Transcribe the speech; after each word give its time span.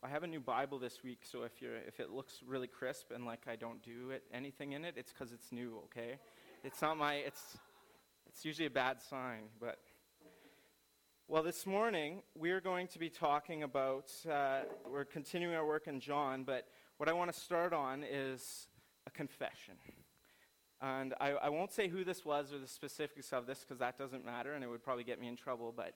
I 0.00 0.08
have 0.08 0.22
a 0.22 0.28
new 0.28 0.38
Bible 0.38 0.78
this 0.78 1.02
week, 1.02 1.22
so 1.24 1.42
if 1.42 1.60
you're 1.60 1.74
if 1.74 1.98
it 1.98 2.10
looks 2.10 2.34
really 2.46 2.68
crisp 2.68 3.10
and 3.12 3.26
like 3.26 3.40
I 3.48 3.56
don't 3.56 3.82
do 3.82 4.10
it 4.10 4.22
anything 4.32 4.72
in 4.72 4.84
it, 4.84 4.94
it's 4.96 5.12
because 5.12 5.32
it's 5.32 5.50
new. 5.50 5.80
Okay, 5.86 6.18
it's 6.62 6.80
not 6.80 6.96
my 6.96 7.14
it's 7.14 7.58
it's 8.28 8.44
usually 8.44 8.66
a 8.66 8.70
bad 8.70 9.02
sign, 9.02 9.44
but. 9.60 9.78
Well, 11.30 11.42
this 11.42 11.66
morning 11.66 12.22
we're 12.34 12.62
going 12.62 12.86
to 12.86 12.98
be 12.98 13.10
talking 13.10 13.62
about, 13.62 14.10
uh, 14.32 14.60
we're 14.90 15.04
continuing 15.04 15.54
our 15.54 15.66
work 15.66 15.86
in 15.86 16.00
John, 16.00 16.42
but 16.42 16.66
what 16.96 17.06
I 17.10 17.12
want 17.12 17.30
to 17.30 17.38
start 17.38 17.74
on 17.74 18.02
is 18.02 18.66
a 19.06 19.10
confession. 19.10 19.74
And 20.80 21.12
I, 21.20 21.32
I 21.32 21.50
won't 21.50 21.70
say 21.70 21.86
who 21.88 22.02
this 22.02 22.24
was 22.24 22.50
or 22.50 22.58
the 22.58 22.66
specifics 22.66 23.30
of 23.34 23.46
this 23.46 23.58
because 23.58 23.78
that 23.80 23.98
doesn't 23.98 24.24
matter 24.24 24.54
and 24.54 24.64
it 24.64 24.68
would 24.68 24.82
probably 24.82 25.04
get 25.04 25.20
me 25.20 25.28
in 25.28 25.36
trouble. 25.36 25.70
But 25.76 25.92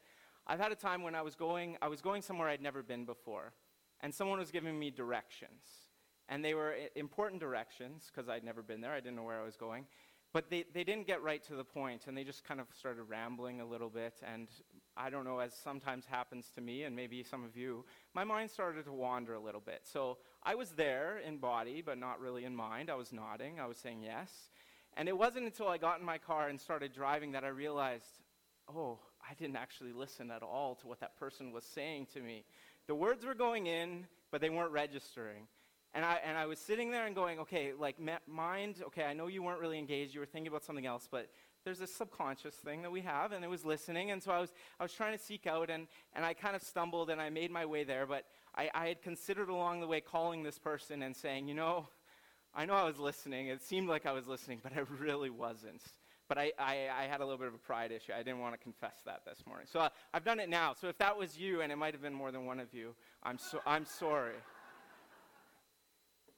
I've 0.46 0.61
had 0.61 0.71
a 0.71 0.75
time 0.75 1.03
when 1.03 1.14
I 1.14 1.23
was 1.23 1.34
going, 1.34 1.79
I 1.80 1.89
was 1.89 2.03
going 2.03 2.21
somewhere 2.21 2.48
I'd 2.48 2.61
never 2.61 2.82
been 2.82 3.07
before 3.07 3.55
and 4.03 4.14
someone 4.14 4.39
was 4.39 4.50
giving 4.50 4.79
me 4.79 4.91
directions. 4.91 5.87
And 6.29 6.45
they 6.45 6.55
were 6.55 6.74
important 6.95 7.41
directions 7.41 8.10
because 8.12 8.29
I'd 8.29 8.45
never 8.45 8.62
been 8.62 8.80
there. 8.80 8.93
I 8.93 9.01
didn't 9.01 9.16
know 9.16 9.24
where 9.24 9.41
I 9.41 9.45
was 9.45 9.56
going. 9.56 9.87
But 10.33 10.48
they, 10.48 10.65
they 10.73 10.83
didn't 10.83 11.06
get 11.06 11.23
right 11.23 11.43
to 11.45 11.55
the 11.56 11.65
point, 11.65 12.07
and 12.07 12.16
they 12.16 12.24
just 12.24 12.43
kind 12.43 12.59
of 12.59 12.66
started 12.79 13.02
rambling 13.02 13.60
a 13.60 13.66
little 13.66 13.91
bit. 13.91 14.15
And 14.27 14.48
I 14.96 15.10
don't 15.10 15.24
know, 15.24 15.41
as 15.41 15.52
sometimes 15.52 16.07
happens 16.07 16.51
to 16.55 16.62
me, 16.62 16.84
and 16.84 16.96
maybe 16.96 17.23
some 17.23 17.45
of 17.45 17.55
you, 17.55 17.84
my 18.15 18.24
mind 18.24 18.51
started 18.51 18.87
to 18.87 18.93
wander 18.93 19.34
a 19.34 19.41
little 19.41 19.60
bit. 19.60 19.83
So 19.84 20.16
I 20.43 20.55
was 20.55 20.71
there 20.71 21.19
in 21.19 21.37
body, 21.37 21.82
but 21.84 21.98
not 21.98 22.19
really 22.19 22.46
in 22.46 22.57
mind. 22.57 22.88
I 22.88 22.95
was 22.95 23.12
nodding, 23.12 23.60
I 23.60 23.66
was 23.66 23.77
saying 23.77 24.02
yes. 24.02 24.30
And 24.96 25.07
it 25.07 25.16
wasn't 25.16 25.45
until 25.45 25.69
I 25.69 25.77
got 25.77 26.01
in 26.01 26.07
my 26.07 26.19
car 26.19 26.48
and 26.48 26.59
started 26.59 26.95
driving 26.95 27.32
that 27.32 27.45
I 27.45 27.48
realized, 27.48 28.21
oh, 28.74 28.98
I 29.29 29.34
didn't 29.34 29.57
actually 29.57 29.93
listen 29.93 30.30
at 30.30 30.43
all 30.43 30.74
to 30.77 30.87
what 30.87 31.01
that 31.01 31.19
person 31.19 31.52
was 31.52 31.65
saying 31.65 32.07
to 32.15 32.21
me. 32.21 32.45
The 32.86 32.95
words 32.95 33.24
were 33.24 33.34
going 33.34 33.66
in, 33.66 34.06
but 34.30 34.41
they 34.41 34.50
weren't 34.50 34.72
registering. 34.72 35.46
And 35.95 36.04
I, 36.04 36.18
and 36.24 36.38
I 36.38 36.46
was 36.46 36.59
sitting 36.59 36.90
there 36.90 37.06
and 37.06 37.14
going, 37.14 37.38
okay, 37.40 37.73
like, 37.79 37.96
mind, 38.26 38.76
okay, 38.87 39.04
I 39.04 39.12
know 39.12 39.26
you 39.26 39.43
weren't 39.43 39.60
really 39.60 39.79
engaged. 39.79 40.15
You 40.15 40.20
were 40.20 40.26
thinking 40.26 40.48
about 40.48 40.65
something 40.65 40.87
else, 40.87 41.07
but 41.10 41.29
there's 41.65 41.79
this 41.79 41.95
subconscious 41.95 42.54
thing 42.54 42.82
that 42.82 42.90
we 42.90 43.02
have, 43.02 43.32
and 43.32 43.45
it 43.45 43.48
was 43.48 43.65
listening. 43.65 44.10
And 44.10 44.23
so 44.23 44.32
I 44.32 44.40
was, 44.40 44.52
I 44.80 44.82
was 44.82 44.92
trying 44.92 45.16
to 45.16 45.23
seek 45.23 45.46
out, 45.46 45.68
and, 45.68 45.87
and 46.15 46.24
I 46.24 46.32
kind 46.32 46.57
of 46.57 46.62
stumbled, 46.62 47.10
and 47.10 47.20
I 47.20 47.29
made 47.29 47.51
my 47.51 47.66
way 47.66 47.84
there. 47.84 48.07
But 48.07 48.24
I, 48.54 48.70
I 48.74 48.88
had 48.88 49.02
considered 49.02 49.51
along 49.51 49.80
the 49.80 49.87
way 49.87 50.01
calling 50.01 50.42
this 50.42 50.59
person 50.59 51.02
and 51.02 51.14
saying, 51.14 51.46
you 51.46 51.54
know, 51.54 51.88
I 52.54 52.64
know 52.64 52.74
I 52.74 52.85
was 52.85 52.98
listening. 52.98 53.48
It 53.48 53.62
seemed 53.62 53.88
like 53.88 54.07
I 54.07 54.12
was 54.12 54.26
listening, 54.26 54.60
but 54.62 54.73
I 54.73 54.80
really 54.98 55.30
wasn't. 55.30 55.82
But 56.28 56.38
I, 56.38 56.52
I, 56.59 56.88
I, 57.02 57.02
had 57.10 57.20
a 57.20 57.24
little 57.24 57.38
bit 57.38 57.48
of 57.48 57.54
a 57.54 57.59
pride 57.59 57.92
issue. 57.92 58.12
I 58.12 58.23
didn't 58.23 58.38
want 58.38 58.54
to 58.54 58.59
confess 58.59 58.96
that 59.04 59.23
this 59.26 59.45
morning. 59.46 59.66
So 59.70 59.80
I, 59.80 59.90
have 60.15 60.24
done 60.24 60.40
it 60.40 60.48
now. 60.48 60.73
So 60.73 60.88
if 60.88 60.96
that 60.98 61.16
was 61.16 61.37
you, 61.37 61.60
and 61.60 61.70
it 61.70 61.76
might 61.76 61.92
have 61.92 62.02
been 62.02 62.14
more 62.14 62.30
than 62.32 62.46
one 62.46 62.59
of 62.59 62.73
you, 62.73 62.95
I'm, 63.23 63.38
so, 63.38 63.60
I'm 63.66 63.84
sorry. 63.84 64.37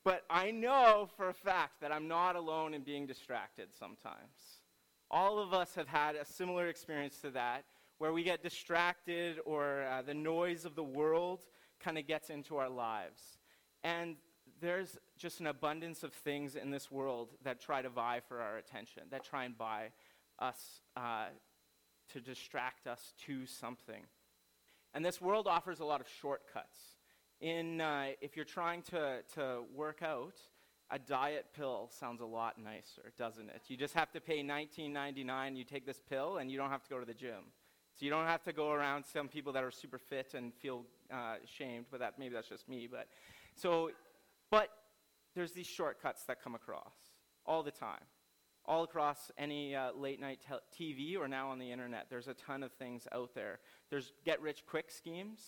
But 0.04 0.24
I 0.28 0.50
know 0.50 1.08
for 1.16 1.28
a 1.28 1.34
fact 1.34 1.80
that 1.80 1.92
I'm 1.92 2.08
not 2.08 2.36
alone 2.36 2.74
in 2.74 2.82
being 2.82 3.06
distracted 3.06 3.68
sometimes. 3.78 4.60
All 5.10 5.38
of 5.38 5.54
us 5.54 5.74
have 5.76 5.88
had 5.88 6.16
a 6.16 6.24
similar 6.24 6.68
experience 6.68 7.18
to 7.18 7.30
that, 7.30 7.64
where 7.98 8.12
we 8.12 8.22
get 8.22 8.42
distracted 8.42 9.38
or 9.46 9.84
uh, 9.84 10.02
the 10.02 10.14
noise 10.14 10.64
of 10.64 10.74
the 10.74 10.82
world 10.82 11.46
kind 11.78 11.96
of 11.96 12.06
gets 12.06 12.30
into 12.30 12.56
our 12.56 12.68
lives. 12.68 13.38
And 13.82 14.16
there's 14.64 14.98
just 15.16 15.40
an 15.40 15.46
abundance 15.46 16.02
of 16.02 16.12
things 16.12 16.56
in 16.56 16.70
this 16.70 16.90
world 16.90 17.30
that 17.42 17.60
try 17.60 17.82
to 17.82 17.88
vie 17.88 18.20
for 18.26 18.40
our 18.40 18.56
attention, 18.56 19.04
that 19.10 19.24
try 19.24 19.44
and 19.44 19.56
buy 19.56 19.90
us 20.38 20.80
uh, 20.96 21.26
to 22.12 22.20
distract 22.20 22.86
us 22.86 23.12
to 23.26 23.46
something. 23.46 24.02
And 24.92 25.04
this 25.04 25.20
world 25.20 25.46
offers 25.46 25.80
a 25.80 25.84
lot 25.84 26.00
of 26.00 26.06
shortcuts. 26.20 26.78
In, 27.40 27.80
uh, 27.80 28.08
if 28.20 28.36
you're 28.36 28.44
trying 28.44 28.82
to, 28.82 29.18
to 29.34 29.62
work 29.74 30.02
out, 30.02 30.34
a 30.90 30.98
diet 30.98 31.46
pill 31.56 31.90
sounds 31.92 32.20
a 32.20 32.26
lot 32.26 32.58
nicer, 32.62 33.12
doesn't 33.18 33.48
it? 33.48 33.62
You 33.68 33.76
just 33.76 33.94
have 33.94 34.12
to 34.12 34.20
pay 34.20 34.42
$19.99, 34.42 35.56
you 35.56 35.64
take 35.64 35.86
this 35.86 36.00
pill, 36.08 36.36
and 36.36 36.50
you 36.50 36.56
don't 36.56 36.70
have 36.70 36.82
to 36.84 36.90
go 36.90 37.00
to 37.00 37.06
the 37.06 37.14
gym. 37.14 37.50
So 37.96 38.04
you 38.04 38.10
don't 38.10 38.26
have 38.26 38.42
to 38.44 38.52
go 38.52 38.70
around 38.70 39.04
some 39.04 39.28
people 39.28 39.52
that 39.52 39.64
are 39.64 39.70
super 39.70 39.98
fit 39.98 40.34
and 40.34 40.52
feel 40.54 40.84
uh, 41.12 41.36
ashamed, 41.44 41.86
but 41.90 42.00
that, 42.00 42.18
maybe 42.18 42.34
that's 42.34 42.48
just 42.48 42.68
me. 42.68 42.88
But 42.90 43.08
so 43.54 43.90
but 44.50 44.68
there's 45.34 45.52
these 45.52 45.66
shortcuts 45.66 46.24
that 46.24 46.42
come 46.42 46.54
across 46.54 46.94
all 47.46 47.62
the 47.62 47.70
time. 47.70 48.04
All 48.66 48.84
across 48.84 49.30
any 49.36 49.74
uh, 49.76 49.92
late 49.92 50.20
night 50.20 50.40
te- 50.76 50.94
TV 51.14 51.18
or 51.18 51.28
now 51.28 51.50
on 51.50 51.58
the 51.58 51.70
internet, 51.70 52.06
there's 52.08 52.28
a 52.28 52.34
ton 52.34 52.62
of 52.62 52.72
things 52.72 53.06
out 53.12 53.34
there. 53.34 53.58
There's 53.90 54.12
get 54.24 54.40
rich 54.40 54.64
quick 54.66 54.90
schemes. 54.90 55.40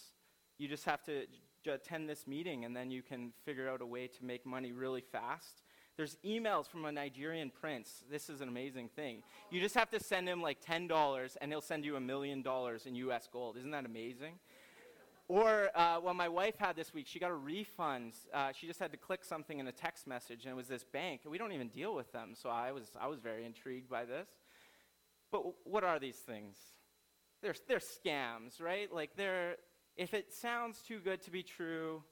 You 0.58 0.68
just 0.68 0.84
have 0.84 1.02
to 1.04 1.24
j- 1.64 1.70
attend 1.70 2.10
this 2.10 2.26
meeting 2.26 2.66
and 2.66 2.76
then 2.76 2.90
you 2.90 3.02
can 3.02 3.32
figure 3.44 3.70
out 3.70 3.80
a 3.80 3.86
way 3.86 4.06
to 4.06 4.24
make 4.24 4.44
money 4.44 4.72
really 4.72 5.00
fast. 5.00 5.62
There's 5.96 6.18
emails 6.26 6.68
from 6.68 6.84
a 6.84 6.92
Nigerian 6.92 7.50
prince. 7.50 8.04
This 8.10 8.28
is 8.28 8.42
an 8.42 8.48
amazing 8.48 8.90
thing. 8.90 9.22
You 9.50 9.62
just 9.62 9.74
have 9.76 9.88
to 9.92 10.00
send 10.00 10.28
him 10.28 10.42
like 10.42 10.62
$10 10.62 11.36
and 11.40 11.50
he'll 11.50 11.62
send 11.62 11.86
you 11.86 11.96
a 11.96 12.00
million 12.00 12.42
dollars 12.42 12.84
in 12.84 12.94
US 12.96 13.28
gold. 13.32 13.56
Isn't 13.56 13.70
that 13.70 13.86
amazing? 13.86 14.34
Or 15.28 15.70
uh, 15.74 15.96
what 15.96 16.14
my 16.14 16.28
wife 16.28 16.56
had 16.56 16.76
this 16.76 16.94
week, 16.94 17.06
she 17.08 17.18
got 17.18 17.32
a 17.32 17.34
refund. 17.34 18.12
Uh, 18.32 18.52
she 18.52 18.68
just 18.68 18.78
had 18.78 18.92
to 18.92 18.96
click 18.96 19.24
something 19.24 19.58
in 19.58 19.66
a 19.66 19.72
text 19.72 20.06
message, 20.06 20.44
and 20.44 20.52
it 20.52 20.56
was 20.56 20.68
this 20.68 20.84
bank. 20.84 21.22
And 21.24 21.32
we 21.32 21.38
don't 21.38 21.52
even 21.52 21.68
deal 21.68 21.94
with 21.96 22.12
them, 22.12 22.34
so 22.34 22.48
I 22.48 22.70
was, 22.70 22.90
I 23.00 23.08
was 23.08 23.18
very 23.18 23.44
intrigued 23.44 23.88
by 23.88 24.04
this. 24.04 24.28
But 25.32 25.38
w- 25.38 25.56
what 25.64 25.82
are 25.82 25.98
these 25.98 26.16
things? 26.16 26.56
They're, 27.42 27.56
they're 27.66 27.80
scams, 27.80 28.60
right? 28.60 28.92
Like, 28.92 29.16
they're, 29.16 29.56
if 29.96 30.14
it 30.14 30.32
sounds 30.32 30.80
too 30.86 31.00
good 31.00 31.22
to 31.22 31.32
be 31.32 31.42
true, 31.42 32.04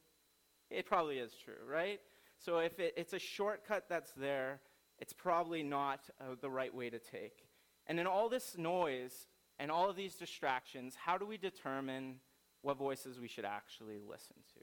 it 0.68 0.84
probably 0.84 1.18
is 1.18 1.32
true, 1.44 1.54
right? 1.70 2.00
So 2.38 2.58
if 2.58 2.80
it, 2.80 2.94
it's 2.96 3.12
a 3.12 3.20
shortcut 3.20 3.84
that's 3.88 4.12
there, 4.12 4.60
it's 4.98 5.12
probably 5.12 5.62
not 5.62 6.00
uh, 6.20 6.34
the 6.40 6.50
right 6.50 6.74
way 6.74 6.90
to 6.90 6.98
take. 6.98 7.46
And 7.86 8.00
in 8.00 8.08
all 8.08 8.28
this 8.28 8.56
noise 8.58 9.28
and 9.60 9.70
all 9.70 9.88
of 9.88 9.94
these 9.94 10.16
distractions, 10.16 10.96
how 10.96 11.16
do 11.16 11.26
we 11.26 11.36
determine 11.36 12.16
what 12.64 12.78
voices 12.78 13.20
we 13.20 13.28
should 13.28 13.44
actually 13.44 13.98
listen 14.08 14.36
to. 14.54 14.60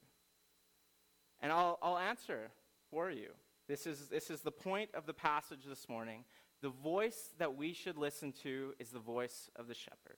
And 1.41 1.51
I'll, 1.51 1.77
I'll 1.81 1.97
answer 1.97 2.49
for 2.89 3.11
you. 3.11 3.29
This 3.67 3.85
is, 3.85 4.07
this 4.07 4.29
is 4.29 4.41
the 4.41 4.51
point 4.51 4.89
of 4.95 5.05
the 5.05 5.13
passage 5.13 5.65
this 5.67 5.87
morning. 5.87 6.25
The 6.61 6.69
voice 6.69 7.29
that 7.37 7.55
we 7.55 7.73
should 7.73 7.97
listen 7.97 8.33
to 8.43 8.73
is 8.79 8.89
the 8.89 8.99
voice 8.99 9.49
of 9.55 9.67
the 9.67 9.73
shepherd. 9.73 10.17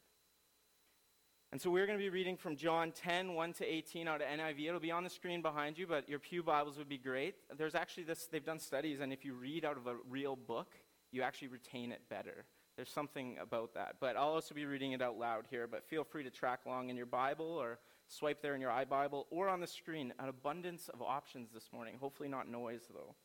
And 1.51 1.61
so 1.61 1.69
we're 1.69 1.85
going 1.85 1.99
to 1.99 2.03
be 2.03 2.09
reading 2.09 2.35
from 2.35 2.55
John 2.55 2.91
10, 2.91 3.35
1 3.35 3.53
to 3.53 3.65
18 3.65 4.07
out 4.07 4.21
of 4.21 4.27
NIV. 4.27 4.67
It'll 4.67 4.79
be 4.79 4.91
on 4.91 5.03
the 5.03 5.09
screen 5.09 5.41
behind 5.41 5.77
you, 5.77 5.85
but 5.85 6.09
your 6.09 6.19
Pew 6.19 6.41
Bibles 6.41 6.77
would 6.77 6.89
be 6.89 6.97
great. 6.97 7.35
There's 7.55 7.75
actually 7.75 8.05
this, 8.05 8.25
they've 8.25 8.43
done 8.43 8.59
studies, 8.59 9.01
and 9.01 9.13
if 9.13 9.23
you 9.23 9.35
read 9.35 9.63
out 9.63 9.77
of 9.77 9.87
a 9.87 9.95
real 10.09 10.35
book, 10.35 10.73
you 11.11 11.21
actually 11.21 11.49
retain 11.49 11.91
it 11.91 12.01
better. 12.09 12.45
There's 12.75 12.89
something 12.89 13.37
about 13.39 13.73
that. 13.75 13.95
But 13.99 14.17
I'll 14.17 14.29
also 14.29 14.55
be 14.55 14.65
reading 14.65 14.93
it 14.93 15.01
out 15.01 15.17
loud 15.17 15.45
here, 15.49 15.67
but 15.67 15.85
feel 15.85 16.03
free 16.03 16.23
to 16.23 16.31
track 16.31 16.61
along 16.65 16.89
in 16.89 16.97
your 16.97 17.05
Bible 17.05 17.45
or 17.45 17.79
swipe 18.07 18.41
there 18.41 18.55
in 18.55 18.61
your 18.61 18.71
iBible 18.71 19.25
or 19.29 19.47
on 19.47 19.59
the 19.59 19.67
screen. 19.67 20.13
An 20.19 20.29
abundance 20.29 20.89
of 20.89 21.01
options 21.01 21.51
this 21.53 21.69
morning. 21.71 21.95
Hopefully, 21.99 22.29
not 22.29 22.49
noise, 22.49 22.83
though. 22.91 23.15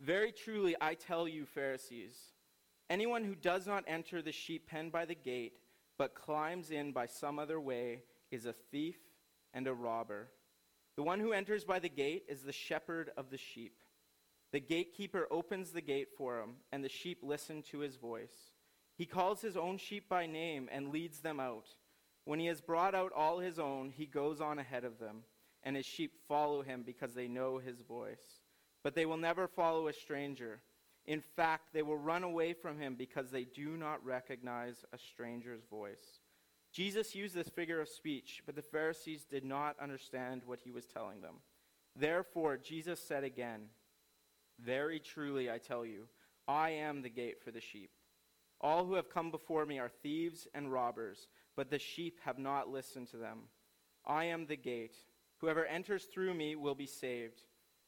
Very 0.00 0.32
truly, 0.32 0.76
I 0.80 0.94
tell 0.94 1.26
you, 1.26 1.46
Pharisees, 1.46 2.16
anyone 2.90 3.24
who 3.24 3.34
does 3.34 3.66
not 3.66 3.84
enter 3.86 4.20
the 4.20 4.32
sheep 4.32 4.68
pen 4.68 4.90
by 4.90 5.04
the 5.04 5.14
gate, 5.14 5.54
but 5.96 6.14
climbs 6.14 6.70
in 6.70 6.92
by 6.92 7.06
some 7.06 7.38
other 7.38 7.60
way, 7.60 8.02
is 8.30 8.44
a 8.44 8.52
thief 8.52 8.98
and 9.54 9.66
a 9.66 9.72
robber. 9.72 10.28
The 10.96 11.02
one 11.02 11.20
who 11.20 11.32
enters 11.32 11.64
by 11.64 11.78
the 11.78 11.88
gate 11.88 12.24
is 12.28 12.42
the 12.42 12.52
shepherd 12.52 13.10
of 13.16 13.30
the 13.30 13.38
sheep. 13.38 13.78
The 14.56 14.60
gatekeeper 14.60 15.28
opens 15.30 15.72
the 15.72 15.82
gate 15.82 16.08
for 16.16 16.40
him, 16.40 16.54
and 16.72 16.82
the 16.82 16.88
sheep 16.88 17.18
listen 17.22 17.60
to 17.64 17.80
his 17.80 17.96
voice. 17.96 18.32
He 18.96 19.04
calls 19.04 19.42
his 19.42 19.54
own 19.54 19.76
sheep 19.76 20.08
by 20.08 20.24
name 20.24 20.70
and 20.72 20.88
leads 20.88 21.18
them 21.18 21.38
out. 21.38 21.66
When 22.24 22.40
he 22.40 22.46
has 22.46 22.62
brought 22.62 22.94
out 22.94 23.12
all 23.12 23.38
his 23.38 23.58
own, 23.58 23.90
he 23.94 24.06
goes 24.06 24.40
on 24.40 24.58
ahead 24.58 24.84
of 24.84 24.98
them, 24.98 25.24
and 25.62 25.76
his 25.76 25.84
sheep 25.84 26.12
follow 26.26 26.62
him 26.62 26.84
because 26.86 27.12
they 27.12 27.28
know 27.28 27.58
his 27.58 27.82
voice. 27.82 28.40
But 28.82 28.94
they 28.94 29.04
will 29.04 29.18
never 29.18 29.46
follow 29.46 29.88
a 29.88 29.92
stranger. 29.92 30.62
In 31.04 31.20
fact, 31.20 31.74
they 31.74 31.82
will 31.82 31.98
run 31.98 32.24
away 32.24 32.54
from 32.54 32.78
him 32.78 32.94
because 32.94 33.30
they 33.30 33.44
do 33.44 33.76
not 33.76 34.02
recognize 34.02 34.86
a 34.90 34.96
stranger's 34.96 35.64
voice. 35.70 36.22
Jesus 36.72 37.14
used 37.14 37.34
this 37.34 37.50
figure 37.50 37.82
of 37.82 37.90
speech, 37.90 38.42
but 38.46 38.56
the 38.56 38.62
Pharisees 38.62 39.26
did 39.26 39.44
not 39.44 39.76
understand 39.78 40.40
what 40.46 40.60
he 40.60 40.70
was 40.70 40.86
telling 40.86 41.20
them. 41.20 41.40
Therefore, 41.94 42.56
Jesus 42.56 43.06
said 43.06 43.22
again, 43.22 43.68
very 44.60 45.00
truly, 45.00 45.50
I 45.50 45.58
tell 45.58 45.84
you, 45.84 46.08
I 46.48 46.70
am 46.70 47.02
the 47.02 47.10
gate 47.10 47.42
for 47.42 47.50
the 47.50 47.60
sheep. 47.60 47.90
All 48.60 48.84
who 48.84 48.94
have 48.94 49.10
come 49.10 49.30
before 49.30 49.66
me 49.66 49.78
are 49.78 49.90
thieves 50.02 50.46
and 50.54 50.72
robbers, 50.72 51.28
but 51.56 51.70
the 51.70 51.78
sheep 51.78 52.20
have 52.24 52.38
not 52.38 52.70
listened 52.70 53.08
to 53.08 53.16
them. 53.16 53.48
I 54.06 54.24
am 54.24 54.46
the 54.46 54.56
gate. 54.56 54.96
Whoever 55.38 55.66
enters 55.66 56.04
through 56.04 56.34
me 56.34 56.56
will 56.56 56.74
be 56.74 56.86
saved. 56.86 57.42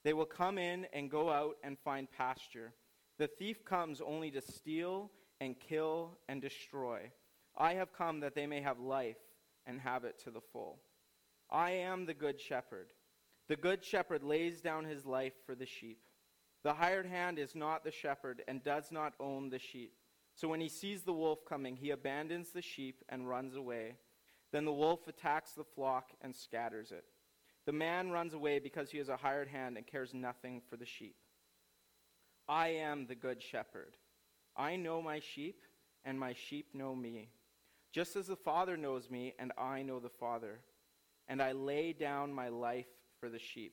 They 0.05 0.13
will 0.13 0.27
come 0.27 0.59
in 0.59 0.87
and 0.93 1.11
go 1.11 1.31
out 1.31 1.57
and 1.63 1.79
find 1.79 2.11
pasture. 2.11 2.75
The 3.19 3.29
thief 3.29 3.65
comes 3.65 4.01
only 4.01 4.31
to 4.33 4.41
steal 4.41 5.11
and 5.41 5.59
kill 5.59 6.19
and 6.29 6.43
destroy. 6.43 7.11
I 7.57 7.75
have 7.75 7.93
come 7.93 8.21
that 8.21 8.35
they 8.35 8.47
may 8.47 8.61
have 8.61 8.79
life 8.79 9.17
and 9.67 9.81
have 9.81 10.05
it 10.05 10.19
to 10.25 10.31
the 10.31 10.41
full. 10.41 10.79
I 11.51 11.71
am 11.71 12.05
the 12.05 12.15
good 12.15 12.41
shepherd. 12.41 12.93
The 13.49 13.57
good 13.57 13.85
shepherd 13.85 14.23
lays 14.23 14.61
down 14.61 14.85
his 14.85 15.07
life 15.07 15.33
for 15.47 15.55
the 15.55 15.67
sheep. 15.67 15.99
The 16.69 16.75
hired 16.75 17.07
hand 17.07 17.39
is 17.39 17.55
not 17.55 17.83
the 17.83 17.91
shepherd 17.91 18.43
and 18.47 18.63
does 18.63 18.93
not 18.93 19.15
own 19.19 19.49
the 19.49 19.59
sheep. 19.59 19.95
So 20.35 20.49
when 20.49 20.61
he 20.61 20.69
sees 20.69 21.03
the 21.03 21.15
wolf 21.15 21.47
coming, 21.49 21.77
he 21.77 21.93
abandons 21.93 22.51
the 22.51 22.61
sheep 22.61 23.03
and 23.09 23.27
runs 23.27 23.57
away. 23.57 23.95
Then 24.53 24.67
the 24.67 24.73
wolf 24.75 25.09
attacks 25.09 25.53
the 25.53 25.65
flock 25.65 26.11
and 26.21 26.37
scatters 26.37 26.93
it. 26.93 27.07
The 27.65 27.73
man 27.73 28.11
runs 28.11 28.35
away 28.35 28.59
because 28.59 28.91
he 28.91 28.99
is 28.99 29.09
a 29.09 29.17
hired 29.17 29.49
hand 29.49 29.79
and 29.79 29.87
cares 29.87 30.13
nothing 30.13 30.61
for 30.69 30.77
the 30.77 30.85
sheep. 30.85 31.17
I 32.47 32.69
am 32.69 33.07
the 33.07 33.15
good 33.15 33.43
shepherd. 33.43 33.97
I 34.55 34.77
know 34.77 35.01
my 35.01 35.21
sheep, 35.21 35.63
and 36.05 36.21
my 36.21 36.35
sheep 36.35 36.75
know 36.75 36.95
me. 36.95 37.31
Just 37.95 38.15
as 38.15 38.27
the 38.27 38.37
Father 38.37 38.77
knows 38.77 39.09
me, 39.09 39.33
and 39.39 39.53
I 39.57 39.81
know 39.81 40.01
the 40.01 40.11
Father. 40.11 40.61
And 41.29 41.41
I 41.41 41.53
lay 41.53 41.95
down 41.95 42.31
my 42.31 42.49
life 42.49 42.89
for 43.21 43.31
the 43.31 43.39
sheep. 43.39 43.73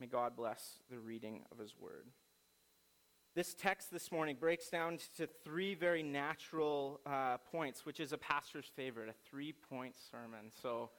May 0.00 0.06
God 0.06 0.36
bless 0.36 0.78
the 0.90 0.98
reading 0.98 1.44
of 1.50 1.58
his 1.58 1.74
word. 1.78 2.06
This 3.34 3.54
text 3.54 3.90
this 3.90 4.12
morning 4.12 4.36
breaks 4.38 4.68
down 4.68 4.98
to 5.16 5.26
three 5.42 5.74
very 5.74 6.02
natural 6.02 7.00
uh, 7.06 7.38
points, 7.50 7.86
which 7.86 7.98
is 7.98 8.12
a 8.12 8.18
pastor's 8.18 8.70
favorite, 8.76 9.08
a 9.08 9.14
three 9.30 9.52
point 9.52 9.94
sermon. 10.10 10.50
So, 10.60 10.90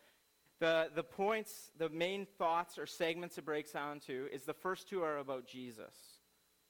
the, 0.59 0.89
the 0.95 1.03
points, 1.03 1.71
the 1.77 1.89
main 1.89 2.25
thoughts 2.37 2.77
or 2.77 2.87
segments 2.87 3.37
it 3.37 3.45
breaks 3.45 3.71
down 3.71 3.99
to 4.07 4.29
is 4.31 4.45
the 4.45 4.53
first 4.53 4.89
two 4.89 5.03
are 5.03 5.17
about 5.17 5.45
Jesus, 5.45 5.93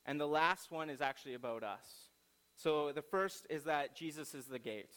and 0.05 0.19
the 0.19 0.27
last 0.27 0.69
one 0.69 0.89
is 0.89 0.99
actually 0.99 1.35
about 1.35 1.63
us. 1.63 2.09
So, 2.57 2.91
the 2.91 3.01
first 3.01 3.47
is 3.49 3.63
that 3.63 3.95
Jesus 3.95 4.35
is 4.35 4.47
the 4.47 4.59
gate, 4.59 4.95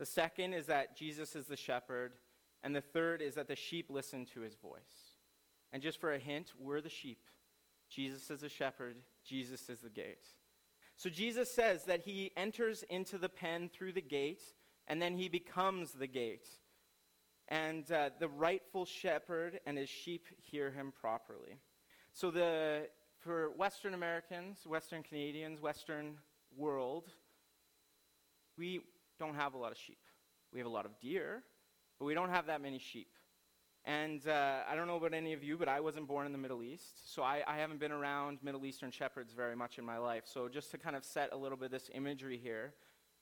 the 0.00 0.06
second 0.06 0.52
is 0.52 0.66
that 0.66 0.96
Jesus 0.96 1.36
is 1.36 1.46
the 1.46 1.56
shepherd, 1.56 2.14
and 2.64 2.74
the 2.74 2.80
third 2.80 3.22
is 3.22 3.36
that 3.36 3.46
the 3.46 3.54
sheep 3.54 3.86
listen 3.88 4.26
to 4.34 4.40
his 4.40 4.56
voice. 4.56 5.05
And 5.72 5.82
just 5.82 6.00
for 6.00 6.12
a 6.12 6.18
hint, 6.18 6.52
we're 6.58 6.80
the 6.80 6.88
sheep. 6.88 7.18
Jesus 7.88 8.30
is 8.30 8.40
the 8.40 8.48
shepherd, 8.48 8.96
Jesus 9.24 9.68
is 9.68 9.80
the 9.80 9.90
gate. 9.90 10.26
So 10.96 11.10
Jesus 11.10 11.54
says 11.54 11.84
that 11.84 12.00
he 12.00 12.32
enters 12.36 12.82
into 12.88 13.18
the 13.18 13.28
pen 13.28 13.68
through 13.68 13.92
the 13.92 14.00
gate, 14.00 14.42
and 14.88 15.00
then 15.00 15.16
he 15.16 15.28
becomes 15.28 15.92
the 15.92 16.06
gate. 16.06 16.46
And 17.48 17.90
uh, 17.92 18.10
the 18.18 18.28
rightful 18.28 18.86
shepherd 18.86 19.60
and 19.66 19.78
his 19.78 19.88
sheep 19.88 20.26
hear 20.38 20.70
him 20.70 20.92
properly. 20.98 21.60
So 22.12 22.30
the, 22.30 22.88
for 23.18 23.50
Western 23.50 23.94
Americans, 23.94 24.58
Western 24.66 25.02
Canadians, 25.02 25.60
Western 25.60 26.16
world, 26.56 27.08
we 28.56 28.80
don't 29.18 29.34
have 29.34 29.54
a 29.54 29.58
lot 29.58 29.70
of 29.70 29.78
sheep. 29.78 29.98
We 30.52 30.58
have 30.60 30.66
a 30.66 30.70
lot 30.70 30.86
of 30.86 30.98
deer, 30.98 31.42
but 31.98 32.06
we 32.06 32.14
don't 32.14 32.30
have 32.30 32.46
that 32.46 32.62
many 32.62 32.78
sheep. 32.78 33.08
And 33.86 34.26
uh, 34.26 34.62
I 34.68 34.74
don't 34.74 34.88
know 34.88 34.96
about 34.96 35.14
any 35.14 35.32
of 35.32 35.44
you, 35.44 35.56
but 35.56 35.68
I 35.68 35.78
wasn't 35.78 36.08
born 36.08 36.26
in 36.26 36.32
the 36.32 36.38
Middle 36.38 36.64
East, 36.64 37.14
so 37.14 37.22
I, 37.22 37.44
I, 37.46 37.58
haven't 37.58 37.78
been 37.78 37.92
around 37.92 38.38
Middle 38.42 38.66
Eastern 38.66 38.90
shepherds 38.90 39.32
very 39.32 39.54
much 39.54 39.78
in 39.78 39.84
my 39.84 39.96
life. 39.96 40.24
So 40.26 40.48
just 40.48 40.72
to 40.72 40.78
kind 40.78 40.96
of 40.96 41.04
set 41.04 41.32
a 41.32 41.36
little 41.36 41.56
bit 41.56 41.66
of 41.66 41.70
this 41.70 41.88
imagery 41.94 42.36
here, 42.36 42.74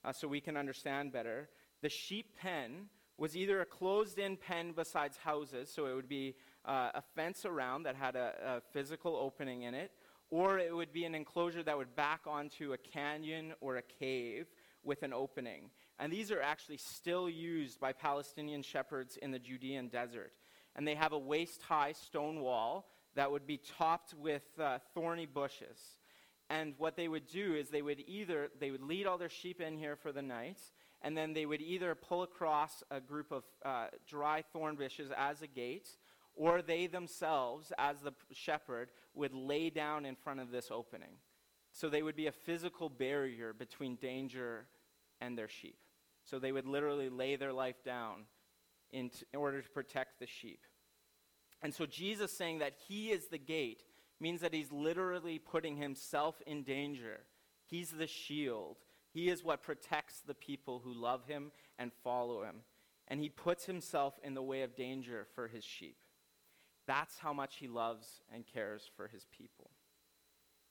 uh, 0.07 0.13
so 0.13 0.27
we 0.27 0.41
can 0.41 0.57
understand 0.57 1.13
better, 1.13 1.51
the 1.83 1.91
sheep 1.91 2.35
pen 2.39 2.87
was 3.19 3.37
either 3.37 3.61
a 3.61 3.67
closed-in 3.67 4.39
pen 4.39 4.73
besides 4.75 5.19
houses, 5.19 5.71
so 5.71 5.85
it 5.85 5.95
would 5.95 6.09
be 6.09 6.35
uh, 6.65 6.93
a 6.95 7.03
fence 7.15 7.45
around 7.45 7.83
that 7.83 7.95
had 7.95 8.17
a, 8.17 8.33
a 8.43 8.61
physical 8.73 9.17
opening 9.17 9.65
in 9.65 9.75
it, 9.75 9.93
or 10.31 10.59
it 10.59 10.75
would 10.75 10.95
be 10.95 11.05
an 11.05 11.15
enclosure 11.15 11.63
that 11.63 11.77
would 11.77 11.95
back 11.95 12.23
onto 12.27 12.73
a 12.73 12.79
canyon 12.79 13.53
or 13.61 13.77
a 13.77 13.83
cave 13.83 14.47
with 14.83 15.03
an 15.03 15.13
opening. 15.13 15.69
And 15.99 16.11
these 16.11 16.33
are 16.33 16.41
actually 16.41 16.79
still 16.79 17.29
used 17.29 17.79
by 17.79 17.93
Palestinian 17.93 18.63
shepherds 18.63 19.19
in 19.21 19.31
the 19.31 19.39
Judean 19.39 19.89
desert 19.89 20.33
and 20.77 20.87
they 20.87 20.95
have 20.95 21.13
a 21.13 21.19
waist 21.19 21.63
high 21.63 21.93
stone 21.93 22.41
wall 22.41 22.89
that 23.15 23.31
would 23.31 23.47
be 23.47 23.61
topped 23.79 24.15
with 24.15 24.43
uh, 24.61 24.79
thorny 24.95 25.27
bushes. 25.27 25.97
And 26.51 26.75
what 26.79 26.97
they 26.97 27.09
would 27.09 27.27
do 27.27 27.55
is 27.55 27.69
they 27.69 27.83
would 27.83 28.03
either 28.07 28.51
they 28.61 28.71
would 28.71 28.83
lead 28.83 29.07
all 29.07 29.19
their 29.19 29.29
sheep 29.29 29.61
in 29.61 29.79
here 29.79 29.97
for 29.97 30.13
the 30.13 30.23
night, 30.23 30.61
and 31.03 31.17
then 31.17 31.33
they 31.33 31.47
would 31.47 31.63
either 31.63 31.95
pull 31.95 32.23
across 32.23 32.83
a 32.91 33.01
group 33.01 33.33
of 33.33 33.45
uh, 33.65 33.87
dry 34.07 34.43
thorn 34.53 34.77
bushes 34.77 35.11
as 35.17 35.43
a 35.43 35.47
gate, 35.47 35.89
or 36.35 36.61
they 36.61 36.87
themselves, 36.87 37.73
as 37.79 38.01
the 38.01 38.13
shepherd, 38.33 38.91
would 39.15 39.35
lay 39.35 39.71
down 39.71 40.05
in 40.05 40.17
front 40.17 40.41
of 40.41 40.51
this 40.51 40.71
opening. 40.71 41.17
So 41.73 41.89
they 41.89 42.03
would 42.03 42.17
be 42.17 42.27
a 42.27 42.33
physical 42.33 42.89
barrier 42.89 43.53
between 43.53 43.97
danger 43.97 44.67
and 45.21 45.37
their 45.37 45.49
sheep. 45.49 45.79
So 46.25 46.39
they 46.39 46.53
would 46.53 46.67
literally 46.67 47.09
lay 47.09 47.37
their 47.37 47.53
life 47.53 47.83
down 47.85 48.25
in, 48.95 49.11
t- 49.11 49.27
in 49.33 49.39
order 49.39 49.61
to 49.61 49.69
protect 49.69 50.21
the 50.21 50.27
sheep. 50.27 50.61
And 51.61 51.75
so 51.75 51.85
Jesus 51.85 52.33
saying 52.33 52.61
that 52.61 52.75
he 52.89 53.11
is 53.11 53.27
the 53.27 53.39
gate 53.39 53.83
means 54.21 54.41
that 54.41 54.55
he's 54.55 54.73
literally 54.73 55.39
putting 55.39 55.77
himself 55.77 56.41
in 56.47 56.63
danger. 56.63 57.21
He's 57.67 57.91
the 57.91 58.07
shield. 58.07 58.77
He 59.11 59.29
is 59.29 59.45
what 59.45 59.63
protects 59.63 60.21
the 60.21 60.35
people 60.35 60.81
who 60.85 60.93
love 60.93 61.27
him 61.27 61.51
and 61.79 61.93
follow 62.03 62.43
him. 62.43 62.57
And 63.09 63.21
he 63.21 63.29
puts 63.29 63.67
himself 63.67 64.15
in 64.23 64.35
the 64.35 64.43
way 64.43 64.63
of 64.63 64.77
danger 64.77 65.27
for 65.35 65.49
his 65.49 65.65
sheep. 65.65 65.99
That's 66.87 67.19
how 67.19 67.33
much 67.33 67.57
he 67.57 67.69
loves 67.69 68.23
and 68.33 68.45
cares 68.47 68.91
for 68.97 69.09
his 69.09 69.27
people. 69.37 69.71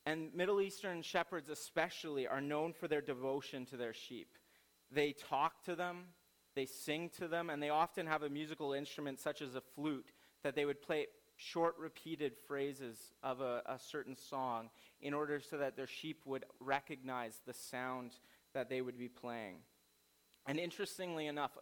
And 0.05 0.33
Middle 0.33 0.61
Eastern 0.61 1.01
shepherds, 1.01 1.49
especially, 1.49 2.27
are 2.27 2.41
known 2.41 2.73
for 2.73 2.87
their 2.87 3.01
devotion 3.01 3.65
to 3.67 3.77
their 3.77 3.93
sheep. 3.93 4.37
They 4.91 5.13
talk 5.13 5.63
to 5.63 5.75
them, 5.75 6.05
they 6.55 6.65
sing 6.65 7.09
to 7.17 7.27
them, 7.27 7.49
and 7.49 7.61
they 7.61 7.69
often 7.69 8.05
have 8.07 8.23
a 8.23 8.29
musical 8.29 8.73
instrument 8.73 9.19
such 9.19 9.41
as 9.41 9.55
a 9.55 9.61
flute 9.61 10.11
that 10.43 10.55
they 10.55 10.65
would 10.65 10.81
play 10.81 11.07
short 11.35 11.75
repeated 11.79 12.33
phrases 12.47 13.13
of 13.23 13.41
a, 13.41 13.61
a, 13.65 13.79
certain 13.79 14.15
song 14.15 14.69
in 15.01 15.13
order 15.13 15.39
so 15.39 15.57
that 15.57 15.75
their 15.75 15.87
sheep 15.87 16.21
would 16.25 16.45
recognize 16.59 17.39
the 17.45 17.53
sound 17.53 18.11
that 18.53 18.69
they 18.69 18.81
would 18.81 18.97
be 18.97 19.09
playing. 19.09 19.57
And 20.45 20.59
interestingly 20.59 21.27
enough, 21.27 21.57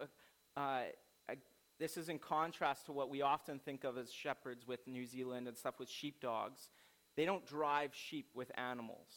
uh, 0.56 0.60
uh, 0.60 1.34
this 1.78 1.96
is 1.96 2.08
in 2.08 2.18
contrast 2.18 2.86
to 2.86 2.92
what 2.92 3.08
we 3.08 3.22
often 3.22 3.58
think 3.58 3.84
of 3.84 3.96
as 3.96 4.12
shepherds 4.12 4.66
with 4.66 4.86
New 4.86 5.06
Zealand 5.06 5.48
and 5.48 5.56
stuff 5.56 5.78
with 5.78 5.88
sheepdogs. 5.88 6.68
They 7.16 7.24
don't 7.24 7.46
drive 7.46 7.94
sheep 7.94 8.28
with 8.34 8.50
animals. 8.58 9.08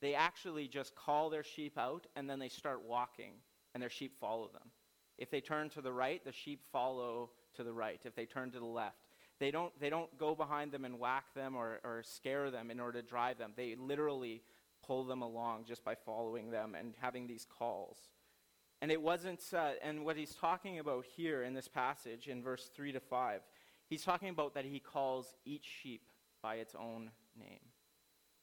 They 0.00 0.14
actually 0.14 0.68
just 0.68 0.94
call 0.94 1.30
their 1.30 1.44
sheep 1.44 1.78
out 1.78 2.06
and 2.14 2.28
then 2.28 2.38
they 2.38 2.48
start 2.48 2.82
walking, 2.86 3.32
and 3.72 3.82
their 3.82 3.90
sheep 3.90 4.18
follow 4.20 4.48
them. 4.48 4.70
If 5.18 5.30
they 5.30 5.40
turn 5.40 5.70
to 5.70 5.80
the 5.80 5.92
right, 5.92 6.24
the 6.24 6.32
sheep 6.32 6.62
follow 6.72 7.30
to 7.54 7.64
the 7.64 7.72
right. 7.72 8.00
If 8.04 8.14
they 8.14 8.26
turn 8.26 8.50
to 8.52 8.58
the 8.58 8.64
left, 8.64 8.96
they 9.38 9.50
don't, 9.50 9.72
they 9.80 9.90
don't 9.90 10.16
go 10.18 10.34
behind 10.34 10.72
them 10.72 10.84
and 10.84 10.98
whack 10.98 11.34
them 11.34 11.56
or, 11.56 11.80
or 11.84 12.02
scare 12.02 12.50
them 12.50 12.70
in 12.70 12.80
order 12.80 13.00
to 13.00 13.06
drive 13.06 13.38
them. 13.38 13.52
They 13.56 13.74
literally 13.76 14.42
pull 14.86 15.04
them 15.04 15.22
along 15.22 15.64
just 15.66 15.84
by 15.84 15.94
following 15.94 16.50
them 16.50 16.74
and 16.78 16.94
having 17.00 17.26
these 17.26 17.46
calls. 17.58 17.98
And 18.80 18.90
it 18.92 19.00
wasn't, 19.00 19.42
uh, 19.52 19.72
and 19.82 20.04
what 20.04 20.16
he's 20.16 20.34
talking 20.34 20.78
about 20.78 21.06
here 21.16 21.42
in 21.42 21.54
this 21.54 21.68
passage 21.68 22.28
in 22.28 22.42
verse 22.42 22.70
3 22.74 22.92
to 22.92 23.00
5, 23.00 23.40
he's 23.86 24.02
talking 24.02 24.28
about 24.28 24.54
that 24.54 24.64
he 24.64 24.78
calls 24.78 25.34
each 25.44 25.64
sheep 25.82 26.02
by 26.42 26.56
its 26.56 26.74
own 26.74 27.10
name. 27.38 27.60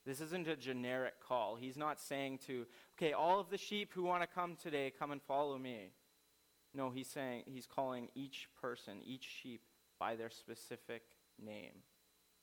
This 0.06 0.20
isn't 0.20 0.48
a 0.48 0.56
generic 0.56 1.14
call. 1.22 1.56
He's 1.56 1.78
not 1.78 2.00
saying 2.00 2.40
to, 2.48 2.66
okay, 2.98 3.14
all 3.14 3.40
of 3.40 3.50
the 3.52 3.58
sheep 3.58 3.92
who 3.94 4.04
want 4.04 4.24
to 4.24 4.28
come 4.28 4.56
today, 4.56 4.92
come 4.98 5.12
and 5.12 5.22
follow 5.22 5.60
me. 5.60 5.92
No, 6.74 6.90
he's 6.90 7.10
saying, 7.10 7.44
he's 7.46 7.66
calling 7.66 8.08
each 8.16 8.48
person, 8.62 9.02
each 9.04 9.28
sheep, 9.42 9.62
by 10.00 10.16
their 10.16 10.30
specific 10.30 11.04
name. 11.44 11.84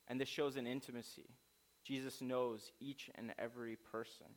And 0.07 0.19
this 0.19 0.29
shows 0.29 0.55
an 0.55 0.67
intimacy. 0.67 1.29
Jesus 1.83 2.21
knows 2.21 2.71
each 2.79 3.09
and 3.15 3.33
every 3.39 3.75
person. 3.75 4.27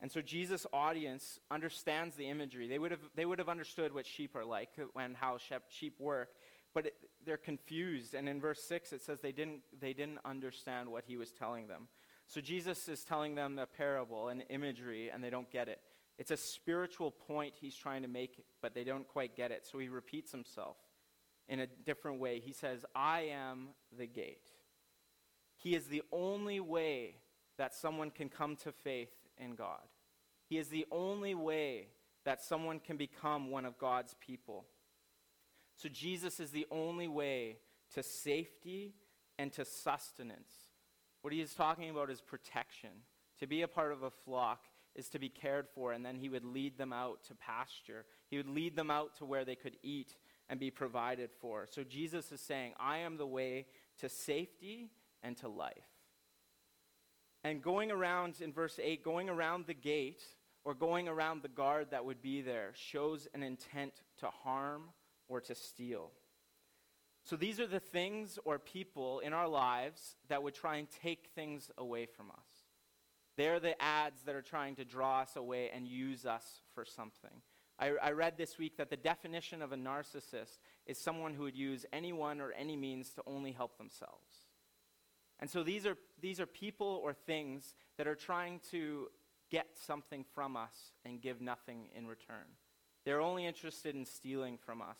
And 0.00 0.10
so 0.10 0.20
Jesus' 0.20 0.66
audience 0.72 1.38
understands 1.50 2.16
the 2.16 2.28
imagery. 2.28 2.66
They 2.66 2.78
would 2.78 2.90
have, 2.90 3.00
they 3.14 3.26
would 3.26 3.38
have 3.38 3.48
understood 3.48 3.92
what 3.94 4.06
sheep 4.06 4.34
are 4.34 4.44
like 4.44 4.70
and 4.96 5.16
how 5.16 5.36
sheep 5.68 5.94
work, 5.98 6.30
but 6.72 6.86
it, 6.86 6.94
they're 7.24 7.36
confused. 7.36 8.14
And 8.14 8.28
in 8.28 8.40
verse 8.40 8.62
6, 8.62 8.92
it 8.92 9.02
says 9.02 9.20
they 9.20 9.32
didn't, 9.32 9.60
they 9.78 9.92
didn't 9.92 10.18
understand 10.24 10.88
what 10.88 11.04
he 11.06 11.16
was 11.16 11.32
telling 11.32 11.68
them. 11.68 11.88
So 12.26 12.40
Jesus 12.40 12.88
is 12.88 13.04
telling 13.04 13.34
them 13.34 13.58
a 13.58 13.66
parable, 13.66 14.28
an 14.28 14.42
imagery, 14.48 15.10
and 15.10 15.22
they 15.22 15.30
don't 15.30 15.50
get 15.50 15.68
it. 15.68 15.80
It's 16.20 16.30
a 16.30 16.36
spiritual 16.36 17.10
point 17.10 17.54
he's 17.58 17.74
trying 17.74 18.02
to 18.02 18.08
make, 18.08 18.44
but 18.60 18.74
they 18.74 18.84
don't 18.84 19.08
quite 19.08 19.34
get 19.34 19.50
it. 19.50 19.66
So 19.66 19.78
he 19.78 19.88
repeats 19.88 20.30
himself. 20.30 20.76
in 21.50 21.58
a 21.58 21.66
different 21.66 22.20
way. 22.20 22.40
He 22.40 22.52
says, 22.52 22.86
I 22.94 23.22
am 23.32 23.70
the 23.98 24.06
gate. 24.06 24.48
He 25.56 25.74
is 25.74 25.86
the 25.86 26.02
only 26.12 26.60
way 26.60 27.16
that 27.58 27.74
someone 27.74 28.10
can 28.10 28.28
come 28.28 28.56
to 28.56 28.72
faith 28.72 29.10
in 29.36 29.56
God. 29.56 29.82
He 30.48 30.58
is 30.58 30.68
the 30.68 30.86
only 30.92 31.34
way 31.34 31.88
that 32.24 32.40
someone 32.40 32.78
can 32.78 32.96
become 32.96 33.50
one 33.50 33.66
of 33.66 33.78
God's 33.78 34.14
people. 34.20 34.64
So 35.76 35.88
Jesus 35.88 36.38
is 36.38 36.52
the 36.52 36.66
only 36.70 37.08
way 37.08 37.58
to 37.94 38.02
safety 38.02 38.94
and 39.38 39.52
to 39.54 39.64
sustenance. 39.64 40.52
What 41.22 41.32
he 41.32 41.40
is 41.40 41.52
talking 41.54 41.90
about 41.90 42.10
is 42.10 42.20
protection. 42.20 42.90
To 43.40 43.46
be 43.46 43.62
a 43.62 43.68
part 43.68 43.90
of 43.90 44.04
a 44.04 44.10
flock 44.10 44.66
is 44.94 45.08
to 45.10 45.18
be 45.18 45.28
cared 45.28 45.68
for, 45.74 45.92
and 45.92 46.04
then 46.04 46.16
he 46.16 46.28
would 46.28 46.44
lead 46.44 46.76
them 46.76 46.92
out 46.92 47.24
to 47.24 47.34
pasture. 47.34 48.04
He 48.28 48.36
would 48.36 48.48
lead 48.48 48.76
them 48.76 48.90
out 48.90 49.16
to 49.16 49.24
where 49.24 49.44
they 49.44 49.54
could 49.54 49.76
eat 49.82 50.16
and 50.48 50.58
be 50.58 50.70
provided 50.70 51.30
for. 51.40 51.66
So 51.70 51.84
Jesus 51.84 52.32
is 52.32 52.40
saying, 52.40 52.74
I 52.78 52.98
am 52.98 53.16
the 53.16 53.26
way 53.26 53.66
to 53.98 54.08
safety 54.08 54.90
and 55.22 55.36
to 55.38 55.48
life. 55.48 55.74
And 57.44 57.62
going 57.62 57.90
around 57.90 58.40
in 58.40 58.52
verse 58.52 58.78
8, 58.82 59.02
going 59.02 59.28
around 59.30 59.66
the 59.66 59.74
gate 59.74 60.22
or 60.64 60.74
going 60.74 61.08
around 61.08 61.42
the 61.42 61.48
guard 61.48 61.88
that 61.90 62.04
would 62.04 62.20
be 62.20 62.42
there 62.42 62.72
shows 62.74 63.28
an 63.32 63.42
intent 63.42 64.02
to 64.18 64.26
harm 64.26 64.90
or 65.28 65.40
to 65.40 65.54
steal. 65.54 66.10
So 67.24 67.36
these 67.36 67.60
are 67.60 67.66
the 67.66 67.80
things 67.80 68.38
or 68.44 68.58
people 68.58 69.20
in 69.20 69.32
our 69.32 69.48
lives 69.48 70.16
that 70.28 70.42
would 70.42 70.54
try 70.54 70.76
and 70.76 70.88
take 71.02 71.28
things 71.34 71.70
away 71.78 72.06
from 72.06 72.30
us. 72.30 72.49
They're 73.36 73.60
the 73.60 73.80
ads 73.80 74.22
that 74.22 74.34
are 74.34 74.42
trying 74.42 74.76
to 74.76 74.84
draw 74.84 75.20
us 75.20 75.36
away 75.36 75.70
and 75.74 75.86
use 75.86 76.26
us 76.26 76.44
for 76.74 76.84
something. 76.84 77.42
I, 77.78 77.92
I, 78.02 78.10
read 78.10 78.36
this 78.36 78.58
week 78.58 78.76
that 78.76 78.90
the 78.90 78.96
definition 78.96 79.62
of 79.62 79.72
a 79.72 79.76
narcissist 79.76 80.58
is 80.86 80.98
someone 80.98 81.32
who 81.32 81.44
would 81.44 81.56
use 81.56 81.86
anyone 81.92 82.40
or 82.40 82.52
any 82.52 82.76
means 82.76 83.10
to 83.14 83.22
only 83.26 83.52
help 83.52 83.78
themselves. 83.78 84.46
And 85.38 85.48
so 85.48 85.62
these 85.62 85.86
are, 85.86 85.96
these 86.20 86.40
are 86.40 86.46
people 86.46 87.00
or 87.02 87.14
things 87.14 87.74
that 87.96 88.06
are 88.06 88.14
trying 88.14 88.60
to 88.70 89.08
get 89.50 89.68
something 89.86 90.24
from 90.34 90.56
us 90.56 90.92
and 91.06 91.22
give 91.22 91.40
nothing 91.40 91.88
in 91.96 92.06
return. 92.06 92.56
They're 93.04 93.22
only 93.22 93.46
interested 93.46 93.94
in 93.94 94.04
stealing 94.04 94.58
from 94.58 94.82
us. 94.82 94.98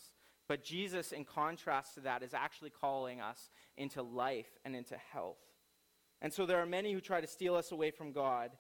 But 0.48 0.64
Jesus, 0.64 1.12
in 1.12 1.24
contrast 1.24 1.94
to 1.94 2.00
that, 2.00 2.22
is 2.22 2.34
actually 2.34 2.70
calling 2.70 3.20
us 3.20 3.50
into 3.76 4.02
life 4.02 4.58
and 4.64 4.74
into 4.74 4.96
health. 4.96 5.38
And 6.22 6.32
so 6.32 6.46
there 6.46 6.58
are 6.58 6.66
many 6.66 6.92
who 6.92 7.00
try 7.00 7.20
to 7.20 7.26
steal 7.26 7.54
us 7.54 7.72
away 7.72 7.90
from 7.90 8.12
God, 8.12 8.50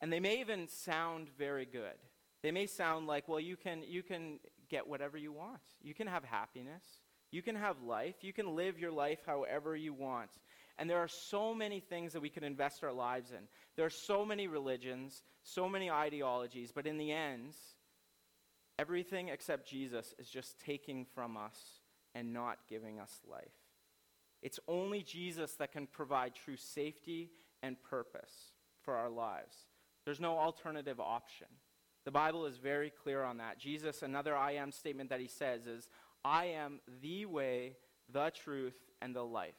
and 0.00 0.12
they 0.12 0.20
may 0.20 0.40
even 0.40 0.68
sound 0.68 1.28
very 1.38 1.66
good. 1.66 1.96
They 2.42 2.50
may 2.50 2.66
sound 2.66 3.06
like, 3.06 3.28
well, 3.28 3.40
you 3.40 3.56
can, 3.56 3.82
you 3.86 4.02
can 4.02 4.38
get 4.68 4.86
whatever 4.86 5.16
you 5.16 5.32
want. 5.32 5.62
You 5.82 5.94
can 5.94 6.06
have 6.06 6.24
happiness. 6.24 6.84
You 7.30 7.42
can 7.42 7.56
have 7.56 7.82
life. 7.82 8.16
You 8.22 8.32
can 8.32 8.54
live 8.54 8.78
your 8.78 8.92
life 8.92 9.20
however 9.26 9.74
you 9.74 9.94
want. 9.94 10.30
And 10.78 10.90
there 10.90 10.98
are 10.98 11.08
so 11.08 11.54
many 11.54 11.80
things 11.80 12.12
that 12.12 12.20
we 12.20 12.28
can 12.28 12.44
invest 12.44 12.84
our 12.84 12.92
lives 12.92 13.30
in. 13.30 13.48
There 13.76 13.86
are 13.86 13.90
so 13.90 14.24
many 14.24 14.46
religions, 14.46 15.22
so 15.42 15.68
many 15.68 15.90
ideologies, 15.90 16.72
but 16.72 16.86
in 16.86 16.98
the 16.98 17.12
end, 17.12 17.54
everything 18.78 19.28
except 19.28 19.68
Jesus 19.68 20.14
is 20.18 20.28
just 20.28 20.60
taking 20.60 21.06
from 21.14 21.36
us 21.36 21.58
and 22.14 22.32
not 22.32 22.58
giving 22.68 22.98
us 22.98 23.20
life. 23.28 23.63
It's 24.44 24.60
only 24.68 25.02
Jesus 25.02 25.54
that 25.54 25.72
can 25.72 25.86
provide 25.86 26.34
true 26.34 26.56
safety 26.56 27.30
and 27.62 27.82
purpose 27.82 28.52
for 28.82 28.94
our 28.94 29.08
lives. 29.08 29.56
There's 30.04 30.20
no 30.20 30.36
alternative 30.36 31.00
option. 31.00 31.46
The 32.04 32.10
Bible 32.10 32.44
is 32.44 32.58
very 32.58 32.90
clear 32.90 33.24
on 33.24 33.38
that. 33.38 33.58
Jesus, 33.58 34.02
another 34.02 34.36
I 34.36 34.52
am 34.52 34.70
statement 34.70 35.08
that 35.08 35.20
he 35.20 35.28
says 35.28 35.66
is, 35.66 35.88
I 36.22 36.44
am 36.46 36.80
the 37.00 37.24
way, 37.24 37.76
the 38.12 38.30
truth, 38.30 38.78
and 39.00 39.16
the 39.16 39.24
life. 39.24 39.54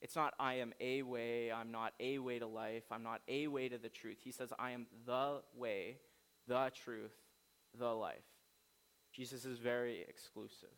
It's 0.00 0.14
not, 0.14 0.34
I 0.38 0.54
am 0.54 0.72
a 0.80 1.02
way, 1.02 1.50
I'm 1.50 1.72
not 1.72 1.92
a 1.98 2.18
way 2.20 2.38
to 2.38 2.46
life, 2.46 2.84
I'm 2.92 3.02
not 3.02 3.22
a 3.26 3.48
way 3.48 3.68
to 3.68 3.76
the 3.76 3.88
truth. 3.88 4.18
He 4.22 4.30
says, 4.30 4.52
I 4.56 4.70
am 4.70 4.86
the 5.04 5.40
way, 5.56 5.96
the 6.46 6.70
truth, 6.84 7.12
the 7.76 7.92
life. 7.92 8.22
Jesus 9.12 9.44
is 9.44 9.58
very 9.58 10.06
exclusive. 10.08 10.68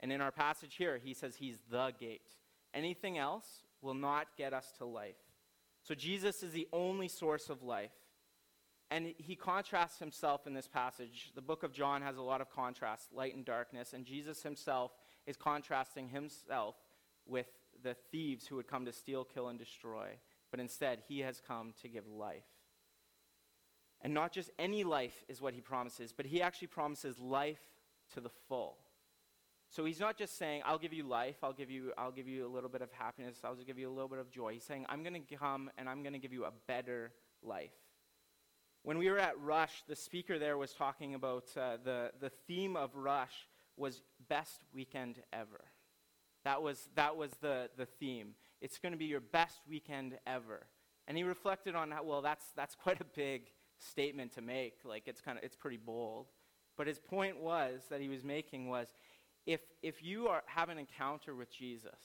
And 0.00 0.12
in 0.12 0.20
our 0.20 0.30
passage 0.30 0.74
here, 0.76 1.00
he 1.02 1.14
says 1.14 1.36
he's 1.36 1.58
the 1.70 1.92
gate. 1.98 2.28
Anything 2.74 3.18
else 3.18 3.46
will 3.80 3.94
not 3.94 4.28
get 4.36 4.52
us 4.52 4.72
to 4.78 4.84
life. 4.84 5.16
So 5.82 5.94
Jesus 5.94 6.42
is 6.42 6.52
the 6.52 6.68
only 6.72 7.08
source 7.08 7.48
of 7.48 7.62
life. 7.62 7.92
And 8.90 9.14
he 9.18 9.36
contrasts 9.36 9.98
himself 9.98 10.46
in 10.46 10.54
this 10.54 10.66
passage. 10.66 11.32
The 11.34 11.42
book 11.42 11.62
of 11.62 11.72
John 11.72 12.00
has 12.02 12.16
a 12.16 12.22
lot 12.22 12.40
of 12.40 12.50
contrast, 12.50 13.12
light 13.12 13.34
and 13.34 13.44
darkness, 13.44 13.92
and 13.92 14.04
Jesus 14.04 14.42
himself 14.42 14.92
is 15.26 15.36
contrasting 15.36 16.08
himself 16.08 16.74
with 17.26 17.48
the 17.82 17.94
thieves 18.10 18.46
who 18.46 18.56
would 18.56 18.66
come 18.66 18.86
to 18.86 18.92
steal, 18.92 19.24
kill, 19.24 19.48
and 19.48 19.58
destroy. 19.58 20.08
But 20.50 20.60
instead, 20.60 21.02
he 21.06 21.20
has 21.20 21.42
come 21.46 21.74
to 21.82 21.88
give 21.88 22.06
life. 22.06 22.46
And 24.00 24.14
not 24.14 24.32
just 24.32 24.50
any 24.58 24.84
life 24.84 25.24
is 25.28 25.42
what 25.42 25.54
he 25.54 25.60
promises, 25.60 26.12
but 26.16 26.26
he 26.26 26.40
actually 26.40 26.68
promises 26.68 27.18
life 27.18 27.60
to 28.14 28.20
the 28.20 28.30
full. 28.48 28.78
So 29.70 29.84
he's 29.84 30.00
not 30.00 30.16
just 30.16 30.38
saying, 30.38 30.62
I'll 30.64 30.78
give 30.78 30.94
you 30.94 31.06
life, 31.06 31.36
I'll 31.42 31.52
give 31.52 31.70
you, 31.70 31.92
I'll 31.98 32.10
give 32.10 32.26
you 32.26 32.46
a 32.46 32.48
little 32.48 32.70
bit 32.70 32.80
of 32.80 32.90
happiness, 32.90 33.38
I'll 33.44 33.54
give 33.54 33.78
you 33.78 33.88
a 33.88 33.92
little 33.92 34.08
bit 34.08 34.18
of 34.18 34.30
joy. 34.30 34.54
He's 34.54 34.64
saying, 34.64 34.86
I'm 34.88 35.02
going 35.02 35.22
to 35.22 35.36
come 35.36 35.70
and 35.76 35.88
I'm 35.88 36.02
going 36.02 36.14
to 36.14 36.18
give 36.18 36.32
you 36.32 36.44
a 36.44 36.52
better 36.66 37.12
life. 37.42 37.72
When 38.82 38.96
we 38.96 39.10
were 39.10 39.18
at 39.18 39.38
Rush, 39.40 39.82
the 39.86 39.96
speaker 39.96 40.38
there 40.38 40.56
was 40.56 40.72
talking 40.72 41.14
about 41.14 41.44
uh, 41.56 41.76
the, 41.84 42.12
the 42.18 42.30
theme 42.46 42.76
of 42.76 42.94
Rush 42.94 43.46
was 43.76 44.02
best 44.28 44.62
weekend 44.72 45.20
ever. 45.32 45.64
That 46.44 46.62
was, 46.62 46.88
that 46.94 47.16
was 47.16 47.32
the, 47.42 47.68
the 47.76 47.84
theme. 47.84 48.30
It's 48.62 48.78
going 48.78 48.92
to 48.92 48.98
be 48.98 49.04
your 49.04 49.20
best 49.20 49.60
weekend 49.68 50.16
ever. 50.26 50.66
And 51.06 51.16
he 51.16 51.24
reflected 51.24 51.74
on 51.74 51.90
that, 51.90 52.06
well, 52.06 52.22
that's, 52.22 52.44
that's 52.56 52.74
quite 52.74 53.00
a 53.00 53.06
big 53.16 53.50
statement 53.78 54.34
to 54.34 54.40
make. 54.40 54.78
Like, 54.84 55.02
it's, 55.06 55.20
kind 55.20 55.36
of, 55.36 55.44
it's 55.44 55.56
pretty 55.56 55.76
bold. 55.76 56.28
But 56.76 56.86
his 56.86 56.98
point 56.98 57.40
was, 57.40 57.82
that 57.90 58.00
he 58.00 58.08
was 58.08 58.24
making 58.24 58.68
was, 58.68 58.88
if, 59.48 59.62
if 59.82 60.02
you 60.02 60.28
are, 60.28 60.42
have 60.44 60.68
an 60.68 60.76
encounter 60.76 61.34
with 61.34 61.50
Jesus, 61.50 61.98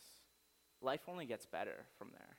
life 0.82 1.02
only 1.10 1.26
gets 1.26 1.46
better 1.46 1.86
from 1.98 2.08
there. 2.14 2.38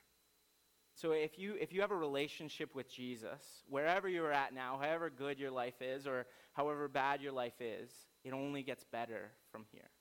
So 0.95 1.11
if 1.11 1.37
you, 1.37 1.53
if 1.61 1.71
you 1.71 1.81
have 1.81 1.91
a 1.91 1.95
relationship 1.95 2.73
with 2.73 2.89
Jesus, 2.89 3.63
wherever 3.69 4.09
you're 4.09 4.31
at 4.31 4.51
now, 4.51 4.79
however 4.81 5.11
good 5.11 5.37
your 5.37 5.51
life 5.51 5.79
is 5.79 6.07
or 6.07 6.25
however 6.53 6.87
bad 6.87 7.21
your 7.21 7.33
life 7.33 7.61
is, 7.61 7.91
it 8.23 8.33
only 8.33 8.63
gets 8.63 8.83
better 8.83 9.29
from 9.51 9.65
here. 9.71 9.91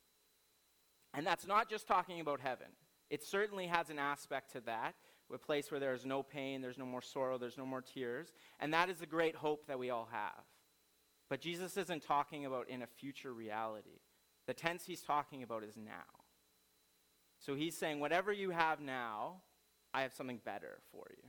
And 1.12 1.26
that's 1.26 1.46
not 1.46 1.68
just 1.68 1.86
talking 1.86 2.20
about 2.20 2.40
heaven. 2.40 2.68
It 3.10 3.22
certainly 3.22 3.66
has 3.66 3.90
an 3.90 3.98
aspect 3.98 4.52
to 4.52 4.60
that, 4.62 4.94
a 5.32 5.36
place 5.36 5.70
where 5.70 5.80
there 5.80 5.92
is 5.92 6.06
no 6.06 6.22
pain, 6.22 6.62
there's 6.62 6.78
no 6.78 6.86
more 6.86 7.02
sorrow, 7.02 7.36
there's 7.36 7.58
no 7.58 7.66
more 7.66 7.82
tears. 7.82 8.32
And 8.58 8.72
that 8.72 8.88
is 8.88 9.00
the 9.00 9.06
great 9.06 9.36
hope 9.36 9.66
that 9.66 9.78
we 9.78 9.90
all 9.90 10.08
have. 10.10 10.44
But 11.28 11.42
Jesus 11.42 11.76
isn't 11.76 12.04
talking 12.04 12.46
about 12.46 12.70
in 12.70 12.80
a 12.80 12.86
future 12.86 13.34
reality. 13.34 14.00
The 14.46 14.54
tense 14.54 14.84
he's 14.84 15.02
talking 15.02 15.42
about 15.42 15.64
is 15.64 15.76
now. 15.76 16.24
So 17.38 17.54
he's 17.54 17.76
saying, 17.76 18.00
whatever 18.00 18.32
you 18.32 18.50
have 18.50 18.80
now, 18.80 19.42
I 19.92 20.02
have 20.02 20.12
something 20.12 20.40
better 20.44 20.78
for 20.90 21.06
you. 21.10 21.28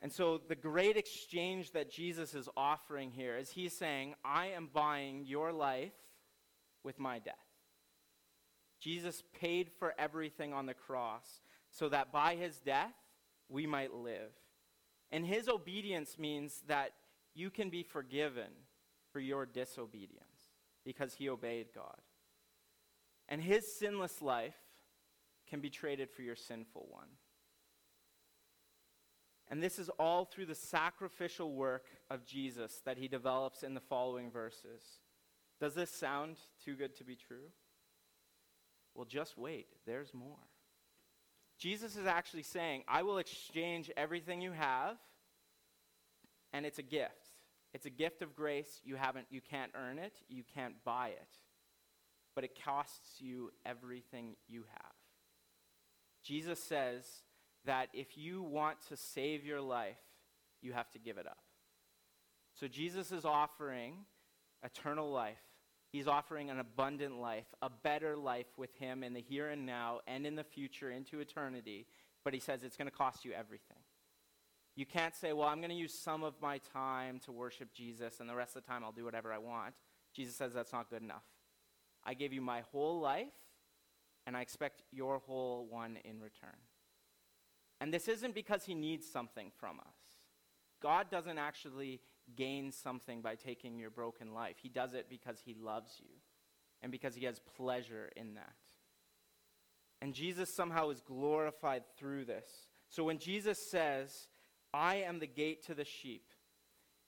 And 0.00 0.12
so 0.12 0.40
the 0.48 0.54
great 0.54 0.96
exchange 0.96 1.72
that 1.72 1.90
Jesus 1.90 2.34
is 2.34 2.48
offering 2.56 3.10
here 3.10 3.36
is 3.36 3.50
he's 3.50 3.76
saying, 3.76 4.14
I 4.24 4.48
am 4.48 4.68
buying 4.72 5.24
your 5.24 5.52
life 5.52 5.94
with 6.82 6.98
my 6.98 7.18
death. 7.18 7.34
Jesus 8.80 9.22
paid 9.40 9.70
for 9.78 9.94
everything 9.98 10.52
on 10.52 10.66
the 10.66 10.74
cross 10.74 11.40
so 11.70 11.88
that 11.88 12.12
by 12.12 12.34
his 12.34 12.60
death 12.60 12.92
we 13.48 13.66
might 13.66 13.94
live. 13.94 14.30
And 15.10 15.24
his 15.24 15.48
obedience 15.48 16.18
means 16.18 16.62
that 16.66 16.92
you 17.34 17.50
can 17.50 17.70
be 17.70 17.82
forgiven 17.82 18.50
for 19.10 19.20
your 19.20 19.46
disobedience 19.46 20.23
because 20.84 21.14
he 21.14 21.28
obeyed 21.28 21.68
God. 21.74 22.00
And 23.28 23.40
his 23.40 23.76
sinless 23.78 24.20
life 24.20 24.56
can 25.48 25.60
be 25.60 25.70
traded 25.70 26.10
for 26.10 26.22
your 26.22 26.36
sinful 26.36 26.86
one. 26.90 27.08
And 29.48 29.62
this 29.62 29.78
is 29.78 29.90
all 29.98 30.24
through 30.24 30.46
the 30.46 30.54
sacrificial 30.54 31.52
work 31.52 31.86
of 32.10 32.24
Jesus 32.24 32.80
that 32.84 32.98
he 32.98 33.08
develops 33.08 33.62
in 33.62 33.74
the 33.74 33.80
following 33.80 34.30
verses. 34.30 34.82
Does 35.60 35.74
this 35.74 35.90
sound 35.90 36.36
too 36.64 36.74
good 36.74 36.96
to 36.96 37.04
be 37.04 37.14
true? 37.14 37.50
Well, 38.94 39.04
just 39.04 39.36
wait, 39.36 39.66
there's 39.86 40.14
more. 40.14 40.38
Jesus 41.58 41.96
is 41.96 42.06
actually 42.06 42.42
saying, 42.42 42.84
I 42.88 43.02
will 43.02 43.18
exchange 43.18 43.90
everything 43.96 44.40
you 44.40 44.52
have, 44.52 44.96
and 46.52 46.66
it's 46.66 46.78
a 46.78 46.82
gift. 46.82 47.23
It's 47.74 47.86
a 47.86 47.90
gift 47.90 48.22
of 48.22 48.34
grace. 48.34 48.80
You 48.84 48.96
haven't 48.96 49.26
you 49.30 49.40
can't 49.40 49.72
earn 49.74 49.98
it, 49.98 50.14
you 50.28 50.42
can't 50.54 50.74
buy 50.84 51.08
it. 51.08 51.28
But 52.34 52.44
it 52.44 52.58
costs 52.64 53.20
you 53.20 53.50
everything 53.66 54.36
you 54.48 54.64
have. 54.70 54.92
Jesus 56.22 56.58
says 56.58 57.04
that 57.66 57.88
if 57.92 58.16
you 58.16 58.42
want 58.42 58.78
to 58.88 58.96
save 58.96 59.44
your 59.44 59.60
life, 59.60 59.98
you 60.62 60.72
have 60.72 60.90
to 60.92 60.98
give 60.98 61.18
it 61.18 61.26
up. 61.26 61.44
So 62.54 62.66
Jesus 62.66 63.12
is 63.12 63.24
offering 63.24 64.06
eternal 64.62 65.10
life 65.10 65.36
He's 65.94 66.08
offering 66.08 66.50
an 66.50 66.58
abundant 66.58 67.20
life, 67.20 67.46
a 67.62 67.70
better 67.70 68.16
life 68.16 68.48
with 68.56 68.74
Him 68.74 69.04
in 69.04 69.12
the 69.12 69.20
here 69.20 69.50
and 69.50 69.64
now 69.64 70.00
and 70.08 70.26
in 70.26 70.34
the 70.34 70.42
future 70.42 70.90
into 70.90 71.20
eternity. 71.20 71.86
But 72.24 72.34
He 72.34 72.40
says 72.40 72.64
it's 72.64 72.76
going 72.76 72.90
to 72.90 72.96
cost 72.96 73.24
you 73.24 73.30
everything. 73.30 73.83
You 74.76 74.86
can't 74.86 75.14
say, 75.14 75.32
well, 75.32 75.48
I'm 75.48 75.58
going 75.58 75.70
to 75.70 75.76
use 75.76 75.94
some 75.94 76.24
of 76.24 76.34
my 76.42 76.58
time 76.72 77.20
to 77.26 77.32
worship 77.32 77.72
Jesus, 77.72 78.20
and 78.20 78.28
the 78.28 78.34
rest 78.34 78.56
of 78.56 78.62
the 78.62 78.68
time 78.68 78.82
I'll 78.82 78.92
do 78.92 79.04
whatever 79.04 79.32
I 79.32 79.38
want. 79.38 79.74
Jesus 80.12 80.34
says 80.34 80.52
that's 80.52 80.72
not 80.72 80.90
good 80.90 81.02
enough. 81.02 81.24
I 82.04 82.14
gave 82.14 82.32
you 82.32 82.40
my 82.40 82.62
whole 82.72 83.00
life, 83.00 83.32
and 84.26 84.36
I 84.36 84.40
expect 84.40 84.82
your 84.90 85.18
whole 85.18 85.66
one 85.70 85.98
in 86.04 86.20
return. 86.20 86.58
And 87.80 87.92
this 87.92 88.08
isn't 88.08 88.34
because 88.34 88.64
he 88.64 88.74
needs 88.74 89.06
something 89.06 89.52
from 89.58 89.78
us. 89.80 89.86
God 90.82 91.10
doesn't 91.10 91.38
actually 91.38 92.00
gain 92.36 92.72
something 92.72 93.20
by 93.20 93.34
taking 93.34 93.78
your 93.78 93.90
broken 93.90 94.34
life. 94.34 94.56
He 94.62 94.68
does 94.68 94.94
it 94.94 95.06
because 95.08 95.40
he 95.44 95.54
loves 95.54 95.94
you 95.98 96.10
and 96.82 96.90
because 96.90 97.14
he 97.14 97.24
has 97.26 97.40
pleasure 97.56 98.10
in 98.16 98.34
that. 98.34 98.54
And 100.00 100.14
Jesus 100.14 100.54
somehow 100.54 100.90
is 100.90 101.00
glorified 101.00 101.84
through 101.96 102.26
this. 102.26 102.48
So 102.88 103.04
when 103.04 103.18
Jesus 103.18 103.58
says, 103.70 104.28
I 104.74 104.96
am 104.96 105.20
the 105.20 105.26
gate 105.26 105.64
to 105.66 105.74
the 105.74 105.84
sheep, 105.84 106.32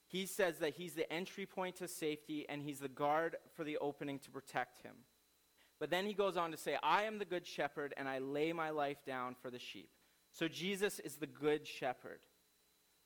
he 0.07 0.25
says 0.25 0.59
that 0.59 0.75
he's 0.75 0.95
the 0.95 1.13
entry 1.13 1.47
point 1.47 1.77
to 1.77 1.89
safety 1.89 2.47
and 2.49 2.63
he's 2.63 2.79
the 2.79 2.89
guard 2.89 3.37
for 3.57 3.65
the 3.65 3.77
opening 3.79 4.21
to 4.21 4.31
protect 4.31 4.83
him. 4.83 4.95
But 5.81 5.91
then 5.91 6.07
he 6.07 6.15
goes 6.15 6.37
on 6.37 6.53
to 6.53 6.57
say, 6.57 6.79
I 6.83 7.03
am 7.03 7.19
the 7.19 7.25
good 7.25 7.45
shepherd 7.45 7.93
and 7.97 8.09
I 8.09 8.21
lay 8.21 8.53
my 8.53 8.71
life 8.71 9.05
down 9.05 9.35
for 9.35 9.51
the 9.51 9.59
sheep. 9.59 9.91
So 10.33 10.47
Jesus 10.47 11.01
is 11.01 11.17
the 11.17 11.27
good 11.27 11.67
shepherd. 11.67 12.21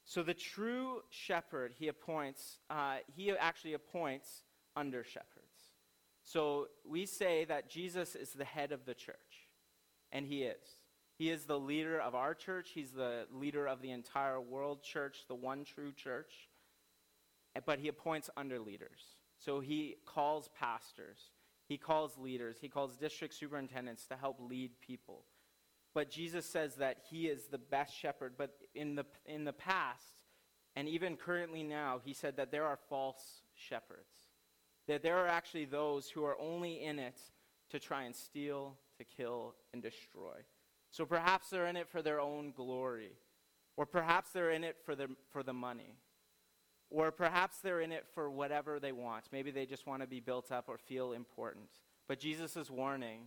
So 0.04 0.22
the 0.22 0.34
true 0.34 1.00
shepherd, 1.08 1.72
he 1.78 1.88
appoints, 1.88 2.58
uh, 2.68 2.96
he 3.06 3.30
actually 3.30 3.74
appoints 3.74 4.44
under 4.76 5.02
shepherds. 5.02 5.72
So 6.22 6.68
we 6.86 7.06
say 7.06 7.44
that 7.46 7.70
Jesus 7.70 8.14
is 8.14 8.30
the 8.32 8.44
head 8.44 8.72
of 8.72 8.84
the 8.84 8.94
church, 8.94 9.48
and 10.12 10.26
he 10.26 10.42
is. 10.42 10.62
He 11.20 11.28
is 11.28 11.44
the 11.44 11.60
leader 11.60 12.00
of 12.00 12.14
our 12.14 12.32
church. 12.32 12.70
He's 12.72 12.92
the 12.92 13.26
leader 13.30 13.66
of 13.66 13.82
the 13.82 13.90
entire 13.90 14.40
world 14.40 14.82
church, 14.82 15.26
the 15.28 15.34
one 15.34 15.64
true 15.64 15.92
church. 15.92 16.48
Eh, 17.54 17.60
but 17.66 17.78
he 17.78 17.88
appoints 17.88 18.30
under 18.38 18.58
leaders. 18.58 19.02
So 19.38 19.60
he 19.60 19.96
calls 20.06 20.48
pastors, 20.58 21.18
he 21.68 21.76
calls 21.76 22.16
leaders, 22.16 22.56
he 22.62 22.70
calls 22.70 22.96
district 22.96 23.34
superintendents 23.34 24.06
to 24.06 24.16
help 24.16 24.38
lead 24.40 24.70
people. 24.80 25.26
But 25.92 26.08
Jesus 26.10 26.46
says 26.46 26.76
that 26.76 27.02
he 27.10 27.26
is 27.26 27.48
the 27.48 27.58
best 27.58 27.94
shepherd. 27.94 28.36
But 28.38 28.56
in 28.74 28.94
the, 28.94 29.04
in 29.26 29.44
the 29.44 29.52
past, 29.52 30.22
and 30.74 30.88
even 30.88 31.18
currently 31.18 31.62
now, 31.62 32.00
he 32.02 32.14
said 32.14 32.38
that 32.38 32.50
there 32.50 32.64
are 32.64 32.78
false 32.88 33.42
shepherds. 33.54 34.30
That 34.88 35.02
there 35.02 35.18
are 35.18 35.28
actually 35.28 35.66
those 35.66 36.08
who 36.08 36.24
are 36.24 36.40
only 36.40 36.82
in 36.82 36.98
it 36.98 37.20
to 37.72 37.78
try 37.78 38.04
and 38.04 38.16
steal, 38.16 38.78
to 38.96 39.04
kill, 39.04 39.54
and 39.74 39.82
destroy. 39.82 40.46
So 40.90 41.04
perhaps 41.06 41.50
they're 41.50 41.66
in 41.66 41.76
it 41.76 41.88
for 41.88 42.02
their 42.02 42.20
own 42.20 42.52
glory. 42.52 43.12
Or 43.76 43.86
perhaps 43.86 44.30
they're 44.30 44.50
in 44.50 44.64
it 44.64 44.76
for 44.84 44.94
the, 44.94 45.08
for 45.32 45.42
the 45.42 45.52
money. 45.52 45.96
Or 46.90 47.12
perhaps 47.12 47.58
they're 47.62 47.80
in 47.80 47.92
it 47.92 48.06
for 48.14 48.28
whatever 48.28 48.80
they 48.80 48.92
want. 48.92 49.26
Maybe 49.30 49.50
they 49.50 49.64
just 49.64 49.86
want 49.86 50.02
to 50.02 50.08
be 50.08 50.20
built 50.20 50.50
up 50.50 50.64
or 50.68 50.76
feel 50.76 51.12
important. 51.12 51.68
But 52.08 52.18
Jesus 52.18 52.56
is 52.56 52.70
warning 52.70 53.20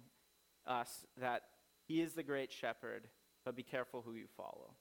us 0.68 1.06
that 1.20 1.44
he 1.88 2.02
is 2.02 2.14
the 2.14 2.24
great 2.24 2.52
shepherd, 2.52 3.08
but 3.46 3.56
be 3.56 3.64
careful 3.64 4.02
who 4.02 4.14
you 4.14 4.28
follow. 4.36 4.72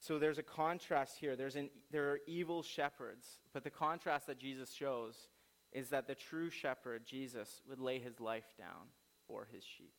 So 0.00 0.18
there's 0.18 0.38
a 0.38 0.42
contrast 0.42 1.18
here. 1.18 1.36
There's 1.36 1.56
an, 1.56 1.70
there 1.90 2.10
are 2.10 2.20
evil 2.26 2.62
shepherds, 2.62 3.26
but 3.52 3.64
the 3.64 3.70
contrast 3.70 4.26
that 4.26 4.38
Jesus 4.38 4.72
shows 4.72 5.28
is 5.72 5.88
that 5.90 6.06
the 6.06 6.14
true 6.14 6.50
shepherd, 6.50 7.06
Jesus, 7.06 7.62
would 7.68 7.80
lay 7.80 7.98
his 7.98 8.20
life 8.20 8.54
down 8.58 8.88
for 9.26 9.48
his 9.52 9.64
sheep. 9.64 9.94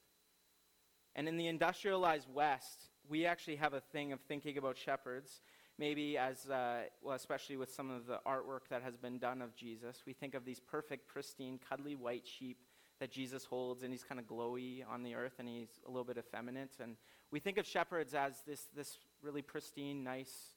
And 1.16 1.28
in 1.28 1.38
the 1.38 1.48
industrialized 1.48 2.28
West, 2.34 2.90
we 3.08 3.26
actually 3.26 3.56
have 3.56 3.74
a 3.74 3.80
thing 3.80 4.12
of 4.12 4.20
thinking 4.22 4.58
about 4.58 4.78
shepherds, 4.78 5.42
maybe 5.78 6.18
as, 6.18 6.50
uh, 6.50 6.84
well, 7.02 7.16
especially 7.16 7.58
with 7.58 7.72
some 7.72 7.90
of 7.90 8.06
the 8.06 8.20
artwork 8.28 8.68
that 8.70 8.82
has 8.82 8.98
been 8.98 9.18
done 9.18 9.42
of 9.42 9.56
Jesus. 9.56 10.04
We 10.06 10.14
think 10.14 10.36
of 10.36 10.44
these 10.44 10.60
perfect, 10.60 11.08
pristine, 11.08 11.60
cuddly 11.70 11.96
white 11.96 12.28
sheep 12.28 12.58
that 13.00 13.12
Jesus 13.12 13.46
holds, 13.46 13.84
and 13.84 13.92
he's 13.92 14.04
kind 14.04 14.20
of 14.20 14.26
glowy 14.26 14.84
on 14.90 15.04
the 15.04 15.16
earth, 15.16 15.34
and 15.40 15.48
he's 15.48 15.82
a 15.86 15.90
little 15.90 16.06
bit 16.06 16.18
effeminate. 16.18 16.72
And 16.82 16.96
we 17.32 17.40
think 17.40 17.58
of 17.58 17.66
shepherds 17.66 18.14
as 18.14 18.42
this, 18.48 18.68
this 18.76 18.98
really 19.22 19.42
pristine, 19.42 20.04
nice 20.04 20.56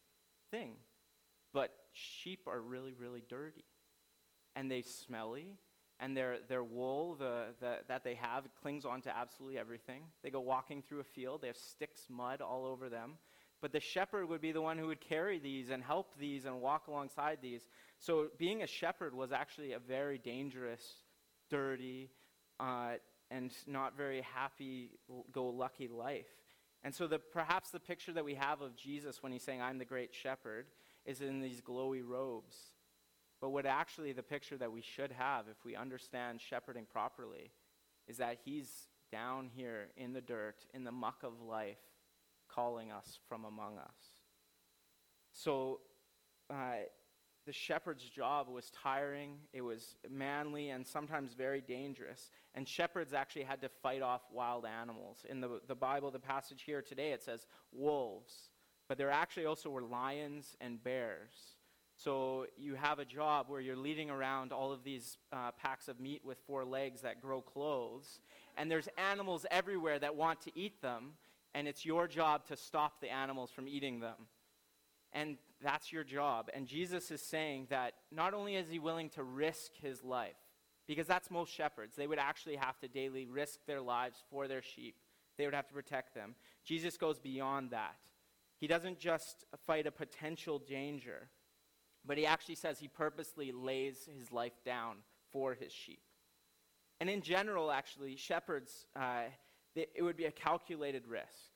thing. 0.50 0.74
But 1.52 1.72
sheep 1.92 2.46
are 2.46 2.60
really, 2.60 2.94
really 2.94 3.22
dirty. 3.28 3.64
And 4.54 4.70
they 4.70 4.82
smelly, 4.82 5.58
and 6.00 6.16
their, 6.16 6.38
their 6.48 6.62
wool 6.62 7.16
the, 7.16 7.46
the, 7.60 7.78
that 7.88 8.04
they 8.04 8.14
have 8.14 8.44
clings 8.60 8.84
onto 8.84 9.08
absolutely 9.08 9.58
everything. 9.58 10.02
They 10.22 10.30
go 10.30 10.40
walking 10.40 10.82
through 10.82 11.00
a 11.00 11.04
field, 11.04 11.42
they 11.42 11.48
have 11.48 11.56
sticks, 11.56 12.02
mud 12.08 12.40
all 12.40 12.66
over 12.66 12.88
them. 12.88 13.14
But 13.60 13.72
the 13.72 13.80
shepherd 13.80 14.28
would 14.28 14.40
be 14.40 14.52
the 14.52 14.62
one 14.62 14.78
who 14.78 14.86
would 14.86 15.00
carry 15.00 15.40
these 15.40 15.70
and 15.70 15.82
help 15.82 16.12
these 16.16 16.44
and 16.44 16.60
walk 16.60 16.86
alongside 16.86 17.38
these. 17.42 17.66
So 17.98 18.28
being 18.38 18.62
a 18.62 18.68
shepherd 18.68 19.14
was 19.14 19.32
actually 19.32 19.72
a 19.72 19.80
very 19.80 20.16
dangerous, 20.18 20.82
dirty, 21.50 22.10
uh, 22.60 22.92
and 23.30 23.50
not 23.66 23.96
very 23.96 24.22
happy 24.22 24.92
go 25.32 25.46
lucky 25.46 25.88
life. 25.88 26.28
And 26.84 26.94
so 26.94 27.08
the, 27.08 27.18
perhaps 27.18 27.70
the 27.70 27.80
picture 27.80 28.12
that 28.12 28.24
we 28.24 28.34
have 28.36 28.60
of 28.60 28.76
Jesus 28.76 29.22
when 29.22 29.32
he's 29.32 29.42
saying, 29.42 29.60
I'm 29.60 29.78
the 29.78 29.84
great 29.84 30.14
shepherd, 30.14 30.66
is 31.04 31.20
in 31.20 31.40
these 31.40 31.60
glowy 31.60 32.02
robes. 32.06 32.56
But 33.40 33.50
what 33.50 33.66
actually 33.66 34.12
the 34.12 34.22
picture 34.22 34.56
that 34.56 34.72
we 34.72 34.80
should 34.80 35.12
have, 35.12 35.46
if 35.48 35.64
we 35.64 35.76
understand 35.76 36.40
shepherding 36.40 36.86
properly, 36.90 37.52
is 38.06 38.16
that 38.16 38.38
he's 38.44 38.88
down 39.12 39.48
here 39.54 39.88
in 39.96 40.12
the 40.12 40.20
dirt, 40.20 40.66
in 40.74 40.84
the 40.84 40.92
muck 40.92 41.22
of 41.22 41.40
life, 41.40 41.78
calling 42.48 42.90
us 42.90 43.18
from 43.28 43.44
among 43.44 43.78
us. 43.78 43.96
So 45.32 45.80
uh, 46.50 46.86
the 47.46 47.52
shepherd's 47.52 48.04
job 48.04 48.48
was 48.48 48.70
tiring, 48.70 49.36
it 49.52 49.62
was 49.62 49.96
manly, 50.10 50.70
and 50.70 50.86
sometimes 50.86 51.34
very 51.34 51.60
dangerous. 51.60 52.30
And 52.54 52.66
shepherds 52.66 53.14
actually 53.14 53.44
had 53.44 53.60
to 53.62 53.68
fight 53.68 54.02
off 54.02 54.22
wild 54.32 54.66
animals. 54.66 55.24
In 55.28 55.40
the, 55.40 55.60
the 55.66 55.74
Bible, 55.74 56.10
the 56.10 56.18
passage 56.18 56.62
here 56.66 56.82
today, 56.82 57.12
it 57.12 57.22
says 57.22 57.46
wolves. 57.72 58.50
But 58.88 58.98
there 58.98 59.10
actually 59.10 59.46
also 59.46 59.70
were 59.70 59.82
lions 59.82 60.56
and 60.60 60.82
bears. 60.82 61.57
So 61.98 62.46
you 62.56 62.76
have 62.76 63.00
a 63.00 63.04
job 63.04 63.46
where 63.48 63.60
you're 63.60 63.76
leading 63.76 64.08
around 64.08 64.52
all 64.52 64.70
of 64.70 64.84
these 64.84 65.18
uh, 65.32 65.50
packs 65.60 65.88
of 65.88 65.98
meat 65.98 66.22
with 66.24 66.38
four 66.46 66.64
legs 66.64 67.00
that 67.00 67.20
grow 67.20 67.40
clothes, 67.40 68.20
and 68.56 68.70
there's 68.70 68.88
animals 68.96 69.44
everywhere 69.50 69.98
that 69.98 70.14
want 70.14 70.40
to 70.42 70.56
eat 70.56 70.80
them, 70.80 71.14
and 71.54 71.66
it's 71.66 71.84
your 71.84 72.06
job 72.06 72.46
to 72.46 72.56
stop 72.56 73.00
the 73.00 73.10
animals 73.10 73.50
from 73.50 73.66
eating 73.66 73.98
them. 73.98 74.14
And 75.12 75.38
that's 75.60 75.92
your 75.92 76.04
job. 76.04 76.50
And 76.54 76.68
Jesus 76.68 77.10
is 77.10 77.20
saying 77.20 77.66
that 77.70 77.94
not 78.12 78.32
only 78.32 78.54
is 78.54 78.68
he 78.68 78.78
willing 78.78 79.08
to 79.10 79.24
risk 79.24 79.72
his 79.74 80.04
life, 80.04 80.36
because 80.86 81.08
that's 81.08 81.32
most 81.32 81.52
shepherds, 81.52 81.96
they 81.96 82.06
would 82.06 82.20
actually 82.20 82.56
have 82.56 82.78
to 82.78 82.86
daily 82.86 83.26
risk 83.26 83.58
their 83.66 83.80
lives 83.80 84.22
for 84.30 84.46
their 84.46 84.62
sheep, 84.62 84.94
they 85.36 85.46
would 85.46 85.54
have 85.54 85.66
to 85.66 85.74
protect 85.74 86.14
them. 86.14 86.36
Jesus 86.64 86.96
goes 86.96 87.18
beyond 87.18 87.70
that. 87.70 87.96
He 88.58 88.68
doesn't 88.68 89.00
just 89.00 89.44
fight 89.66 89.86
a 89.88 89.90
potential 89.90 90.60
danger, 90.60 91.28
but 92.04 92.18
he 92.18 92.26
actually 92.26 92.54
says 92.54 92.78
he 92.78 92.88
purposely 92.88 93.52
lays 93.52 94.08
his 94.18 94.32
life 94.32 94.64
down 94.64 94.96
for 95.32 95.54
his 95.54 95.72
sheep. 95.72 96.02
And 97.00 97.08
in 97.08 97.22
general, 97.22 97.70
actually, 97.70 98.16
shepherds, 98.16 98.86
uh, 98.96 99.24
it 99.74 100.02
would 100.02 100.16
be 100.16 100.24
a 100.24 100.32
calculated 100.32 101.06
risk. 101.06 101.52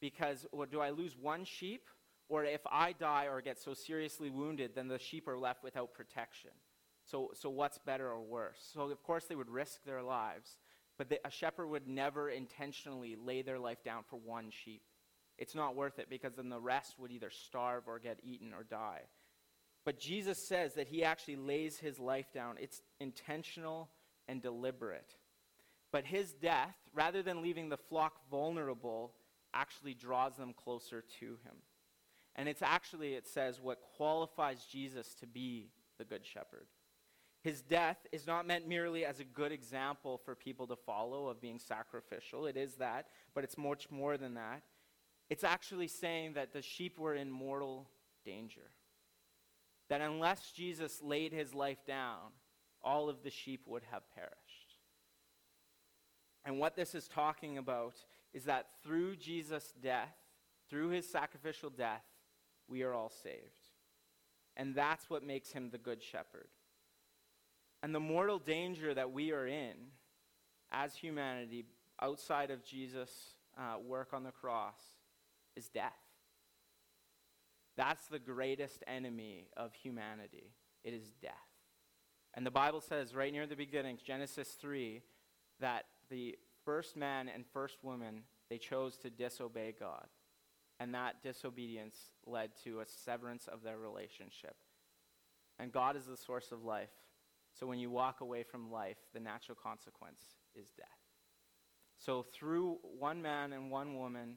Because 0.00 0.46
well, 0.52 0.66
do 0.70 0.80
I 0.80 0.90
lose 0.90 1.16
one 1.16 1.44
sheep 1.44 1.88
or 2.28 2.44
if 2.44 2.60
I 2.70 2.92
die 2.92 3.26
or 3.26 3.40
get 3.40 3.58
so 3.58 3.72
seriously 3.74 4.30
wounded, 4.30 4.72
then 4.74 4.88
the 4.88 4.98
sheep 4.98 5.28
are 5.28 5.38
left 5.38 5.62
without 5.62 5.94
protection. 5.94 6.50
So, 7.04 7.30
so 7.34 7.50
what's 7.50 7.78
better 7.78 8.10
or 8.10 8.20
worse? 8.20 8.58
So, 8.74 8.90
of 8.90 9.02
course, 9.02 9.26
they 9.26 9.36
would 9.36 9.48
risk 9.48 9.84
their 9.84 10.02
lives, 10.02 10.58
but 10.98 11.08
the, 11.08 11.24
a 11.24 11.30
shepherd 11.30 11.68
would 11.68 11.86
never 11.86 12.28
intentionally 12.28 13.16
lay 13.16 13.42
their 13.42 13.60
life 13.60 13.84
down 13.84 14.02
for 14.08 14.16
one 14.16 14.50
sheep. 14.50 14.82
It's 15.38 15.54
not 15.54 15.76
worth 15.76 15.98
it 15.98 16.10
because 16.10 16.34
then 16.34 16.48
the 16.48 16.60
rest 16.60 16.98
would 16.98 17.12
either 17.12 17.30
starve 17.30 17.84
or 17.86 17.98
get 17.98 18.18
eaten 18.24 18.52
or 18.52 18.64
die. 18.64 19.02
But 19.86 20.00
Jesus 20.00 20.36
says 20.36 20.74
that 20.74 20.88
he 20.88 21.04
actually 21.04 21.36
lays 21.36 21.78
his 21.78 21.98
life 22.00 22.32
down. 22.34 22.56
It's 22.60 22.82
intentional 22.98 23.88
and 24.26 24.42
deliberate. 24.42 25.14
But 25.92 26.04
his 26.04 26.32
death, 26.32 26.74
rather 26.92 27.22
than 27.22 27.40
leaving 27.40 27.68
the 27.68 27.76
flock 27.76 28.28
vulnerable, 28.28 29.14
actually 29.54 29.94
draws 29.94 30.36
them 30.36 30.52
closer 30.52 31.04
to 31.20 31.26
him. 31.26 31.54
And 32.34 32.48
it's 32.48 32.62
actually, 32.62 33.14
it 33.14 33.28
says, 33.28 33.60
what 33.62 33.80
qualifies 33.96 34.66
Jesus 34.70 35.14
to 35.20 35.26
be 35.26 35.70
the 35.98 36.04
Good 36.04 36.26
Shepherd. 36.26 36.66
His 37.42 37.62
death 37.62 37.98
is 38.10 38.26
not 38.26 38.44
meant 38.44 38.66
merely 38.66 39.04
as 39.04 39.20
a 39.20 39.24
good 39.24 39.52
example 39.52 40.18
for 40.18 40.34
people 40.34 40.66
to 40.66 40.74
follow 40.74 41.28
of 41.28 41.40
being 41.40 41.60
sacrificial. 41.60 42.46
It 42.46 42.56
is 42.56 42.74
that, 42.74 43.06
but 43.34 43.44
it's 43.44 43.56
much 43.56 43.88
more 43.88 44.18
than 44.18 44.34
that. 44.34 44.62
It's 45.30 45.44
actually 45.44 45.88
saying 45.88 46.34
that 46.34 46.52
the 46.52 46.60
sheep 46.60 46.98
were 46.98 47.14
in 47.14 47.30
mortal 47.30 47.88
danger. 48.24 48.72
That 49.88 50.00
unless 50.00 50.50
Jesus 50.50 51.00
laid 51.02 51.32
his 51.32 51.54
life 51.54 51.84
down, 51.86 52.32
all 52.82 53.08
of 53.08 53.22
the 53.22 53.30
sheep 53.30 53.62
would 53.66 53.82
have 53.90 54.02
perished. 54.14 54.34
And 56.44 56.58
what 56.58 56.76
this 56.76 56.94
is 56.94 57.08
talking 57.08 57.58
about 57.58 57.94
is 58.32 58.44
that 58.44 58.66
through 58.82 59.16
Jesus' 59.16 59.72
death, 59.82 60.14
through 60.70 60.90
his 60.90 61.08
sacrificial 61.08 61.70
death, 61.70 62.04
we 62.68 62.82
are 62.82 62.94
all 62.94 63.10
saved. 63.10 63.70
And 64.56 64.74
that's 64.74 65.10
what 65.10 65.24
makes 65.24 65.52
him 65.52 65.70
the 65.70 65.78
good 65.78 66.02
shepherd. 66.02 66.48
And 67.82 67.94
the 67.94 68.00
mortal 68.00 68.38
danger 68.38 68.94
that 68.94 69.12
we 69.12 69.32
are 69.32 69.46
in 69.46 69.74
as 70.70 70.94
humanity 70.94 71.66
outside 72.00 72.50
of 72.50 72.64
Jesus' 72.64 73.34
uh, 73.58 73.78
work 73.78 74.12
on 74.12 74.24
the 74.24 74.30
cross 74.30 74.80
is 75.56 75.68
death. 75.68 75.92
That's 77.76 78.06
the 78.06 78.18
greatest 78.18 78.82
enemy 78.86 79.48
of 79.56 79.74
humanity. 79.74 80.52
It 80.84 80.94
is 80.94 81.12
death. 81.20 81.32
And 82.34 82.46
the 82.46 82.50
Bible 82.50 82.80
says 82.80 83.14
right 83.14 83.32
near 83.32 83.46
the 83.46 83.56
beginning, 83.56 83.98
Genesis 84.04 84.48
3, 84.60 85.02
that 85.60 85.84
the 86.10 86.36
first 86.64 86.96
man 86.96 87.28
and 87.28 87.44
first 87.46 87.78
woman, 87.82 88.22
they 88.50 88.58
chose 88.58 88.96
to 88.98 89.10
disobey 89.10 89.74
God. 89.78 90.06
And 90.78 90.94
that 90.94 91.22
disobedience 91.22 91.96
led 92.26 92.50
to 92.64 92.80
a 92.80 92.86
severance 92.86 93.48
of 93.48 93.62
their 93.62 93.78
relationship. 93.78 94.56
And 95.58 95.72
God 95.72 95.96
is 95.96 96.04
the 96.04 96.16
source 96.16 96.52
of 96.52 96.64
life. 96.64 96.90
So 97.58 97.66
when 97.66 97.78
you 97.78 97.90
walk 97.90 98.20
away 98.20 98.42
from 98.42 98.70
life, 98.70 98.98
the 99.14 99.20
natural 99.20 99.56
consequence 99.60 100.20
is 100.54 100.70
death. 100.76 100.86
So 101.98 102.22
through 102.22 102.78
one 102.98 103.22
man 103.22 103.54
and 103.54 103.70
one 103.70 103.96
woman, 103.96 104.36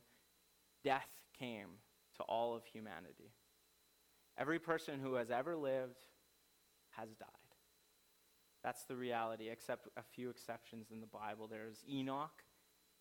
death 0.83 1.09
came 1.37 1.71
to 2.19 2.23
all 2.23 2.55
of 2.55 2.65
humanity. 2.65 3.31
Every 4.37 4.59
person 4.59 4.99
who 4.99 5.15
has 5.15 5.31
ever 5.31 5.55
lived 5.55 5.99
has 6.91 7.09
died. 7.15 7.27
That's 8.63 8.83
the 8.83 8.95
reality, 8.95 9.49
except 9.49 9.87
a 9.97 10.03
few 10.03 10.29
exceptions 10.29 10.91
in 10.91 10.99
the 10.99 11.07
Bible. 11.07 11.47
There's 11.47 11.83
Enoch, 11.89 12.43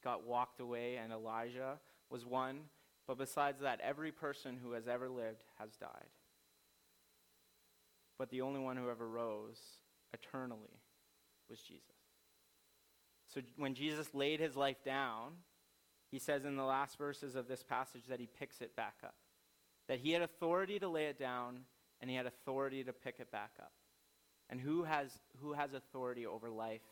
got 0.04 0.24
walked 0.24 0.60
away, 0.60 0.96
and 0.96 1.12
Elijah 1.12 1.78
was 2.10 2.24
one. 2.24 2.60
But 3.06 3.18
besides 3.18 3.60
that, 3.60 3.80
every 3.80 4.12
person 4.12 4.56
who 4.62 4.72
has 4.72 4.86
ever 4.86 5.08
lived 5.08 5.42
has 5.58 5.70
died. 5.76 6.10
But 8.18 8.30
the 8.30 8.42
only 8.42 8.60
one 8.60 8.76
who 8.76 8.88
ever 8.88 9.08
rose 9.08 9.60
eternally 10.12 10.80
was 11.50 11.60
Jesus. 11.60 11.82
So 13.34 13.40
when 13.56 13.74
Jesus 13.74 14.14
laid 14.14 14.40
his 14.40 14.56
life 14.56 14.82
down, 14.84 15.32
he 16.10 16.18
says 16.18 16.44
in 16.44 16.56
the 16.56 16.64
last 16.64 16.96
verses 16.96 17.34
of 17.34 17.48
this 17.48 17.62
passage 17.62 18.04
that 18.08 18.20
he 18.20 18.26
picks 18.26 18.60
it 18.60 18.74
back 18.74 18.96
up. 19.04 19.14
That 19.88 20.00
he 20.00 20.12
had 20.12 20.22
authority 20.22 20.78
to 20.78 20.88
lay 20.88 21.06
it 21.06 21.18
down 21.18 21.60
and 22.00 22.10
he 22.10 22.16
had 22.16 22.26
authority 22.26 22.84
to 22.84 22.92
pick 22.92 23.16
it 23.18 23.30
back 23.30 23.52
up. 23.58 23.72
And 24.50 24.60
who 24.60 24.84
has, 24.84 25.10
who 25.40 25.52
has 25.52 25.74
authority 25.74 26.26
over 26.26 26.48
life 26.48 26.82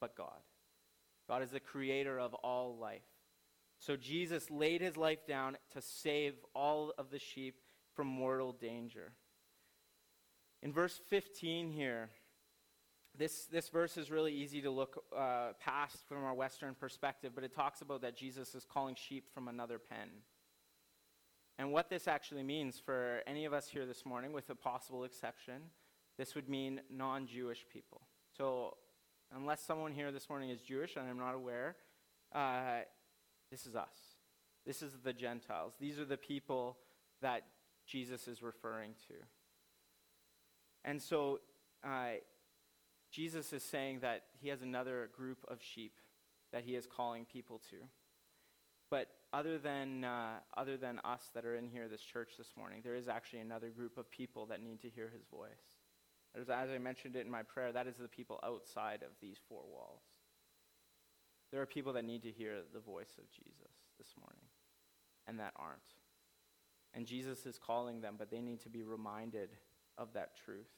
but 0.00 0.16
God? 0.16 0.40
God 1.28 1.42
is 1.42 1.50
the 1.50 1.60
creator 1.60 2.18
of 2.18 2.34
all 2.34 2.76
life. 2.76 3.02
So 3.78 3.96
Jesus 3.96 4.50
laid 4.50 4.80
his 4.80 4.96
life 4.96 5.26
down 5.26 5.56
to 5.72 5.80
save 5.80 6.34
all 6.54 6.92
of 6.98 7.10
the 7.10 7.18
sheep 7.18 7.56
from 7.94 8.06
mortal 8.06 8.52
danger. 8.52 9.12
In 10.62 10.72
verse 10.72 11.00
15 11.08 11.70
here, 11.70 12.10
this, 13.20 13.44
this 13.52 13.68
verse 13.68 13.98
is 13.98 14.10
really 14.10 14.32
easy 14.32 14.62
to 14.62 14.70
look 14.70 15.04
uh, 15.14 15.48
past 15.60 16.08
from 16.08 16.24
our 16.24 16.32
Western 16.32 16.74
perspective, 16.74 17.32
but 17.34 17.44
it 17.44 17.54
talks 17.54 17.82
about 17.82 18.00
that 18.00 18.16
Jesus 18.16 18.54
is 18.54 18.64
calling 18.64 18.94
sheep 18.94 19.26
from 19.34 19.46
another 19.46 19.78
pen. 19.78 20.08
And 21.58 21.70
what 21.70 21.90
this 21.90 22.08
actually 22.08 22.42
means 22.42 22.80
for 22.82 23.20
any 23.26 23.44
of 23.44 23.52
us 23.52 23.68
here 23.68 23.84
this 23.84 24.06
morning, 24.06 24.32
with 24.32 24.48
a 24.48 24.54
possible 24.54 25.04
exception, 25.04 25.60
this 26.16 26.34
would 26.34 26.48
mean 26.48 26.80
non 26.90 27.26
Jewish 27.26 27.66
people. 27.70 28.00
So, 28.34 28.78
unless 29.36 29.60
someone 29.60 29.92
here 29.92 30.10
this 30.10 30.30
morning 30.30 30.48
is 30.48 30.62
Jewish, 30.62 30.96
and 30.96 31.06
I'm 31.06 31.18
not 31.18 31.34
aware, 31.34 31.76
uh, 32.34 32.80
this 33.50 33.66
is 33.66 33.76
us. 33.76 33.94
This 34.64 34.80
is 34.80 34.92
the 35.04 35.12
Gentiles. 35.12 35.74
These 35.78 35.98
are 35.98 36.06
the 36.06 36.16
people 36.16 36.78
that 37.20 37.42
Jesus 37.86 38.26
is 38.26 38.42
referring 38.42 38.92
to. 39.08 39.14
And 40.86 41.02
so, 41.02 41.40
uh, 41.84 42.12
Jesus 43.10 43.52
is 43.52 43.62
saying 43.62 44.00
that 44.00 44.22
he 44.40 44.48
has 44.48 44.62
another 44.62 45.10
group 45.16 45.38
of 45.48 45.58
sheep 45.62 45.94
that 46.52 46.64
he 46.64 46.74
is 46.74 46.86
calling 46.86 47.24
people 47.24 47.60
to. 47.70 47.76
But 48.90 49.08
other 49.32 49.58
than, 49.58 50.04
uh, 50.04 50.38
other 50.56 50.76
than 50.76 50.98
us 51.04 51.30
that 51.34 51.44
are 51.44 51.54
in 51.54 51.68
here, 51.68 51.88
this 51.88 52.02
church 52.02 52.32
this 52.36 52.52
morning, 52.56 52.80
there 52.82 52.96
is 52.96 53.08
actually 53.08 53.40
another 53.40 53.70
group 53.70 53.96
of 53.98 54.10
people 54.10 54.46
that 54.46 54.62
need 54.62 54.80
to 54.82 54.88
hear 54.88 55.08
his 55.08 55.24
voice. 55.30 55.78
As, 56.34 56.48
as 56.48 56.70
I 56.70 56.78
mentioned 56.78 57.16
it 57.16 57.24
in 57.24 57.30
my 57.30 57.42
prayer, 57.42 57.72
that 57.72 57.86
is 57.86 57.96
the 57.96 58.08
people 58.08 58.40
outside 58.44 59.02
of 59.02 59.10
these 59.20 59.38
four 59.48 59.62
walls. 59.70 60.02
There 61.52 61.60
are 61.60 61.66
people 61.66 61.92
that 61.94 62.04
need 62.04 62.22
to 62.22 62.30
hear 62.30 62.54
the 62.72 62.80
voice 62.80 63.18
of 63.18 63.30
Jesus 63.30 63.72
this 63.98 64.14
morning, 64.20 64.46
and 65.26 65.38
that 65.38 65.52
aren't. 65.56 65.80
And 66.94 67.06
Jesus 67.06 67.46
is 67.46 67.58
calling 67.58 68.00
them, 68.00 68.14
but 68.18 68.30
they 68.30 68.40
need 68.40 68.60
to 68.62 68.68
be 68.68 68.82
reminded 68.82 69.50
of 69.98 70.12
that 70.14 70.36
truth. 70.44 70.70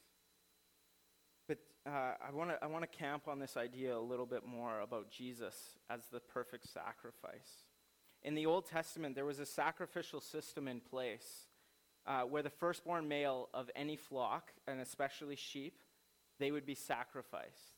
Uh, 1.85 2.13
I 2.25 2.31
want 2.31 2.49
to 2.49 2.63
I 2.63 2.67
want 2.67 2.89
to 2.89 2.97
camp 2.97 3.27
on 3.27 3.39
this 3.39 3.57
idea 3.57 3.97
a 3.97 3.99
little 3.99 4.25
bit 4.25 4.45
more 4.45 4.79
about 4.79 5.11
Jesus 5.11 5.55
as 5.89 6.01
the 6.11 6.21
perfect 6.21 6.69
sacrifice. 6.69 7.65
In 8.21 8.35
the 8.35 8.45
Old 8.45 8.65
Testament, 8.65 9.15
there 9.15 9.25
was 9.25 9.39
a 9.39 9.45
sacrificial 9.45 10.21
system 10.21 10.69
in 10.69 10.79
place 10.79 11.47
uh, 12.07 12.21
where 12.21 12.41
the 12.41 12.49
firstborn 12.49 13.09
male 13.09 13.49
of 13.53 13.69
any 13.75 13.97
flock, 13.97 14.51
and 14.65 14.79
especially 14.79 15.35
sheep, 15.35 15.81
they 16.39 16.51
would 16.51 16.65
be 16.65 16.75
sacrificed. 16.75 17.73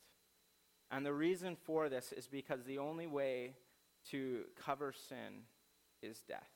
And 0.92 1.04
the 1.04 1.12
reason 1.12 1.56
for 1.56 1.88
this 1.88 2.12
is 2.12 2.28
because 2.28 2.62
the 2.62 2.78
only 2.78 3.08
way 3.08 3.56
to 4.10 4.44
cover 4.54 4.92
sin 4.92 5.42
is 6.00 6.22
death. 6.28 6.50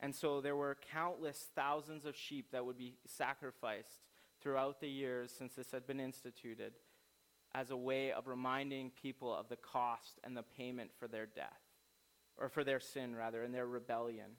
And 0.00 0.14
so 0.14 0.40
there 0.40 0.56
were 0.56 0.78
countless 0.90 1.50
thousands 1.54 2.06
of 2.06 2.16
sheep 2.16 2.52
that 2.52 2.64
would 2.64 2.78
be 2.78 2.96
sacrificed 3.06 4.00
throughout 4.44 4.78
the 4.78 4.88
years 4.88 5.32
since 5.36 5.54
this 5.54 5.72
had 5.72 5.86
been 5.86 5.98
instituted 5.98 6.74
as 7.54 7.70
a 7.70 7.76
way 7.76 8.12
of 8.12 8.28
reminding 8.28 8.90
people 8.90 9.34
of 9.34 9.48
the 9.48 9.56
cost 9.56 10.20
and 10.22 10.36
the 10.36 10.42
payment 10.42 10.90
for 10.98 11.08
their 11.08 11.24
death, 11.24 11.62
or 12.36 12.48
for 12.48 12.62
their 12.62 12.80
sin, 12.80 13.16
rather, 13.16 13.42
and 13.42 13.54
their 13.54 13.66
rebellion. 13.66 14.32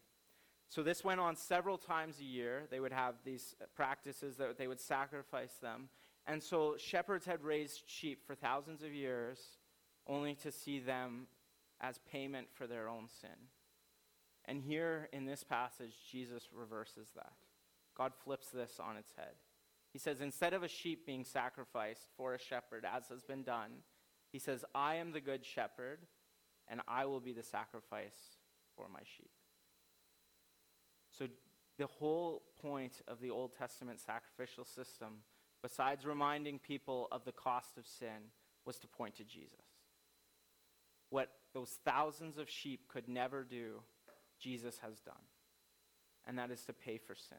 So 0.69 0.83
this 0.83 1.03
went 1.03 1.19
on 1.19 1.35
several 1.35 1.77
times 1.77 2.19
a 2.19 2.23
year. 2.23 2.63
They 2.69 2.79
would 2.79 2.91
have 2.91 3.15
these 3.23 3.55
practices 3.75 4.35
that 4.37 4.57
they 4.57 4.67
would 4.67 4.79
sacrifice 4.79 5.53
them. 5.61 5.89
And 6.27 6.41
so 6.41 6.75
shepherds 6.77 7.25
had 7.25 7.43
raised 7.43 7.83
sheep 7.87 8.25
for 8.27 8.35
thousands 8.35 8.83
of 8.83 8.93
years 8.93 9.39
only 10.07 10.35
to 10.35 10.51
see 10.51 10.79
them 10.79 11.27
as 11.81 11.99
payment 12.11 12.47
for 12.53 12.67
their 12.67 12.87
own 12.89 13.07
sin. 13.21 13.49
And 14.45 14.61
here 14.61 15.09
in 15.13 15.25
this 15.25 15.43
passage, 15.43 15.93
Jesus 16.11 16.49
reverses 16.53 17.09
that. 17.15 17.33
God 17.95 18.13
flips 18.23 18.49
this 18.49 18.79
on 18.79 18.97
its 18.97 19.13
head. 19.15 19.35
He 19.95 19.99
says, 19.99 20.19
instead 20.19 20.53
of 20.53 20.61
a 20.61 20.67
sheep 20.67 21.05
being 21.05 21.23
sacrificed 21.23 22.09
for 22.17 22.33
a 22.33 22.37
shepherd, 22.37 22.85
as 22.85 23.07
has 23.07 23.23
been 23.23 23.43
done, 23.43 23.71
he 24.29 24.39
says, 24.39 24.65
I 24.75 24.95
am 24.95 25.13
the 25.13 25.21
good 25.21 25.45
shepherd, 25.45 25.99
and 26.67 26.81
I 26.85 27.05
will 27.05 27.21
be 27.21 27.31
the 27.31 27.43
sacrifice 27.43 28.35
for 28.75 28.89
my 28.91 28.99
sheep. 29.15 29.31
So, 31.17 31.27
the 31.77 31.87
whole 31.87 32.43
point 32.61 33.03
of 33.07 33.21
the 33.21 33.29
Old 33.29 33.55
Testament 33.57 34.01
sacrificial 34.01 34.65
system, 34.65 35.19
besides 35.61 36.05
reminding 36.05 36.59
people 36.59 37.07
of 37.09 37.23
the 37.23 37.31
cost 37.31 37.77
of 37.77 37.87
sin, 37.87 38.33
was 38.65 38.77
to 38.79 38.89
point 38.89 39.15
to 39.15 39.23
Jesus. 39.23 39.63
What 41.09 41.29
those 41.53 41.79
thousands 41.85 42.37
of 42.37 42.49
sheep 42.49 42.89
could 42.89 43.07
never 43.07 43.45
do, 43.45 43.79
Jesus 44.41 44.79
has 44.79 44.99
done. 44.99 45.23
And 46.27 46.37
that 46.37 46.51
is 46.51 46.65
to 46.65 46.73
pay 46.73 46.97
for 46.97 47.15
sin 47.15 47.37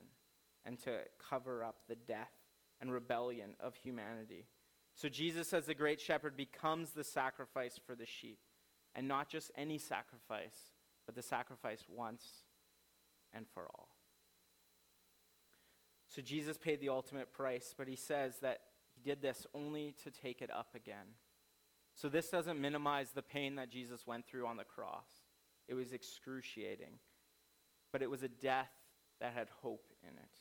and 0.65 0.79
to 0.85 1.01
cover 1.29 1.63
up 1.63 1.81
the 1.87 1.97
death 1.97 2.33
and 2.81 2.93
rebellion 2.93 3.55
of 3.61 3.75
humanity. 3.75 4.47
So 4.95 5.09
Jesus, 5.09 5.53
as 5.53 5.67
the 5.67 5.75
great 5.75 6.01
shepherd, 6.01 6.37
becomes 6.37 6.91
the 6.91 7.05
sacrifice 7.05 7.79
for 7.87 7.95
the 7.95 8.07
sheep. 8.07 8.39
And 8.95 9.07
not 9.07 9.29
just 9.29 9.51
any 9.57 9.77
sacrifice, 9.77 10.73
but 11.05 11.15
the 11.15 11.23
sacrifice 11.23 11.85
once 11.89 12.25
and 13.35 13.47
for 13.53 13.65
all. 13.65 13.89
So 16.09 16.23
Jesus 16.23 16.57
paid 16.57 16.81
the 16.81 16.89
ultimate 16.89 17.33
price, 17.33 17.75
but 17.77 17.89
he 17.89 17.97
says 17.97 18.39
that 18.41 18.61
he 18.95 19.03
did 19.03 19.21
this 19.21 19.47
only 19.55 19.95
to 20.03 20.11
take 20.11 20.41
it 20.41 20.51
up 20.51 20.69
again. 20.75 21.15
So 21.95 22.09
this 22.09 22.31
doesn't 22.31 22.61
minimize 22.61 23.11
the 23.11 23.23
pain 23.23 23.57
that 23.57 23.71
Jesus 23.71 24.07
went 24.07 24.27
through 24.27 24.47
on 24.47 24.57
the 24.57 24.65
cross. 24.65 25.09
It 25.69 25.75
was 25.75 25.93
excruciating, 25.93 26.99
but 27.93 28.03
it 28.03 28.11
was 28.11 28.23
a 28.23 28.29
death 28.29 28.71
that 29.21 29.33
had 29.35 29.49
hope 29.63 29.93
in 30.03 30.17
it. 30.17 30.39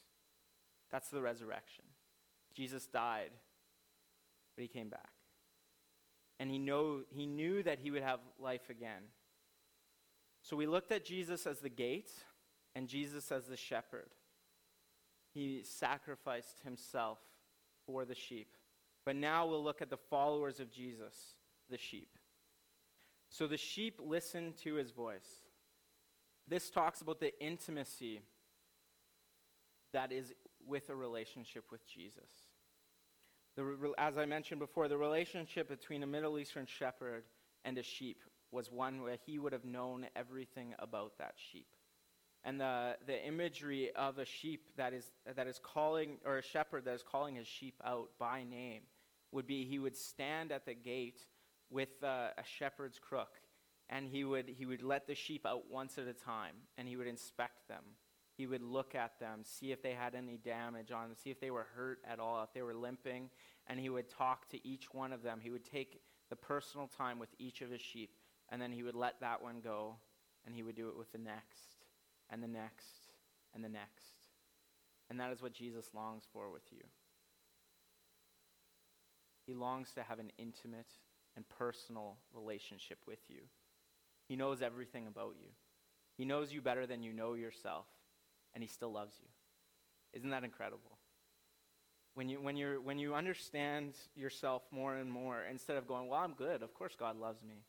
That's 0.92 1.10
the 1.10 1.22
resurrection. 1.22 1.86
Jesus 2.56 2.88
died, 2.88 3.32
but 4.56 4.62
he 4.62 4.68
came 4.68 4.90
back. 4.90 5.12
And 6.40 6.50
he, 6.50 6.58
know, 6.58 7.02
he 7.10 7.26
knew 7.26 7.64
that 7.64 7.80
he 7.80 7.92
would 7.92 8.04
have 8.04 8.20
life 8.40 8.70
again. 8.70 9.04
So 10.42 10.56
we 10.56 10.68
looked 10.68 10.92
at 10.92 11.06
Jesus 11.06 11.48
as 11.48 11.60
the 11.60 11.70
gate 11.70 12.12
and 12.76 12.88
Jesus 12.88 13.32
as 13.32 13.46
the 13.46 13.58
shepherd. 13.58 14.10
He 15.34 15.64
sacrificed 15.64 16.62
himself 16.64 17.20
for 17.86 18.06
the 18.06 18.16
sheep. 18.16 18.56
But 19.06 19.16
now 19.16 19.46
we'll 19.46 19.64
look 19.64 19.82
at 19.82 19.90
the 19.90 19.98
followers 19.98 20.60
of 20.60 20.72
Jesus, 20.72 21.36
the 21.70 21.78
sheep. 21.78 22.18
So 23.30 23.48
the 23.48 23.58
sheep 23.58 24.00
listen 24.04 24.54
to 24.64 24.76
his 24.76 24.92
voice. 24.92 25.42
This 26.48 26.70
talks 26.70 27.02
about 27.02 27.20
the 27.20 27.38
intimacy 27.44 28.22
that 29.94 30.12
is 30.12 30.34
with 30.68 30.90
a 30.90 30.96
relationship 30.96 31.66
with 31.72 31.88
Jesus. 31.88 32.45
The, 33.56 33.94
as 33.98 34.18
I 34.18 34.26
mentioned 34.26 34.60
before, 34.60 34.88
the 34.88 34.98
relationship 34.98 35.70
between 35.70 36.04
a 36.04 36.08
Middle 36.08 36.38
Eastern 36.38 36.66
shepherd 36.66 37.24
and 37.64 37.78
a 37.78 37.84
sheep 37.84 38.22
was 38.52 38.72
one 38.72 39.02
where 39.02 39.18
he 39.26 39.40
would 39.40 39.54
have 39.54 39.66
known 39.66 40.08
everything 40.16 40.76
about 40.80 41.18
that 41.20 41.34
sheep. 41.36 41.68
And 42.44 42.60
the, 42.60 42.96
the 43.08 43.26
imagery 43.26 43.92
of 43.96 44.20
a 44.20 44.26
sheep 44.26 44.70
that 44.78 44.94
is, 44.94 45.10
that 45.36 45.48
is 45.48 45.60
calling, 45.64 46.18
or 46.26 46.38
a 46.38 46.44
shepherd 46.44 46.86
that 46.86 46.94
is 46.94 47.04
calling 47.04 47.36
his 47.36 47.48
sheep 47.48 47.82
out 47.84 48.10
by 48.20 48.44
name, 48.44 48.82
would 49.32 49.48
be 49.48 49.66
he 49.66 49.80
would 49.80 49.96
stand 49.96 50.52
at 50.52 50.66
the 50.66 50.76
gate 50.76 51.22
with 51.72 52.04
uh, 52.04 52.28
a 52.38 52.44
shepherd's 52.44 53.00
crook, 53.00 53.40
and 53.90 54.08
he 54.08 54.24
would, 54.24 54.48
he 54.48 54.66
would 54.66 54.84
let 54.84 55.08
the 55.08 55.16
sheep 55.16 55.46
out 55.46 55.64
once 55.72 55.98
at 55.98 56.08
a 56.08 56.14
time, 56.14 56.56
and 56.78 56.88
he 56.88 56.98
would 56.98 57.08
inspect 57.08 57.68
them. 57.68 57.84
He 58.38 58.48
would 58.48 58.62
look 58.62 58.96
at 58.96 59.20
them, 59.20 59.42
see 59.44 59.72
if 59.72 59.82
they 59.82 59.94
had 59.94 60.14
any 60.14 60.38
damage 60.38 60.92
on 60.92 61.08
them, 61.08 61.16
see 61.16 61.30
if 61.30 61.40
they 61.40 61.52
were 61.52 61.68
hurt 61.76 62.00
at 62.10 62.20
all, 62.20 62.44
if 62.44 62.54
they 62.54 62.62
were 62.62 62.74
limping, 62.74 63.30
and 63.68 63.80
he 63.80 63.90
would 63.90 64.10
talk 64.10 64.50
to 64.50 64.68
each 64.68 64.94
one 64.94 65.14
of 65.14 65.24
them. 65.24 65.40
He 65.42 65.50
would 65.50 65.64
take 65.64 66.02
the 66.30 66.36
personal 66.36 66.88
time 66.88 67.18
with 67.18 67.30
each 67.40 67.62
of 67.62 67.72
his 67.72 67.82
sheep, 67.82 68.12
and 68.50 68.62
then 68.62 68.72
he 68.72 68.84
would 68.84 68.96
let 68.96 69.22
that 69.22 69.42
one 69.42 69.62
go, 69.64 69.96
and 70.46 70.54
he 70.54 70.64
would 70.64 70.76
do 70.76 70.90
it 70.90 70.98
with 70.98 71.12
the 71.12 71.18
next 71.18 71.86
and 72.30 72.44
the 72.44 72.48
next 72.48 73.08
and 73.54 73.64
the 73.64 73.70
next. 73.70 74.28
And 75.10 75.20
that 75.20 75.32
is 75.32 75.42
what 75.42 75.54
Jesus 75.54 75.92
longs 75.94 76.24
for 76.34 76.52
with 76.52 76.72
you. 76.72 76.84
He 79.46 79.54
longs 79.54 79.94
to 79.94 80.04
have 80.04 80.20
an 80.20 80.32
intimate 80.38 80.92
and 81.36 81.48
personal 81.48 82.18
relationship 82.34 82.98
with 83.08 83.20
you. 83.30 83.42
He 84.28 84.36
knows 84.36 84.62
everything 84.62 85.08
about 85.08 85.36
you. 85.40 85.50
He 86.18 86.26
knows 86.26 86.52
you 86.52 86.62
better 86.62 86.88
than 86.88 87.04
you 87.04 87.14
know 87.14 87.34
yourself, 87.34 87.86
and 88.56 88.64
he 88.64 88.68
still 88.68 88.92
loves 88.92 89.16
you. 89.22 89.28
Isn't 90.14 90.30
that 90.32 90.44
incredible? 90.44 90.98
When 92.16 92.30
you, 92.30 92.40
when, 92.42 92.56
you're, 92.56 92.80
when 92.80 92.98
you 92.98 93.14
understand 93.14 93.96
yourself 94.16 94.64
more 94.72 94.96
and 94.96 95.12
more, 95.12 95.44
instead 95.52 95.76
of 95.76 95.86
going, 95.86 96.08
Well, 96.08 96.22
I'm 96.22 96.34
good, 96.34 96.64
of 96.64 96.74
course 96.74 96.96
God 96.98 97.20
loves 97.20 97.44
me. 97.44 97.66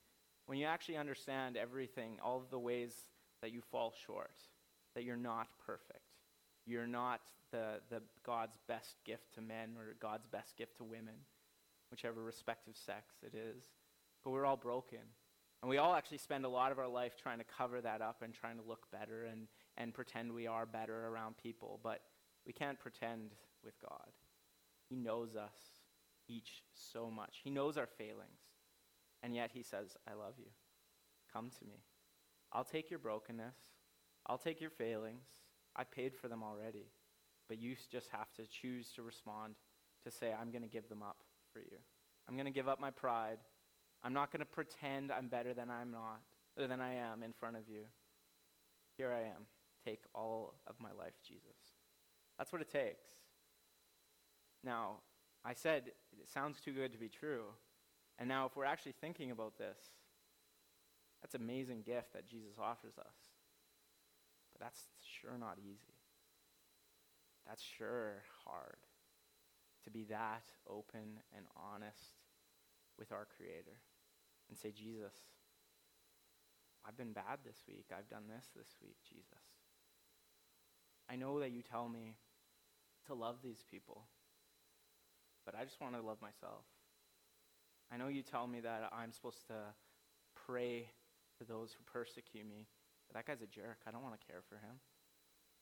When 0.46 0.56
you 0.58 0.66
actually 0.66 0.96
understand 0.96 1.56
everything, 1.56 2.18
all 2.22 2.38
of 2.38 2.50
the 2.50 2.58
ways 2.58 2.94
that 3.42 3.50
you 3.50 3.60
fall 3.60 3.92
short, 4.06 4.30
that 4.94 5.02
you're 5.02 5.16
not 5.16 5.48
perfect. 5.66 5.98
You're 6.64 6.86
not 6.86 7.20
the, 7.50 7.80
the 7.90 8.02
God's 8.24 8.56
best 8.68 8.96
gift 9.04 9.34
to 9.34 9.40
men 9.40 9.70
or 9.76 9.96
God's 10.00 10.26
best 10.26 10.56
gift 10.56 10.76
to 10.78 10.84
women, 10.84 11.14
whichever 11.90 12.22
respective 12.22 12.76
sex 12.76 13.16
it 13.22 13.36
is. 13.36 13.64
But 14.24 14.30
we're 14.30 14.46
all 14.46 14.56
broken. 14.56 15.00
And 15.62 15.70
we 15.70 15.78
all 15.78 15.94
actually 15.94 16.18
spend 16.18 16.44
a 16.44 16.48
lot 16.48 16.70
of 16.70 16.78
our 16.78 16.88
life 16.88 17.14
trying 17.20 17.38
to 17.38 17.44
cover 17.44 17.80
that 17.80 18.00
up 18.00 18.22
and 18.22 18.32
trying 18.32 18.58
to 18.58 18.62
look 18.66 18.86
better 18.92 19.24
and, 19.24 19.48
and 19.76 19.94
pretend 19.94 20.32
we 20.32 20.46
are 20.46 20.66
better 20.66 21.08
around 21.08 21.36
people. 21.36 21.80
But 21.82 22.00
we 22.46 22.52
can't 22.52 22.78
pretend 22.78 23.32
with 23.64 23.74
God. 23.80 24.12
He 24.88 24.96
knows 24.96 25.36
us 25.36 25.56
each 26.28 26.62
so 26.74 27.10
much. 27.10 27.40
He 27.42 27.50
knows 27.50 27.76
our 27.76 27.86
failings. 27.86 28.40
And 29.22 29.34
yet 29.34 29.50
he 29.52 29.62
says, 29.62 29.96
I 30.08 30.14
love 30.14 30.34
you. 30.38 30.50
Come 31.32 31.50
to 31.58 31.64
me. 31.64 31.82
I'll 32.52 32.64
take 32.64 32.90
your 32.90 32.98
brokenness. 32.98 33.56
I'll 34.26 34.38
take 34.38 34.60
your 34.60 34.70
failings. 34.70 35.26
I 35.74 35.84
paid 35.84 36.14
for 36.14 36.28
them 36.28 36.42
already. 36.42 36.86
But 37.48 37.58
you 37.58 37.76
just 37.90 38.08
have 38.10 38.32
to 38.34 38.46
choose 38.46 38.90
to 38.92 39.02
respond 39.02 39.54
to 40.04 40.10
say, 40.10 40.32
I'm 40.32 40.50
going 40.50 40.62
to 40.62 40.68
give 40.68 40.88
them 40.88 41.02
up 41.02 41.18
for 41.52 41.60
you. 41.60 41.78
I'm 42.28 42.34
going 42.34 42.46
to 42.46 42.52
give 42.52 42.68
up 42.68 42.80
my 42.80 42.90
pride. 42.90 43.38
I'm 44.02 44.12
not 44.12 44.30
going 44.30 44.40
to 44.40 44.46
pretend 44.46 45.10
I'm 45.10 45.28
better 45.28 45.54
than 45.54 45.70
I'm 45.70 45.90
not, 45.90 46.20
than 46.56 46.80
I 46.80 46.94
am 46.94 47.22
in 47.22 47.32
front 47.32 47.56
of 47.56 47.68
you. 47.68 47.82
Here 48.96 49.12
I 49.12 49.28
am. 49.28 49.46
Take 49.86 50.02
all 50.14 50.54
of 50.66 50.74
my 50.80 50.90
life, 50.98 51.14
Jesus. 51.26 51.56
That's 52.38 52.52
what 52.52 52.60
it 52.60 52.70
takes. 52.70 53.04
Now, 54.64 54.96
I 55.44 55.54
said 55.54 55.92
it 56.20 56.28
sounds 56.28 56.60
too 56.60 56.72
good 56.72 56.92
to 56.92 56.98
be 56.98 57.08
true. 57.08 57.44
And 58.18 58.28
now, 58.28 58.46
if 58.46 58.56
we're 58.56 58.64
actually 58.64 58.94
thinking 59.00 59.30
about 59.30 59.58
this, 59.58 59.78
that's 61.22 61.36
an 61.36 61.42
amazing 61.42 61.82
gift 61.82 62.14
that 62.14 62.28
Jesus 62.28 62.54
offers 62.60 62.98
us. 62.98 63.14
But 64.52 64.64
that's 64.64 64.80
sure 65.20 65.38
not 65.38 65.58
easy. 65.60 65.94
That's 67.46 67.62
sure 67.62 68.24
hard 68.44 68.78
to 69.84 69.90
be 69.90 70.04
that 70.04 70.50
open 70.68 71.20
and 71.36 71.46
honest 71.56 72.18
with 72.98 73.12
our 73.12 73.26
Creator 73.36 73.78
and 74.48 74.58
say, 74.58 74.72
Jesus, 74.72 75.14
I've 76.84 76.96
been 76.96 77.12
bad 77.12 77.40
this 77.44 77.62
week. 77.68 77.86
I've 77.96 78.08
done 78.08 78.24
this 78.28 78.46
this 78.56 78.74
week, 78.82 78.96
Jesus. 79.08 79.55
I 81.10 81.16
know 81.16 81.40
that 81.40 81.52
you 81.52 81.62
tell 81.62 81.88
me 81.88 82.16
to 83.06 83.14
love 83.14 83.36
these 83.42 83.62
people, 83.70 84.02
but 85.44 85.54
I 85.54 85.64
just 85.64 85.80
want 85.80 85.94
to 85.94 86.00
love 86.00 86.20
myself. 86.20 86.64
I 87.92 87.96
know 87.96 88.08
you 88.08 88.22
tell 88.22 88.46
me 88.46 88.60
that 88.60 88.90
I'm 88.92 89.12
supposed 89.12 89.46
to 89.46 89.54
pray 90.46 90.90
to 91.38 91.44
those 91.44 91.72
who 91.72 91.84
persecute 91.84 92.46
me. 92.48 92.66
But 93.06 93.16
that 93.16 93.26
guy's 93.26 93.42
a 93.42 93.46
jerk. 93.46 93.78
I 93.86 93.90
don't 93.90 94.02
want 94.02 94.18
to 94.18 94.26
care 94.26 94.42
for 94.48 94.56
him. 94.56 94.80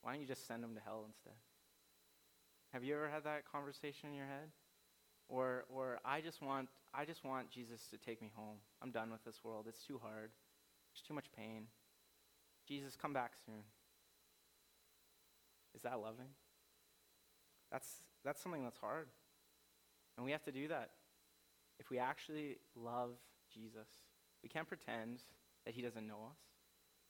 Why 0.01 0.11
don't 0.11 0.21
you 0.21 0.27
just 0.27 0.47
send 0.47 0.63
him 0.63 0.75
to 0.75 0.81
hell 0.81 1.05
instead? 1.07 1.33
Have 2.73 2.83
you 2.83 2.95
ever 2.95 3.09
had 3.09 3.23
that 3.23 3.49
conversation 3.49 4.09
in 4.09 4.15
your 4.15 4.25
head? 4.25 4.49
Or, 5.27 5.65
or 5.69 5.99
I 6.05 6.21
just 6.21 6.41
want, 6.41 6.69
I 6.93 7.05
just 7.05 7.23
want 7.23 7.49
Jesus 7.49 7.87
to 7.89 7.97
take 7.97 8.21
me 8.21 8.31
home. 8.35 8.57
I'm 8.81 8.91
done 8.91 9.11
with 9.11 9.23
this 9.23 9.43
world. 9.43 9.65
It's 9.67 9.83
too 9.83 9.99
hard. 10.01 10.29
There's 10.91 11.07
too 11.07 11.13
much 11.13 11.31
pain. 11.35 11.67
Jesus, 12.67 12.95
come 12.95 13.13
back 13.13 13.31
soon. 13.45 13.63
Is 15.75 15.81
that 15.83 15.99
loving? 15.99 16.29
That's, 17.71 17.87
that's 18.23 18.41
something 18.41 18.63
that's 18.63 18.77
hard. 18.77 19.07
And 20.17 20.25
we 20.25 20.31
have 20.31 20.43
to 20.43 20.51
do 20.51 20.67
that. 20.69 20.91
If 21.79 21.89
we 21.89 21.99
actually 21.99 22.57
love 22.75 23.11
Jesus, 23.53 23.89
we 24.41 24.49
can't 24.49 24.67
pretend 24.67 25.19
that 25.65 25.73
he 25.73 25.81
doesn't 25.81 26.07
know 26.07 26.29
us? 26.29 26.37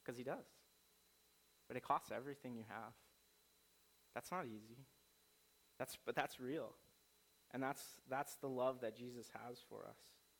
Because 0.03 0.17
he 0.17 0.23
does. 0.23 0.45
But 1.67 1.77
it 1.77 1.83
costs 1.83 2.11
everything 2.15 2.55
you 2.55 2.63
have. 2.67 2.93
That's 4.13 4.31
not 4.31 4.45
easy. 4.45 4.85
That's, 5.77 5.97
but 6.05 6.15
that's 6.15 6.39
real. 6.39 6.73
And 7.53 7.61
that's, 7.61 7.83
that's 8.09 8.35
the 8.35 8.47
love 8.49 8.81
that 8.81 8.97
Jesus 8.97 9.27
has 9.45 9.57
for 9.69 9.85
us, 9.87 9.97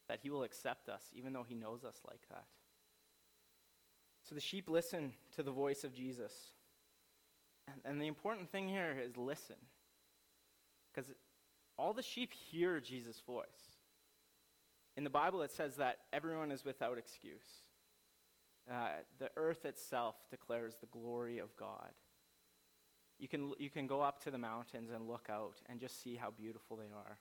that 0.08 0.20
he 0.22 0.30
will 0.30 0.44
accept 0.44 0.90
us 0.90 1.04
even 1.14 1.34
though 1.34 1.46
he 1.48 1.56
knows 1.56 1.84
us 1.84 1.98
like 2.08 2.22
that. 2.30 2.46
So 4.28 4.34
the 4.34 4.42
sheep 4.42 4.70
listen 4.70 5.14
to 5.36 5.44
the 5.44 5.52
voice 5.52 5.84
of 5.84 5.94
Jesus. 5.94 6.34
And, 7.84 8.02
the 8.02 8.08
important 8.08 8.52
thing 8.52 8.68
here 8.68 8.96
is 9.04 9.18
listen. 9.18 9.56
Because 10.94 11.12
all 11.78 11.94
the 11.94 12.04
sheep 12.04 12.32
hear 12.34 12.80
Jesus' 12.80 13.22
voice. 13.26 13.46
In 14.98 15.04
the 15.04 15.10
Bible, 15.10 15.42
it 15.42 15.52
says 15.52 15.76
that 15.76 15.98
everyone 16.14 16.52
is 16.52 16.64
without 16.64 16.98
excuse. 16.98 17.64
Uh, 18.72 18.88
the 19.20 19.30
earth 19.36 19.66
itself 19.66 20.16
declares 20.30 20.76
the 20.80 20.88
glory 20.88 21.40
of 21.40 21.56
God. 21.58 21.92
You 23.20 23.28
can, 23.28 23.54
you 23.60 23.70
can 23.70 23.88
go 23.88 24.02
up 24.02 24.24
to 24.24 24.32
the 24.32 24.38
mountains 24.38 24.90
and 24.94 25.08
look 25.08 25.28
out 25.30 25.62
and 25.68 25.80
just 25.80 26.02
see 26.02 26.16
how 26.16 26.32
beautiful 26.32 26.78
they 26.78 26.92
are. 26.96 27.18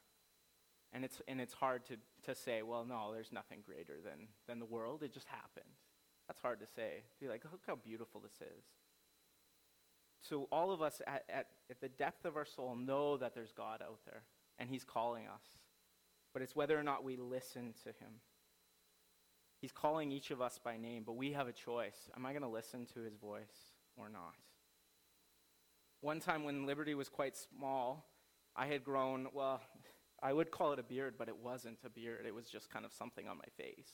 And 0.92 1.04
it's, 1.04 1.20
and 1.26 1.40
it's 1.40 1.52
hard 1.52 1.85
to, 1.87 1.96
to 2.24 2.35
say, 2.35 2.62
well, 2.62 2.85
no, 2.85 3.12
there's 3.12 3.33
nothing 3.33 3.59
greater 3.64 3.94
than, 4.02 4.28
than 4.46 4.61
the 4.61 4.64
world. 4.64 5.02
It 5.02 5.12
just 5.12 5.26
happened. 5.26 5.70
That's 6.28 6.40
hard 6.40 6.61
to 6.61 6.66
say. 6.66 7.02
Be 7.20 7.28
like, 7.28 7.42
look 7.50 7.62
how 7.66 7.76
beautiful 7.76 8.20
this 8.20 8.40
is. 8.40 8.64
So 10.28 10.48
all 10.50 10.72
of 10.72 10.80
us 10.80 11.02
at, 11.06 11.24
at, 11.28 11.46
at 11.70 11.80
the 11.80 11.88
depth 11.88 12.24
of 12.24 12.37
our 12.37 12.46
soul 12.46 12.74
know 12.76 13.18
that 13.18 13.34
there's 13.34 13.52
God 13.52 13.82
out 13.82 14.00
there, 14.06 14.22
and 14.58 14.70
he's 14.70 14.84
calling 14.84 15.26
us. 15.26 15.44
But 16.32 16.42
it's 16.42 16.56
whether 16.56 16.78
or 16.78 16.82
not 16.82 17.04
we 17.04 17.16
listen 17.16 17.74
to 17.84 17.90
him. 17.90 18.20
He's 19.60 19.72
calling 19.72 20.10
each 20.10 20.30
of 20.30 20.40
us 20.40 20.58
by 20.62 20.76
name, 20.76 21.04
but 21.06 21.16
we 21.16 21.32
have 21.32 21.46
a 21.46 21.52
choice. 21.52 22.10
Am 22.16 22.24
I 22.26 22.32
going 22.32 22.42
to 22.42 22.48
listen 22.48 22.87
to 22.94 23.00
his 23.00 23.16
voice 23.16 23.72
or 23.96 24.08
not? 24.08 24.34
One 26.00 26.20
time 26.20 26.44
when 26.44 26.66
Liberty 26.66 26.94
was 26.94 27.08
quite 27.08 27.37
small, 27.37 28.06
I 28.56 28.66
had 28.66 28.84
grown, 28.84 29.28
well, 29.32 29.60
I 30.22 30.32
would 30.32 30.50
call 30.50 30.72
it 30.72 30.78
a 30.78 30.82
beard, 30.82 31.14
but 31.18 31.28
it 31.28 31.37
wasn't 31.37 31.78
a 31.84 31.90
beard. 31.90 32.24
It 32.26 32.34
was 32.34 32.48
just 32.48 32.70
kind 32.70 32.84
of 32.84 32.92
something 32.92 33.28
on 33.28 33.37
my 33.37 33.62
face. 33.62 33.90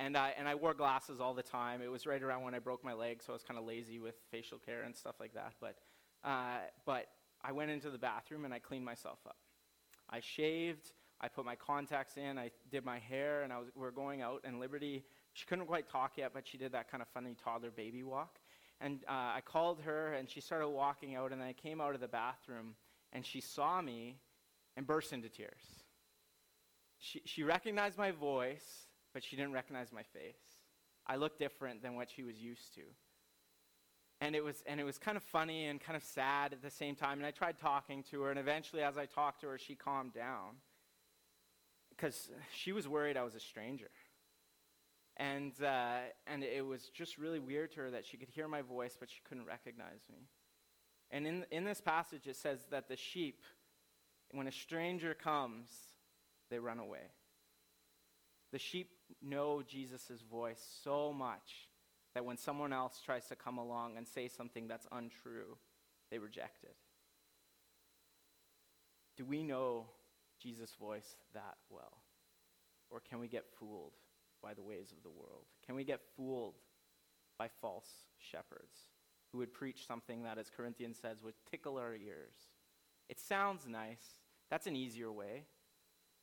And 0.00 0.16
I, 0.16 0.32
and 0.38 0.48
I 0.48 0.54
wore 0.54 0.74
glasses 0.74 1.20
all 1.20 1.34
the 1.34 1.42
time. 1.42 1.82
It 1.82 1.90
was 1.90 2.06
right 2.06 2.22
around 2.22 2.42
when 2.44 2.54
I 2.54 2.60
broke 2.60 2.84
my 2.84 2.92
leg, 2.92 3.20
so 3.20 3.32
I 3.32 3.34
was 3.34 3.42
kind 3.42 3.58
of 3.58 3.66
lazy 3.66 3.98
with 3.98 4.14
facial 4.30 4.58
care 4.58 4.82
and 4.82 4.94
stuff 4.94 5.16
like 5.18 5.34
that. 5.34 5.54
But, 5.60 5.76
uh, 6.24 6.58
but 6.86 7.08
I 7.42 7.50
went 7.50 7.72
into 7.72 7.90
the 7.90 7.98
bathroom 7.98 8.44
and 8.44 8.54
I 8.54 8.60
cleaned 8.60 8.84
myself 8.84 9.18
up. 9.26 9.36
I 10.08 10.20
shaved, 10.20 10.92
I 11.20 11.26
put 11.28 11.44
my 11.44 11.56
contacts 11.56 12.16
in, 12.16 12.38
I 12.38 12.52
did 12.70 12.84
my 12.84 12.98
hair, 12.98 13.42
and 13.42 13.52
I 13.52 13.58
was, 13.58 13.68
we 13.74 13.82
were 13.82 13.90
going 13.90 14.22
out, 14.22 14.42
and 14.44 14.60
Liberty, 14.60 15.04
she 15.32 15.46
couldn't 15.46 15.66
quite 15.66 15.88
talk 15.88 16.12
yet, 16.16 16.30
but 16.32 16.46
she 16.46 16.56
did 16.56 16.72
that 16.72 16.90
kind 16.90 17.02
of 17.02 17.08
funny 17.08 17.34
toddler 17.42 17.70
baby 17.70 18.02
walk. 18.02 18.38
And 18.80 19.00
uh, 19.08 19.12
I 19.36 19.42
called 19.44 19.80
her, 19.82 20.14
and 20.14 20.30
she 20.30 20.40
started 20.40 20.68
walking 20.68 21.16
out, 21.16 21.32
and 21.32 21.42
I 21.42 21.52
came 21.52 21.80
out 21.80 21.94
of 21.94 22.00
the 22.00 22.08
bathroom, 22.08 22.76
and 23.12 23.26
she 23.26 23.40
saw 23.40 23.82
me 23.82 24.20
and 24.76 24.86
burst 24.86 25.12
into 25.12 25.28
tears. 25.28 25.82
she, 26.98 27.20
she 27.24 27.42
recognized 27.42 27.98
my 27.98 28.12
voice, 28.12 28.87
but 29.18 29.24
she 29.24 29.34
didn't 29.34 29.50
recognize 29.50 29.90
my 29.92 30.04
face. 30.04 30.38
I 31.04 31.16
looked 31.16 31.40
different 31.40 31.82
than 31.82 31.96
what 31.96 32.08
she 32.08 32.22
was 32.22 32.38
used 32.38 32.72
to. 32.76 32.82
And 34.20 34.36
it 34.36 34.44
was 34.44 34.62
and 34.64 34.78
it 34.78 34.84
was 34.84 34.96
kind 34.96 35.16
of 35.16 35.24
funny 35.24 35.66
and 35.66 35.80
kind 35.80 35.96
of 35.96 36.04
sad 36.04 36.52
at 36.52 36.62
the 36.62 36.70
same 36.70 36.94
time. 36.94 37.18
And 37.18 37.26
I 37.26 37.32
tried 37.32 37.58
talking 37.58 38.04
to 38.12 38.22
her, 38.22 38.30
and 38.30 38.38
eventually, 38.38 38.80
as 38.80 38.96
I 38.96 39.06
talked 39.06 39.40
to 39.40 39.48
her, 39.48 39.58
she 39.58 39.74
calmed 39.74 40.14
down 40.14 40.58
because 41.90 42.30
she 42.54 42.70
was 42.70 42.86
worried 42.86 43.16
I 43.16 43.24
was 43.24 43.34
a 43.34 43.40
stranger. 43.40 43.90
And 45.16 45.52
uh, 45.64 45.98
and 46.28 46.44
it 46.44 46.64
was 46.64 46.88
just 46.94 47.18
really 47.18 47.40
weird 47.40 47.72
to 47.72 47.80
her 47.80 47.90
that 47.90 48.06
she 48.06 48.18
could 48.18 48.28
hear 48.28 48.46
my 48.46 48.62
voice, 48.62 48.96
but 49.00 49.10
she 49.10 49.18
couldn't 49.28 49.46
recognize 49.46 50.02
me. 50.08 50.28
And 51.10 51.26
in 51.26 51.44
in 51.50 51.64
this 51.64 51.80
passage, 51.80 52.28
it 52.28 52.36
says 52.36 52.60
that 52.70 52.86
the 52.86 52.96
sheep, 52.96 53.42
when 54.30 54.46
a 54.46 54.52
stranger 54.52 55.12
comes, 55.12 55.70
they 56.50 56.60
run 56.60 56.78
away. 56.78 57.10
The 58.52 58.60
sheep 58.60 58.92
know 59.22 59.62
Jesus' 59.66 60.22
voice 60.30 60.64
so 60.82 61.12
much 61.12 61.68
that 62.14 62.24
when 62.24 62.36
someone 62.36 62.72
else 62.72 63.00
tries 63.04 63.26
to 63.26 63.36
come 63.36 63.58
along 63.58 63.96
and 63.96 64.06
say 64.06 64.28
something 64.28 64.66
that's 64.66 64.86
untrue, 64.92 65.56
they 66.10 66.18
reject 66.18 66.64
it. 66.64 66.76
Do 69.16 69.24
we 69.24 69.42
know 69.42 69.86
Jesus' 70.40 70.74
voice 70.78 71.16
that 71.34 71.56
well? 71.70 71.98
Or 72.90 73.00
can 73.00 73.18
we 73.18 73.28
get 73.28 73.44
fooled 73.58 73.92
by 74.42 74.54
the 74.54 74.62
ways 74.62 74.92
of 74.92 75.02
the 75.02 75.10
world? 75.10 75.44
Can 75.66 75.74
we 75.74 75.84
get 75.84 76.00
fooled 76.16 76.54
by 77.38 77.48
false 77.60 77.88
shepherds 78.18 78.78
who 79.30 79.38
would 79.38 79.52
preach 79.52 79.86
something 79.86 80.22
that, 80.22 80.38
as 80.38 80.50
Corinthians 80.56 80.98
says, 81.00 81.22
would 81.22 81.34
tickle 81.50 81.76
our 81.76 81.94
ears? 81.94 82.34
It 83.08 83.20
sounds 83.20 83.66
nice. 83.66 84.20
That's 84.50 84.66
an 84.66 84.76
easier 84.76 85.12
way. 85.12 85.44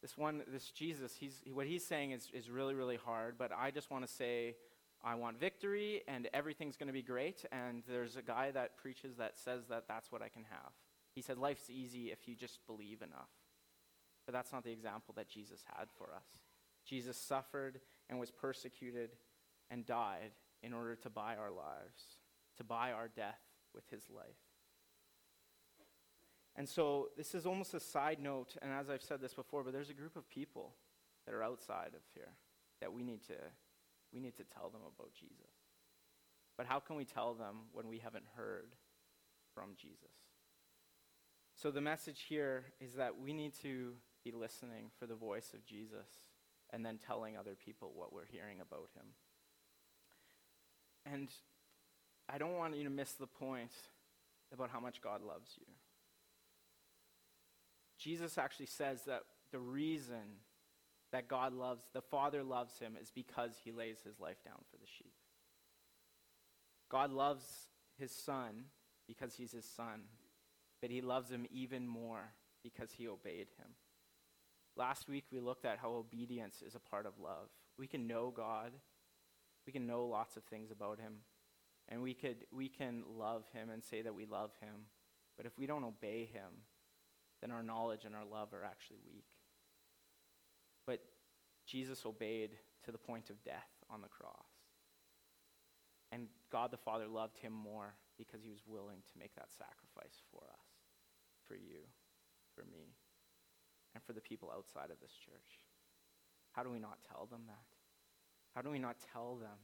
This 0.01 0.17
one, 0.17 0.43
this 0.47 0.69
Jesus, 0.71 1.15
he's, 1.19 1.41
what 1.51 1.65
he's 1.65 1.85
saying 1.85 2.11
is, 2.11 2.29
is 2.33 2.49
really, 2.49 2.75
really 2.75 2.97
hard, 2.97 3.35
but 3.37 3.51
I 3.57 3.71
just 3.71 3.89
want 3.89 4.05
to 4.05 4.11
say, 4.11 4.55
I 5.03 5.15
want 5.15 5.39
victory 5.39 6.01
and 6.07 6.27
everything's 6.33 6.77
going 6.77 6.87
to 6.87 6.93
be 6.93 7.03
great. 7.03 7.45
And 7.51 7.83
there's 7.87 8.15
a 8.15 8.21
guy 8.21 8.51
that 8.51 8.77
preaches 8.77 9.17
that 9.17 9.37
says 9.37 9.67
that 9.69 9.85
that's 9.87 10.11
what 10.11 10.21
I 10.21 10.29
can 10.29 10.43
have. 10.49 10.71
He 11.13 11.21
said, 11.21 11.37
Life's 11.37 11.69
easy 11.69 12.11
if 12.11 12.27
you 12.27 12.35
just 12.35 12.59
believe 12.65 13.01
enough. 13.01 13.29
But 14.25 14.33
that's 14.33 14.51
not 14.51 14.63
the 14.63 14.71
example 14.71 15.13
that 15.15 15.29
Jesus 15.29 15.63
had 15.77 15.87
for 15.97 16.13
us. 16.15 16.25
Jesus 16.85 17.17
suffered 17.17 17.79
and 18.09 18.19
was 18.19 18.31
persecuted 18.31 19.11
and 19.69 19.85
died 19.85 20.31
in 20.63 20.73
order 20.73 20.95
to 20.95 21.09
buy 21.09 21.35
our 21.35 21.51
lives, 21.51 22.17
to 22.57 22.63
buy 22.63 22.91
our 22.91 23.07
death 23.07 23.41
with 23.73 23.87
his 23.89 24.09
life. 24.09 24.44
And 26.55 26.67
so 26.67 27.09
this 27.17 27.35
is 27.35 27.45
almost 27.45 27.73
a 27.73 27.79
side 27.79 28.19
note, 28.21 28.55
and 28.61 28.71
as 28.71 28.89
I've 28.89 29.01
said 29.01 29.19
this 29.19 29.33
before, 29.33 29.63
but 29.63 29.73
there's 29.73 29.89
a 29.89 29.93
group 29.93 30.15
of 30.15 30.29
people 30.29 30.73
that 31.25 31.33
are 31.35 31.43
outside 31.43 31.91
of 31.93 32.01
here 32.13 32.29
that 32.81 32.93
we 32.93 33.03
need 33.03 33.23
to 33.27 33.35
we 34.13 34.21
need 34.21 34.37
to 34.37 34.43
tell 34.43 34.69
them 34.69 34.81
about 34.81 35.11
Jesus. 35.13 35.51
But 36.57 36.67
how 36.67 36.79
can 36.79 36.95
we 36.95 37.03
tell 37.03 37.33
them 37.33 37.67
when 37.73 37.89
we 37.89 37.99
haven't 37.99 38.23
heard 38.37 38.75
from 39.53 39.71
Jesus? 39.75 40.13
So 41.55 41.69
the 41.69 41.81
message 41.81 42.25
here 42.29 42.65
is 42.79 42.93
that 42.93 43.19
we 43.19 43.33
need 43.33 43.53
to 43.61 43.93
be 44.23 44.31
listening 44.31 44.91
for 44.97 45.05
the 45.05 45.15
voice 45.15 45.51
of 45.53 45.65
Jesus 45.65 46.07
and 46.71 46.85
then 46.85 46.97
telling 46.97 47.35
other 47.35 47.55
people 47.55 47.91
what 47.93 48.13
we're 48.13 48.25
hearing 48.25 48.61
about 48.61 48.89
him. 48.95 49.05
And 51.05 51.29
I 52.29 52.37
don't 52.37 52.57
want 52.57 52.75
you 52.75 52.83
to 52.85 52.89
miss 52.89 53.13
the 53.13 53.27
point 53.27 53.71
about 54.53 54.69
how 54.69 54.79
much 54.79 55.01
God 55.01 55.21
loves 55.21 55.51
you. 55.57 55.65
Jesus 58.05 58.37
actually 58.37 58.67
says 58.67 59.01
that 59.05 59.23
the 59.51 59.57
reason 59.57 60.37
that 61.11 61.27
God 61.27 61.55
loves, 61.55 61.81
the 61.91 62.03
Father 62.03 62.43
loves 62.43 62.77
him, 62.77 62.95
is 63.01 63.09
because 63.09 63.57
he 63.63 63.71
lays 63.71 63.97
his 64.05 64.19
life 64.19 64.37
down 64.45 64.59
for 64.69 64.77
the 64.77 64.85
sheep. 64.85 65.13
God 66.87 67.11
loves 67.11 67.45
his 67.97 68.11
Son 68.11 68.65
because 69.07 69.33
he's 69.33 69.53
his 69.53 69.65
Son, 69.65 70.01
but 70.81 70.91
he 70.91 71.01
loves 71.01 71.31
him 71.31 71.47
even 71.49 71.87
more 71.87 72.33
because 72.61 72.91
he 72.91 73.07
obeyed 73.07 73.47
him. 73.57 73.69
Last 74.77 75.09
week 75.09 75.25
we 75.31 75.39
looked 75.39 75.65
at 75.65 75.79
how 75.79 75.93
obedience 75.93 76.61
is 76.61 76.75
a 76.75 76.79
part 76.79 77.07
of 77.07 77.13
love. 77.19 77.49
We 77.79 77.87
can 77.87 78.05
know 78.05 78.31
God, 78.35 78.71
we 79.65 79.73
can 79.73 79.87
know 79.87 80.05
lots 80.05 80.37
of 80.37 80.43
things 80.43 80.69
about 80.69 80.99
him, 80.99 81.13
and 81.89 82.03
we, 82.03 82.13
could, 82.13 82.45
we 82.51 82.69
can 82.69 83.01
love 83.17 83.45
him 83.51 83.71
and 83.71 83.83
say 83.83 84.03
that 84.03 84.13
we 84.13 84.27
love 84.27 84.51
him, 84.61 84.85
but 85.37 85.47
if 85.47 85.57
we 85.57 85.65
don't 85.65 85.83
obey 85.83 86.29
him, 86.31 86.51
then 87.41 87.51
our 87.51 87.63
knowledge 87.63 88.05
and 88.05 88.15
our 88.15 88.25
love 88.25 88.53
are 88.53 88.63
actually 88.63 88.99
weak. 89.05 89.25
But 90.85 91.01
Jesus 91.65 92.05
obeyed 92.05 92.51
to 92.83 92.91
the 92.91 92.97
point 92.97 93.29
of 93.29 93.43
death 93.43 93.69
on 93.89 94.01
the 94.01 94.07
cross. 94.07 94.49
And 96.11 96.27
God 96.51 96.71
the 96.71 96.77
Father 96.77 97.07
loved 97.07 97.37
him 97.37 97.53
more 97.53 97.95
because 98.17 98.43
he 98.43 98.49
was 98.49 98.61
willing 98.67 98.99
to 99.11 99.19
make 99.19 99.35
that 99.35 99.51
sacrifice 99.51 100.21
for 100.31 100.43
us, 100.53 100.67
for 101.47 101.55
you, 101.55 101.83
for 102.55 102.63
me, 102.71 102.95
and 103.93 104.03
for 104.03 104.13
the 104.13 104.21
people 104.21 104.51
outside 104.55 104.91
of 104.91 104.99
this 105.01 105.11
church. 105.13 105.59
How 106.51 106.63
do 106.63 106.69
we 106.69 106.79
not 106.79 106.99
tell 107.11 107.25
them 107.25 107.41
that? 107.47 107.67
How 108.53 108.61
do 108.61 108.69
we 108.69 108.79
not 108.79 108.95
tell 109.11 109.35
them 109.35 109.59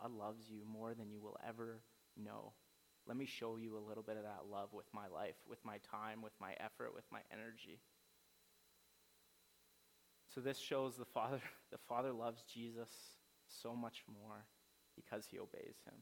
God 0.00 0.12
loves 0.12 0.48
you 0.48 0.62
more 0.64 0.94
than 0.94 1.10
you 1.10 1.20
will 1.20 1.36
ever 1.46 1.82
know? 2.16 2.52
Let 3.10 3.16
me 3.16 3.26
show 3.26 3.56
you 3.56 3.76
a 3.76 3.82
little 3.88 4.04
bit 4.04 4.16
of 4.16 4.22
that 4.22 4.42
love 4.48 4.72
with 4.72 4.86
my 4.92 5.08
life, 5.08 5.34
with 5.48 5.58
my 5.64 5.78
time, 5.78 6.22
with 6.22 6.34
my 6.40 6.52
effort, 6.60 6.94
with 6.94 7.02
my 7.10 7.18
energy. 7.32 7.80
So 10.32 10.40
this 10.40 10.56
shows 10.56 10.94
the 10.94 11.04
Father, 11.04 11.40
the 11.72 11.78
Father 11.88 12.12
loves 12.12 12.44
Jesus 12.44 12.88
so 13.48 13.74
much 13.74 14.04
more 14.06 14.46
because 14.94 15.26
he 15.26 15.40
obeys 15.40 15.74
him. 15.84 15.96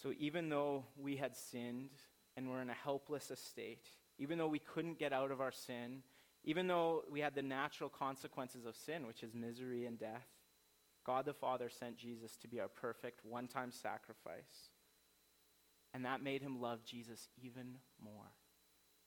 So 0.00 0.12
even 0.16 0.48
though 0.48 0.84
we 0.96 1.16
had 1.16 1.34
sinned 1.34 1.90
and 2.36 2.48
were 2.48 2.62
in 2.62 2.70
a 2.70 2.74
helpless 2.74 3.32
estate, 3.32 3.88
even 4.20 4.38
though 4.38 4.46
we 4.46 4.60
couldn't 4.60 5.00
get 5.00 5.12
out 5.12 5.32
of 5.32 5.40
our 5.40 5.50
sin, 5.50 6.04
even 6.44 6.68
though 6.68 7.02
we 7.10 7.18
had 7.18 7.34
the 7.34 7.42
natural 7.42 7.90
consequences 7.90 8.64
of 8.64 8.76
sin, 8.76 9.08
which 9.08 9.24
is 9.24 9.34
misery 9.34 9.86
and 9.86 9.98
death, 9.98 10.28
God 11.04 11.24
the 11.24 11.34
Father 11.34 11.68
sent 11.68 11.96
Jesus 11.96 12.36
to 12.36 12.46
be 12.46 12.60
our 12.60 12.68
perfect 12.68 13.24
one 13.24 13.48
time 13.48 13.72
sacrifice 13.72 14.70
and 15.92 16.04
that 16.04 16.22
made 16.22 16.42
him 16.42 16.60
love 16.60 16.84
Jesus 16.84 17.28
even 17.42 17.76
more. 18.02 18.32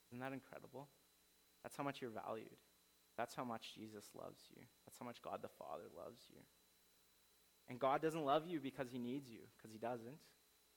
Isn't 0.09 0.19
that 0.19 0.33
incredible? 0.33 0.89
That's 1.63 1.75
how 1.77 1.83
much 1.83 2.01
you're 2.01 2.11
valued. 2.11 2.57
That's 3.17 3.35
how 3.35 3.43
much 3.43 3.73
Jesus 3.75 4.05
loves 4.15 4.41
you. 4.55 4.61
That's 4.85 4.97
how 4.99 5.05
much 5.05 5.21
God 5.21 5.39
the 5.41 5.47
Father 5.47 5.83
loves 5.95 6.21
you. 6.29 6.39
And 7.69 7.79
God 7.79 8.01
doesn't 8.01 8.25
love 8.25 8.47
you 8.47 8.59
because 8.59 8.87
he 8.91 8.99
needs 8.99 9.29
you, 9.29 9.39
because 9.57 9.71
he 9.71 9.77
doesn't. 9.77 10.17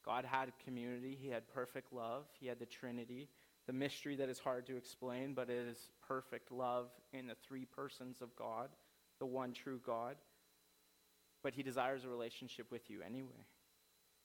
God 0.05 0.25
had 0.25 0.53
community, 0.64 1.19
he 1.21 1.29
had 1.29 1.49
perfect 1.49 1.92
love, 1.92 2.27
he 2.38 2.47
had 2.47 2.61
the 2.61 2.66
Trinity, 2.66 3.29
the 3.66 3.73
mystery 3.73 4.14
that 4.16 4.29
is 4.29 4.38
hard 4.38 4.64
to 4.66 4.77
explain, 4.77 5.35
but 5.35 5.51
it 5.51 5.66
is 5.66 5.90
perfect 6.07 6.53
love 6.53 6.90
in 7.12 7.27
the 7.27 7.35
three 7.47 7.64
persons 7.64 8.23
of 8.23 8.35
God, 8.37 8.69
the 9.19 9.27
one 9.27 9.53
true 9.53 9.81
God. 9.85 10.16
But 11.42 11.55
he 11.55 11.64
desires 11.64 12.05
a 12.05 12.09
relationship 12.09 12.71
with 12.71 12.88
you 12.88 13.01
anyway. 13.05 13.47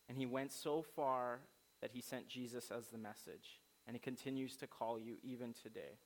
And 0.08 0.18
he 0.18 0.28
went 0.28 0.52
so 0.52 0.84
far 0.96 1.40
that 1.82 1.92
he 1.92 2.02
sent 2.02 2.28
Jesus 2.28 2.72
as 2.72 2.88
the 2.88 2.98
message, 2.98 3.60
and 3.88 3.96
he 3.96 4.00
continues 4.00 4.56
to 4.58 4.68
call 4.68 5.00
you 5.00 5.16
even 5.24 5.54
today. 5.54 5.98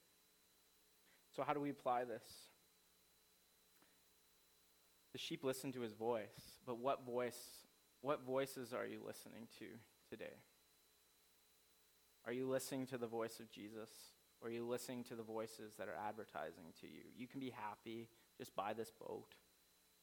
So, 1.35 1.43
how 1.43 1.53
do 1.53 1.59
we 1.59 1.69
apply 1.69 2.05
this? 2.05 2.23
The 5.11 5.17
sheep 5.17 5.43
listen 5.43 5.71
to 5.73 5.81
his 5.81 5.93
voice, 5.93 6.59
but 6.65 6.77
what 6.77 7.05
voice, 7.05 7.39
what 8.01 8.25
voices 8.25 8.73
are 8.73 8.85
you 8.85 9.01
listening 9.05 9.47
to 9.59 9.65
today? 10.09 10.35
Are 12.25 12.33
you 12.33 12.49
listening 12.49 12.87
to 12.87 12.97
the 12.97 13.07
voice 13.07 13.39
of 13.39 13.51
Jesus? 13.51 13.89
Or 14.41 14.49
are 14.49 14.51
you 14.51 14.67
listening 14.67 15.03
to 15.05 15.15
the 15.15 15.23
voices 15.23 15.73
that 15.77 15.87
are 15.87 15.97
advertising 16.07 16.65
to 16.81 16.87
you? 16.87 17.01
You 17.17 17.27
can 17.27 17.39
be 17.39 17.51
happy, 17.51 18.09
just 18.37 18.55
buy 18.55 18.73
this 18.73 18.91
boat, 18.91 19.35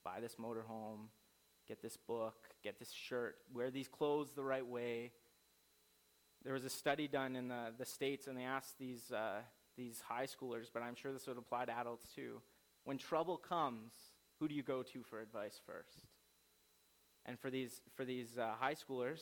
buy 0.05 0.21
this 0.21 0.37
motorhome, 0.37 1.09
get 1.69 1.83
this 1.83 1.97
book, 1.97 2.49
get 2.63 2.79
this 2.79 2.91
shirt, 2.91 3.37
wear 3.53 3.71
these 3.71 3.89
clothes 3.89 4.33
the 4.33 4.43
right 4.43 4.67
way, 4.67 5.13
there 6.45 6.55
was 6.55 6.65
a 6.65 6.71
study 6.71 7.09
done 7.09 7.37
in 7.37 7.49
the, 7.49 7.73
the 7.79 7.85
States, 7.85 8.27
and 8.27 8.37
they 8.37 8.45
asked 8.45 8.79
these, 8.79 9.13
uh, 9.13 9.41
these 9.77 10.03
high 10.07 10.27
schoolers, 10.27 10.67
but 10.73 10.83
I'm 10.83 10.95
sure 10.95 11.13
this 11.13 11.27
would 11.27 11.39
apply 11.39 11.67
to 11.67 11.73
adults 11.73 12.07
too. 12.15 12.41
When 12.85 12.99
trouble 12.99 13.37
comes, 13.37 13.93
who 14.41 14.49
do 14.49 14.55
you 14.55 14.63
go 14.63 14.83
to 14.83 15.03
for 15.03 15.21
advice 15.21 15.61
first? 15.65 16.07
And 17.25 17.39
for 17.39 17.51
these, 17.51 17.81
for 17.95 18.05
these 18.05 18.37
uh, 18.37 18.53
high 18.59 18.75
schoolers, 18.75 19.21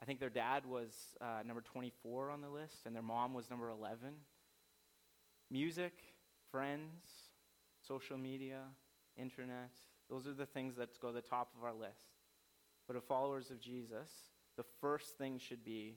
I 0.00 0.04
think 0.04 0.18
their 0.18 0.30
dad 0.30 0.64
was 0.64 0.92
uh, 1.20 1.42
number 1.46 1.60
24 1.60 2.30
on 2.30 2.40
the 2.40 2.48
list, 2.48 2.86
and 2.86 2.94
their 2.94 3.02
mom 3.02 3.34
was 3.34 3.50
number 3.50 3.68
11. 3.68 3.98
Music, 5.50 5.92
friends, 6.50 7.02
social 7.86 8.16
media, 8.16 8.62
internet, 9.16 9.70
those 10.08 10.26
are 10.26 10.32
the 10.32 10.46
things 10.46 10.76
that 10.76 10.98
go 11.00 11.08
to 11.08 11.14
the 11.14 11.20
top 11.20 11.50
of 11.56 11.64
our 11.64 11.74
list. 11.74 12.16
But 12.86 12.96
as 12.96 13.02
followers 13.02 13.50
of 13.50 13.60
Jesus, 13.60 14.10
the 14.56 14.64
first 14.80 15.18
thing 15.18 15.38
should 15.38 15.64
be 15.64 15.96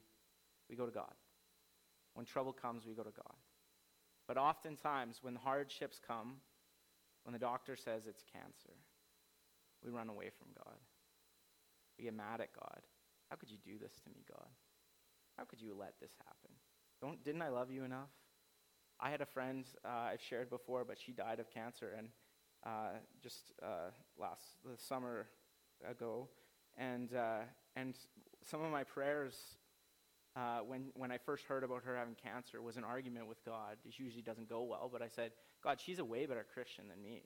we 0.69 0.75
go 0.75 0.85
to 0.85 0.91
God. 0.91 1.13
When 2.13 2.25
trouble 2.25 2.53
comes, 2.53 2.85
we 2.85 2.93
go 2.93 3.03
to 3.03 3.11
God. 3.11 3.35
But 4.27 4.37
oftentimes, 4.37 5.19
when 5.21 5.35
hardships 5.35 5.99
come, 6.05 6.37
When 7.25 7.33
the 7.33 7.39
doctor 7.39 7.75
says 7.75 8.05
it's 8.07 8.23
cancer, 8.31 8.77
we 9.83 9.89
run 9.89 10.09
away 10.09 10.29
from 10.29 10.47
God. 10.55 10.77
We 11.97 12.05
get 12.05 12.13
mad 12.13 12.39
at 12.39 12.53
God. 12.53 12.81
How 13.29 13.35
could 13.35 13.49
you 13.49 13.57
do 13.57 13.79
this 13.79 13.99
to 14.03 14.09
me, 14.09 14.23
God? 14.29 14.47
How 15.35 15.43
could 15.43 15.59
you 15.59 15.75
let 15.77 15.99
this 15.99 16.11
happen? 16.19 16.51
Don't, 17.01 17.23
didn't 17.23 17.41
I 17.41 17.49
love 17.49 17.71
you 17.71 17.83
enough? 17.83 18.11
I 18.99 19.09
had 19.09 19.21
a 19.21 19.25
friend 19.25 19.65
uh, 19.83 20.11
I've 20.11 20.21
shared 20.21 20.51
before, 20.51 20.85
but 20.85 20.99
she 20.99 21.11
died 21.11 21.39
of 21.39 21.49
cancer, 21.49 21.95
and 21.97 22.09
uh, 22.63 22.99
just 23.21 23.51
uh, 23.61 23.89
last 24.17 24.43
the 24.63 24.77
summer 24.77 25.27
ago, 25.89 26.29
and 26.77 27.13
uh, 27.13 27.39
and 27.75 27.95
some 28.41 28.61
of 28.61 28.71
my 28.71 28.83
prayers 28.83 29.57
uh, 30.35 30.59
when 30.59 30.91
when 30.95 31.11
I 31.11 31.17
first 31.17 31.45
heard 31.45 31.63
about 31.63 31.83
her 31.83 31.95
having 31.95 32.15
cancer 32.15 32.61
was 32.61 32.77
an 32.77 32.83
argument 32.83 33.27
with 33.27 33.43
God. 33.45 33.77
It 33.85 33.97
usually 33.97 34.21
doesn't 34.21 34.49
go 34.49 34.63
well, 34.63 34.89
but 34.91 35.01
I 35.01 35.07
said, 35.07 35.31
God, 35.63 35.79
she's 35.79 35.99
a 35.99 36.05
way 36.05 36.25
better 36.25 36.45
Christian 36.53 36.85
than 36.89 37.01
me. 37.01 37.23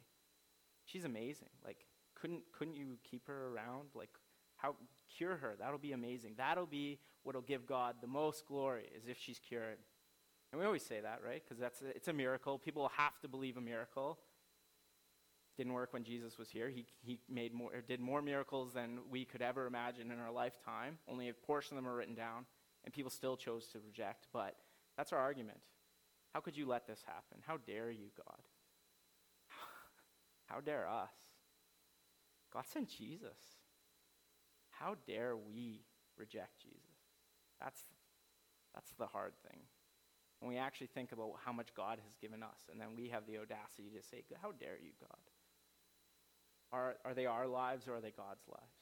She's 0.85 1.05
amazing. 1.05 1.49
Like, 1.63 1.85
couldn't 2.15 2.43
couldn't 2.51 2.75
you 2.75 2.97
keep 3.03 3.27
her 3.27 3.47
around? 3.47 3.89
Like, 3.95 4.09
how 4.57 4.75
cure 5.17 5.37
her? 5.37 5.55
That'll 5.59 5.79
be 5.79 5.93
amazing. 5.93 6.33
That'll 6.37 6.65
be 6.65 6.99
what'll 7.23 7.41
give 7.41 7.65
God 7.65 7.95
the 8.01 8.07
most 8.07 8.45
glory, 8.45 8.89
is 8.95 9.07
if 9.07 9.17
she's 9.17 9.39
cured. 9.39 9.77
And 10.51 10.59
we 10.59 10.65
always 10.65 10.85
say 10.85 10.99
that, 11.01 11.21
right? 11.25 11.41
Because 11.43 11.59
that's 11.59 11.81
it's 11.81 12.07
a 12.07 12.13
miracle. 12.13 12.57
People 12.57 12.89
have 12.97 13.19
to 13.21 13.27
believe 13.27 13.57
a 13.57 13.61
miracle. 13.61 14.19
Didn't 15.57 15.73
work 15.73 15.93
when 15.93 16.05
Jesus 16.05 16.37
was 16.37 16.49
here. 16.49 16.69
He, 16.69 16.85
he 17.01 17.19
made 17.29 17.53
more, 17.53 17.71
did 17.85 17.99
more 17.99 18.21
miracles 18.21 18.71
than 18.73 18.99
we 19.11 19.25
could 19.25 19.41
ever 19.41 19.67
imagine 19.67 20.09
in 20.09 20.17
our 20.17 20.31
lifetime. 20.31 20.97
Only 21.05 21.27
a 21.27 21.33
portion 21.33 21.77
of 21.77 21.83
them 21.83 21.91
are 21.91 21.95
written 21.95 22.15
down, 22.15 22.45
and 22.89 22.93
people 22.93 23.11
still 23.11 23.37
chose 23.37 23.67
to 23.67 23.79
reject. 23.79 24.25
But 24.33 24.55
that's 24.97 25.13
our 25.13 25.19
argument. 25.19 25.59
How 26.33 26.39
could 26.39 26.57
you 26.57 26.65
let 26.65 26.87
this 26.87 27.03
happen? 27.05 27.43
How 27.45 27.57
dare 27.57 27.91
you, 27.91 28.07
God? 28.17 28.41
How 30.47 30.59
dare 30.59 30.87
us? 30.87 31.13
God 32.51 32.65
sent 32.65 32.89
Jesus. 32.89 33.37
How 34.71 34.95
dare 35.05 35.37
we 35.37 35.83
reject 36.17 36.59
Jesus? 36.63 36.79
That's, 37.61 37.79
that's 38.73 38.91
the 38.97 39.05
hard 39.05 39.33
thing 39.47 39.59
when 40.39 40.49
we 40.49 40.57
actually 40.57 40.87
think 40.87 41.11
about 41.11 41.33
how 41.45 41.51
much 41.51 41.67
God 41.75 41.99
has 42.03 42.15
given 42.21 42.41
us, 42.41 42.69
and 42.71 42.79
then 42.79 42.95
we 42.95 43.09
have 43.09 43.27
the 43.27 43.37
audacity 43.37 43.89
to 43.93 44.01
say, 44.01 44.23
How 44.41 44.53
dare 44.53 44.77
you, 44.81 44.91
God? 44.99 45.19
Are, 46.71 46.95
are 47.03 47.13
they 47.13 47.25
our 47.25 47.45
lives 47.45 47.87
or 47.87 47.95
are 47.95 48.01
they 48.01 48.13
God's 48.15 48.47
lives? 48.47 48.78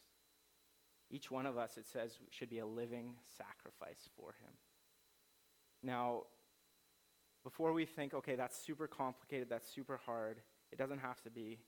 Each 1.09 1.31
one 1.31 1.45
of 1.45 1.57
us, 1.57 1.77
it 1.77 1.87
says, 1.87 2.17
should 2.31 2.49
be 2.49 2.59
a 2.59 2.65
living 2.65 3.15
sacrifice 3.37 4.09
for 4.15 4.35
Him. 4.41 4.53
Now, 5.83 6.23
before 7.43 7.71
we 7.71 7.85
think, 7.85 8.13
okay, 8.13 8.35
that's 8.35 8.57
super 8.57 8.87
complicated, 8.87 9.47
that's 9.49 9.73
super 9.73 9.99
hard, 10.05 10.41
it 10.71 10.77
doesn't 10.77 10.99
have 10.99 11.21
to 11.21 11.29
be 11.29 11.59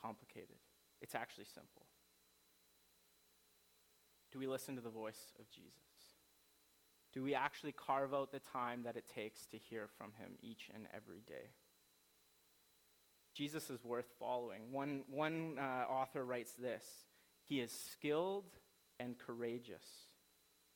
complicated. 0.00 0.56
It's 1.00 1.14
actually 1.14 1.44
simple. 1.44 1.86
Do 4.32 4.38
we 4.38 4.46
listen 4.46 4.74
to 4.74 4.82
the 4.82 4.90
voice 4.90 5.32
of 5.38 5.48
Jesus? 5.50 5.72
Do 7.12 7.22
we 7.22 7.34
actually 7.34 7.72
carve 7.72 8.12
out 8.12 8.32
the 8.32 8.40
time 8.40 8.82
that 8.82 8.96
it 8.96 9.04
takes 9.14 9.46
to 9.46 9.58
hear 9.58 9.88
from 9.96 10.12
him 10.18 10.32
each 10.42 10.68
and 10.74 10.86
every 10.94 11.22
day? 11.26 11.50
Jesus 13.34 13.70
is 13.70 13.84
worth 13.84 14.08
following. 14.18 14.72
One, 14.72 15.02
one 15.08 15.56
uh, 15.58 15.84
author 15.90 16.24
writes 16.24 16.52
this 16.52 16.84
He 17.44 17.60
is 17.60 17.72
skilled 17.72 18.50
and 19.00 19.18
courageous. 19.18 19.84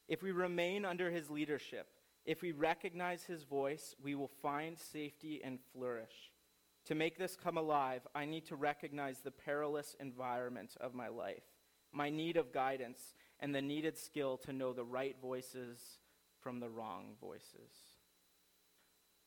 If 0.08 0.22
we 0.22 0.32
remain 0.32 0.84
under 0.84 1.10
his 1.10 1.30
leadership, 1.30 1.86
if 2.24 2.42
we 2.42 2.52
recognize 2.52 3.24
his 3.24 3.42
voice, 3.42 3.94
we 4.02 4.14
will 4.14 4.30
find 4.42 4.78
safety 4.78 5.40
and 5.42 5.58
flourish. 5.72 6.32
To 6.86 6.94
make 6.94 7.18
this 7.18 7.36
come 7.36 7.56
alive, 7.56 8.06
I 8.14 8.24
need 8.24 8.46
to 8.46 8.56
recognize 8.56 9.20
the 9.20 9.30
perilous 9.30 9.96
environment 10.00 10.76
of 10.80 10.94
my 10.94 11.08
life, 11.08 11.44
my 11.92 12.10
need 12.10 12.36
of 12.36 12.52
guidance, 12.52 13.14
and 13.40 13.54
the 13.54 13.62
needed 13.62 13.96
skill 13.96 14.36
to 14.38 14.52
know 14.52 14.72
the 14.72 14.84
right 14.84 15.16
voices 15.20 15.78
from 16.40 16.60
the 16.60 16.68
wrong 16.68 17.14
voices. 17.20 17.70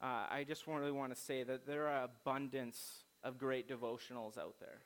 Uh, 0.01 0.25
I 0.29 0.45
just 0.47 0.67
really 0.67 0.91
want 0.91 1.15
to 1.15 1.21
say 1.21 1.43
that 1.43 1.65
there 1.65 1.87
are 1.87 2.03
abundance 2.03 3.03
of 3.23 3.37
great 3.37 3.69
devotionals 3.69 4.37
out 4.37 4.55
there. 4.59 4.81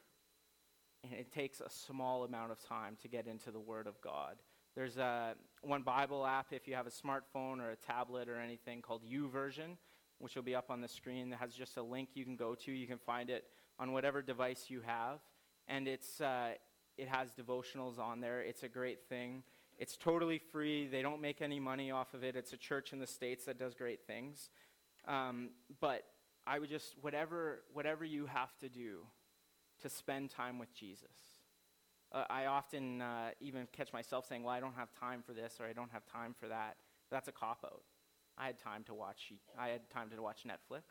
And 1.03 1.13
it 1.13 1.31
takes 1.31 1.61
a 1.61 1.69
small 1.69 2.23
amount 2.25 2.51
of 2.51 2.61
time 2.61 2.97
to 3.01 3.07
get 3.07 3.27
into 3.27 3.51
the 3.51 3.59
Word 3.59 3.87
of 3.87 3.99
God. 4.01 4.35
There's 4.75 4.97
a, 4.97 5.35
one 5.61 5.81
Bible 5.81 6.25
app 6.25 6.47
if 6.51 6.67
you 6.67 6.75
have 6.75 6.87
a 6.87 6.91
smartphone 6.91 7.59
or 7.59 7.71
a 7.71 7.75
tablet 7.75 8.29
or 8.29 8.37
anything 8.37 8.81
called 8.81 9.03
YouVersion, 9.03 9.77
which 10.19 10.35
will 10.35 10.43
be 10.43 10.55
up 10.55 10.69
on 10.69 10.81
the 10.81 10.87
screen. 10.87 11.29
That 11.29 11.39
has 11.39 11.53
just 11.53 11.77
a 11.77 11.81
link 11.81 12.09
you 12.13 12.25
can 12.25 12.35
go 12.35 12.55
to. 12.55 12.71
You 12.71 12.87
can 12.87 12.97
find 12.97 13.29
it 13.29 13.45
on 13.79 13.93
whatever 13.93 14.21
device 14.21 14.65
you 14.67 14.81
have. 14.81 15.19
And 15.67 15.87
it's, 15.87 16.21
uh, 16.21 16.51
it 16.97 17.07
has 17.07 17.29
devotionals 17.31 17.97
on 17.97 18.19
there. 18.19 18.41
It's 18.41 18.63
a 18.63 18.67
great 18.67 19.07
thing. 19.07 19.43
It's 19.77 19.95
totally 19.95 20.37
free. 20.37 20.87
They 20.87 21.01
don't 21.01 21.21
make 21.21 21.41
any 21.41 21.59
money 21.59 21.91
off 21.91 22.13
of 22.13 22.23
it. 22.23 22.35
It's 22.35 22.51
a 22.51 22.57
church 22.57 22.91
in 22.91 22.99
the 22.99 23.07
States 23.07 23.45
that 23.45 23.57
does 23.57 23.73
great 23.73 24.05
things. 24.05 24.49
Um, 25.07 25.51
but 25.79 26.03
I 26.45 26.59
would 26.59 26.69
just, 26.69 26.95
whatever, 27.01 27.61
whatever 27.73 28.03
you 28.03 28.25
have 28.25 28.57
to 28.59 28.67
do 28.67 29.03
to 29.81 29.89
spend 29.89 30.29
time 30.29 30.59
with 30.59 30.73
Jesus. 30.73 31.39
Uh, 32.11 32.23
I 32.29 32.45
often 32.45 33.01
uh, 33.01 33.31
even 33.39 33.67
catch 33.71 33.93
myself 33.93 34.25
saying, 34.27 34.43
well, 34.43 34.53
I 34.53 34.59
don't 34.59 34.75
have 34.75 34.89
time 34.99 35.21
for 35.25 35.33
this 35.33 35.57
or 35.59 35.65
I 35.65 35.73
don't 35.73 35.91
have 35.91 36.05
time 36.05 36.33
for 36.39 36.47
that. 36.47 36.77
That's 37.11 37.27
a 37.27 37.31
cop 37.31 37.63
out. 37.63 37.83
I 38.37 38.47
had 38.47 38.57
time 38.59 38.83
to 38.85 38.93
watch, 38.93 39.33
I 39.57 39.67
had 39.69 39.89
time 39.89 40.09
to 40.15 40.21
watch 40.21 40.43
Netflix. 40.47 40.81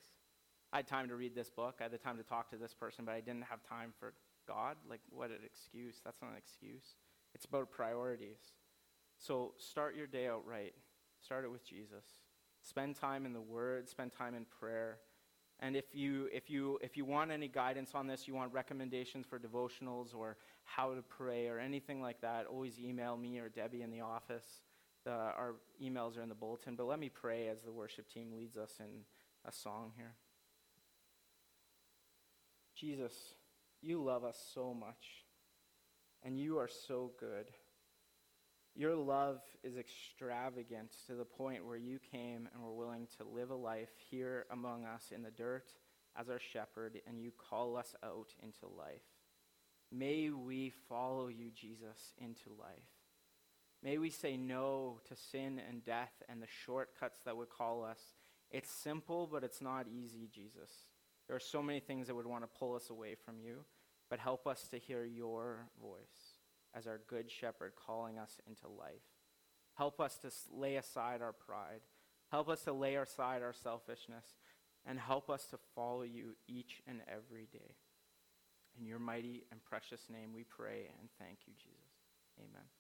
I 0.73 0.79
had 0.79 0.87
time 0.87 1.09
to 1.09 1.17
read 1.17 1.35
this 1.35 1.49
book. 1.49 1.77
I 1.81 1.85
had 1.85 1.93
the 1.93 1.99
time 1.99 2.19
to 2.19 2.23
talk 2.23 2.51
to 2.51 2.57
this 2.57 2.75
person, 2.75 3.05
but 3.05 3.15
I 3.15 3.21
didn't 3.21 3.45
have 3.45 3.63
time 3.63 3.95
for 3.99 4.13
God. 4.47 4.77
Like, 4.89 5.01
what 5.11 5.31
an 5.31 5.39
excuse. 5.45 5.97
That's 6.05 6.21
not 6.21 6.33
an 6.33 6.37
excuse. 6.37 6.97
It's 7.35 7.47
about 7.47 7.71
priorities. 7.71 8.39
So 9.19 9.55
start 9.57 9.97
your 9.97 10.07
day 10.07 10.29
out 10.29 10.47
right. 10.47 10.75
Start 11.21 11.45
it 11.45 11.51
with 11.51 11.65
Jesus. 11.67 12.05
Spend 12.63 12.97
time 12.97 13.25
in 13.25 13.33
the 13.33 13.41
Word, 13.41 13.89
spend 13.89 14.13
time 14.13 14.35
in 14.35 14.45
prayer. 14.45 14.99
And 15.61 15.77
if 15.77 15.87
you, 15.93 16.29
if, 16.33 16.49
you, 16.49 16.79
if 16.83 16.97
you 16.97 17.05
want 17.05 17.33
any 17.33 17.49
guidance 17.49 17.91
on 17.95 18.07
this, 18.07 18.29
you 18.29 18.35
want 18.35 18.53
recommendations 18.53 19.27
for 19.27 19.39
devotionals 19.41 20.15
or 20.15 20.37
how 20.65 20.95
to 20.95 21.03
pray 21.03 21.49
or 21.49 21.59
anything 21.59 22.01
like 22.01 22.21
that, 22.21 22.47
always 22.47 22.79
email 22.79 23.17
me 23.17 23.39
or 23.39 23.49
Debbie 23.49 23.83
in 23.83 23.91
the 23.91 24.01
office. 24.01 24.47
Our 25.07 25.55
emails 25.83 26.19
are 26.19 26.23
in 26.23 26.29
the 26.29 26.35
bulletin. 26.35 26.77
But 26.77 26.87
let 26.87 26.99
me 26.99 27.09
pray 27.09 27.49
as 27.49 27.63
the 27.63 27.73
worship 27.73 28.09
team 28.13 28.33
leads 28.37 28.57
us 28.57 28.75
in 28.79 29.05
a 29.47 29.53
song 29.53 29.93
here. 29.97 30.15
Jesus, 32.77 33.13
you 33.81 34.03
love 34.03 34.23
us 34.23 34.39
so 34.55 34.73
much, 34.73 35.25
and 36.23 36.39
you 36.39 36.59
are 36.59 36.69
so 36.69 37.11
good. 37.19 37.47
Your 38.75 38.95
love 38.95 39.41
is 39.65 39.77
extravagant 39.77 40.95
to 41.07 41.15
the 41.15 41.25
point 41.25 41.67
where 41.67 41.77
you 41.77 41.99
came 42.13 42.49
and 42.53 42.63
were 42.63 42.75
willing 42.75 43.09
to 43.17 43.25
live 43.25 43.51
a 43.51 43.57
life 43.57 43.91
here 44.11 44.47
among 44.51 44.85
us 44.85 45.11
in 45.15 45.23
the 45.23 45.31
dirt 45.31 45.73
as 46.17 46.29
our 46.29 46.39
shepherd, 46.39 47.01
and 47.07 47.21
you 47.21 47.33
call 47.51 47.77
us 47.77 47.95
out 48.05 48.35
into 48.43 48.67
life. 48.67 49.03
May 49.91 50.31
we 50.31 50.73
follow 50.89 51.29
you, 51.29 51.51
Jesus, 51.51 52.13
into 52.19 52.51
life. 52.59 52.79
May 53.83 53.99
we 53.99 54.11
say 54.11 54.37
no 54.37 55.01
to 55.09 55.17
sin 55.17 55.61
and 55.69 55.85
death 55.85 56.23
and 56.29 56.43
the 56.43 56.49
shortcuts 56.65 57.21
that 57.25 57.37
would 57.37 57.51
call 57.51 57.85
us. 57.85 58.01
It's 58.51 58.71
simple, 58.71 59.29
but 59.31 59.45
it's 59.45 59.61
not 59.61 59.87
easy, 59.89 60.29
Jesus. 60.33 60.71
There 61.27 61.37
are 61.37 61.41
so 61.41 61.63
many 61.63 61.81
things 61.81 62.07
that 62.07 62.15
would 62.15 62.27
want 62.27 62.43
to 62.43 62.59
pull 62.59 62.75
us 62.75 62.91
away 62.91 63.15
from 63.15 63.39
you, 63.39 63.65
but 64.11 64.19
help 64.19 64.47
us 64.47 64.67
to 64.69 64.79
hear 64.79 65.05
your 65.05 65.69
voice 65.81 66.28
as 66.75 66.87
our 66.87 67.01
good 67.09 67.31
shepherd 67.31 67.73
calling 67.77 68.19
us 68.19 68.41
into 68.47 68.69
life. 68.69 69.03
Help 69.75 70.01
us 70.01 70.19
to 70.19 70.31
lay 70.53 70.77
aside 70.77 71.23
our 71.23 71.33
pride. 71.33 71.81
Help 72.31 72.49
us 72.49 72.63
to 72.65 72.73
lay 72.73 72.97
aside 72.97 73.43
our 73.43 73.53
selfishness. 73.53 74.25
And 74.87 74.99
help 74.99 75.29
us 75.29 75.47
to 75.51 75.59
follow 75.75 76.03
you 76.03 76.35
each 76.47 76.81
and 76.87 77.01
every 77.09 77.49
day. 77.53 77.77
In 78.79 78.87
your 78.87 78.99
mighty 78.99 79.45
and 79.51 79.63
precious 79.65 80.09
name 80.11 80.33
we 80.35 80.45
pray 80.45 80.89
and 81.01 81.09
thank 81.19 81.41
you, 81.47 81.53
Jesus. 81.59 81.99
Amen. 82.39 82.78